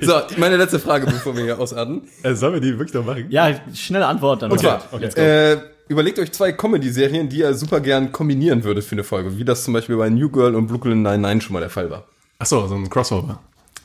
So, 0.00 0.20
meine 0.36 0.56
letzte 0.56 0.78
Frage, 0.78 1.06
bevor 1.06 1.36
wir 1.36 1.44
hier 1.44 1.58
ausarten. 1.58 2.08
äh, 2.22 2.34
sollen 2.34 2.54
wir 2.54 2.60
die 2.60 2.78
wirklich 2.78 2.94
noch 2.94 3.04
machen? 3.04 3.26
Ja, 3.30 3.60
schnelle 3.74 4.06
Antwort 4.06 4.42
dann. 4.42 4.50
Und 4.50 4.58
zwar, 4.58 4.82
okay. 4.92 5.06
äh, 5.16 5.58
überlegt 5.88 6.18
euch 6.18 6.32
zwei 6.32 6.52
Comedy-Serien, 6.52 7.28
die 7.28 7.38
ihr 7.38 7.54
super 7.54 7.80
gern 7.80 8.12
kombinieren 8.12 8.64
würdet 8.64 8.84
für 8.84 8.92
eine 8.92 9.04
Folge, 9.04 9.38
wie 9.38 9.44
das 9.44 9.64
zum 9.64 9.72
Beispiel 9.74 9.96
bei 9.96 10.10
New 10.10 10.28
Girl 10.30 10.54
und 10.54 10.66
Brooklyn 10.66 11.02
Nine-Nine 11.02 11.40
schon 11.40 11.54
mal 11.54 11.60
der 11.60 11.70
Fall 11.70 11.90
war. 11.90 12.04
Ach 12.38 12.46
so, 12.46 12.66
so 12.66 12.74
ein 12.74 12.88
Crossover. 12.90 13.40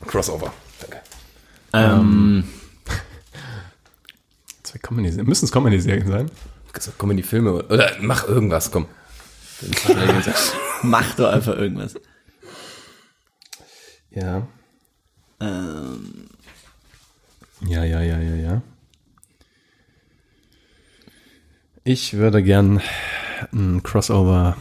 Crossover. 0.05 0.51
Danke. 0.81 0.97
ähm, 1.73 2.43
Zwei 4.63 4.79
Comedy 4.79 5.23
Müssen 5.23 5.45
es 5.45 5.51
Comedy-Serien 5.51 6.07
sein? 6.07 6.31
Comedy-Filme 6.97 7.63
oder 7.65 7.91
mach 8.01 8.27
irgendwas, 8.27 8.71
komm. 8.71 8.87
mach 10.83 11.15
doch 11.15 11.31
einfach 11.31 11.55
irgendwas. 11.55 11.95
ja. 14.11 14.47
Ähm, 15.39 16.29
Ja, 17.61 17.83
ja, 17.83 18.01
ja, 18.01 18.19
ja, 18.19 18.35
ja. 18.35 18.61
Ich 21.83 22.13
würde 22.13 22.41
gern 22.43 22.81
ein 23.51 23.83
Crossover 23.83 24.55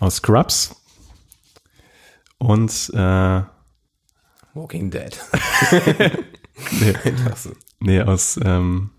aus 0.00 0.16
Scrubs 0.16 0.76
und 2.38 2.90
äh, 2.94 3.42
Walking 4.54 4.90
Dead. 4.90 5.18
nee, 6.72 6.94
nee, 7.80 8.02
aus, 8.02 8.38
ähm, 8.42 8.90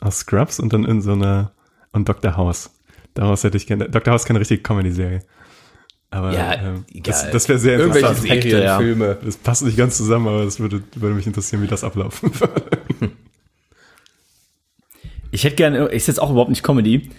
aus 0.00 0.18
Scrubs 0.18 0.60
und 0.60 0.72
dann 0.72 0.84
in 0.84 1.00
so 1.00 1.12
einer 1.12 1.52
und 1.92 2.08
Dr. 2.08 2.36
House. 2.36 2.70
Daraus 3.18 3.42
hätte 3.42 3.56
ich 3.56 3.66
gerne. 3.66 3.88
Dr. 3.88 4.12
House 4.12 4.22
ist 4.22 4.26
keine 4.28 4.38
richtige 4.38 4.62
Comedy-Serie. 4.62 5.24
Aber 6.08 6.32
Ja, 6.32 6.54
ähm, 6.54 6.84
egal. 6.88 7.02
das, 7.02 7.28
das 7.32 7.48
wäre 7.48 7.58
sehr 7.58 7.76
Irgendwelche 7.76 8.06
interessant. 8.06 8.30
Effekte, 8.30 8.50
Serien, 8.50 8.64
ja. 8.64 8.78
Filme. 8.78 9.18
Das 9.24 9.36
passt 9.36 9.64
nicht 9.64 9.76
ganz 9.76 9.96
zusammen, 9.96 10.28
aber 10.28 10.44
es 10.44 10.60
würde, 10.60 10.84
würde 10.94 11.16
mich 11.16 11.26
interessieren, 11.26 11.60
wie 11.60 11.66
das 11.66 11.82
ablaufen 11.82 12.30
würde. 12.38 12.78
ich 15.32 15.42
hätte 15.42 15.56
gerne, 15.56 15.86
ist 15.86 16.06
jetzt 16.06 16.22
auch 16.22 16.30
überhaupt 16.30 16.50
nicht 16.50 16.62
Comedy, 16.62 17.10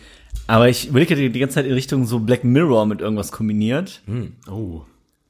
aber 0.47 0.69
ich 0.69 0.87
überlege 0.87 1.17
die, 1.17 1.29
die 1.29 1.39
ganze 1.39 1.55
Zeit 1.55 1.65
in 1.65 1.73
Richtung 1.73 2.05
so 2.05 2.19
Black 2.19 2.45
Mirror 2.45 2.85
mit 2.85 3.01
irgendwas 3.01 3.33
kombiniert. 3.33 4.01
Oh. 4.49 4.83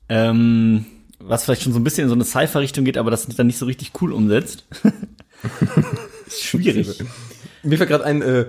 Ähm, 0.07 0.86
was 1.17 1.45
vielleicht 1.45 1.63
schon 1.63 1.74
so 1.74 1.80
ein 1.80 1.84
bisschen 1.84 2.03
in 2.03 2.09
so 2.09 2.15
eine 2.15 2.26
Cypher-Richtung 2.26 2.86
geht, 2.86 2.99
aber 2.99 3.09
das 3.09 3.26
dann 3.26 3.47
nicht 3.47 3.57
so 3.57 3.65
richtig 3.65 3.93
cool 4.01 4.13
umsetzt. 4.13 4.67
ist 6.28 6.43
schwierig. 6.43 7.03
Mir 7.63 7.78
fällt 7.78 7.89
gerade 7.89 8.05
ein, 8.05 8.22
äh, 8.22 8.45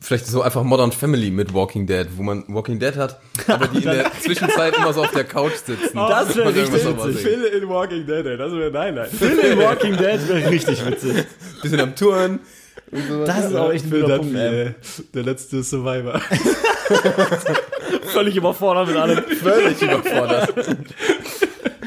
vielleicht 0.00 0.26
so 0.26 0.42
einfach 0.42 0.62
Modern 0.62 0.92
Family 0.92 1.30
mit 1.30 1.52
Walking 1.52 1.86
Dead, 1.86 2.06
wo 2.16 2.22
man 2.22 2.44
Walking 2.48 2.78
Dead 2.78 2.96
hat, 2.96 3.20
aber 3.46 3.68
die 3.68 3.78
in 3.78 3.84
der 3.84 4.10
Zwischenzeit 4.20 4.76
immer 4.76 4.92
so 4.92 5.02
auf 5.02 5.12
der 5.12 5.24
Couch 5.24 5.52
sitzen. 5.54 5.96
Das 5.96 6.34
wäre 6.34 6.48
richtig 6.54 6.72
witzig. 6.84 7.16
Phil 7.22 7.44
in 7.44 7.68
Walking 7.68 8.06
Dead, 8.06 8.24
ey, 8.26 8.36
das 8.36 8.52
wäre 8.52 8.70
nein, 8.70 8.94
nein. 8.94 9.08
Phil 9.10 9.38
in 9.38 9.58
Walking 9.58 9.96
Dead 9.96 10.28
wäre 10.28 10.50
richtig 10.50 10.84
witzig. 10.86 11.26
Bisschen 11.62 11.80
am 11.80 11.94
Touren. 11.94 12.40
Das 13.26 13.46
ist 13.46 13.54
auch 13.54 13.70
echt 13.70 13.84
ein 13.84 13.90
guter 13.90 14.18
Punkt, 14.18 14.34
ey. 14.34 14.74
Der 15.14 15.22
letzte 15.22 15.62
Survivor. 15.62 16.20
Völlig 18.06 18.34
überfordert 18.36 18.88
mit 18.88 18.96
allem. 18.96 19.22
völlig 19.24 19.80
überfordert. 19.80 20.52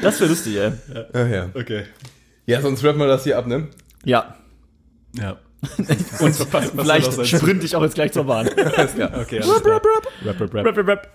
Das 0.00 0.18
wäre 0.20 0.30
lustig, 0.30 0.56
ey. 0.56 0.72
Ach 1.12 1.28
ja. 1.28 1.50
Okay. 1.52 1.84
ja, 2.46 2.60
sonst 2.62 2.82
rappen 2.84 3.00
wir 3.00 3.06
das 3.06 3.24
hier 3.24 3.36
ab, 3.36 3.46
ne? 3.46 3.68
Ja. 4.04 4.36
Ja. 5.18 5.36
Und 6.20 6.34
vielleicht 6.34 7.26
sprinte 7.26 7.66
ich 7.66 7.76
auch 7.76 7.82
jetzt 7.82 7.94
gleich 7.94 8.12
zur 8.12 8.24
Bahn. 8.24 8.48
Alles 8.76 8.94
klar. 8.94 9.10
Okay, 9.20 9.40
alles 9.40 9.62
klar. 9.62 9.76
Rap, 9.76 9.84
rap, 10.40 10.54
rap. 10.54 10.66
Rap, 10.66 10.76
rap, 10.78 10.88
rap. 10.88 11.08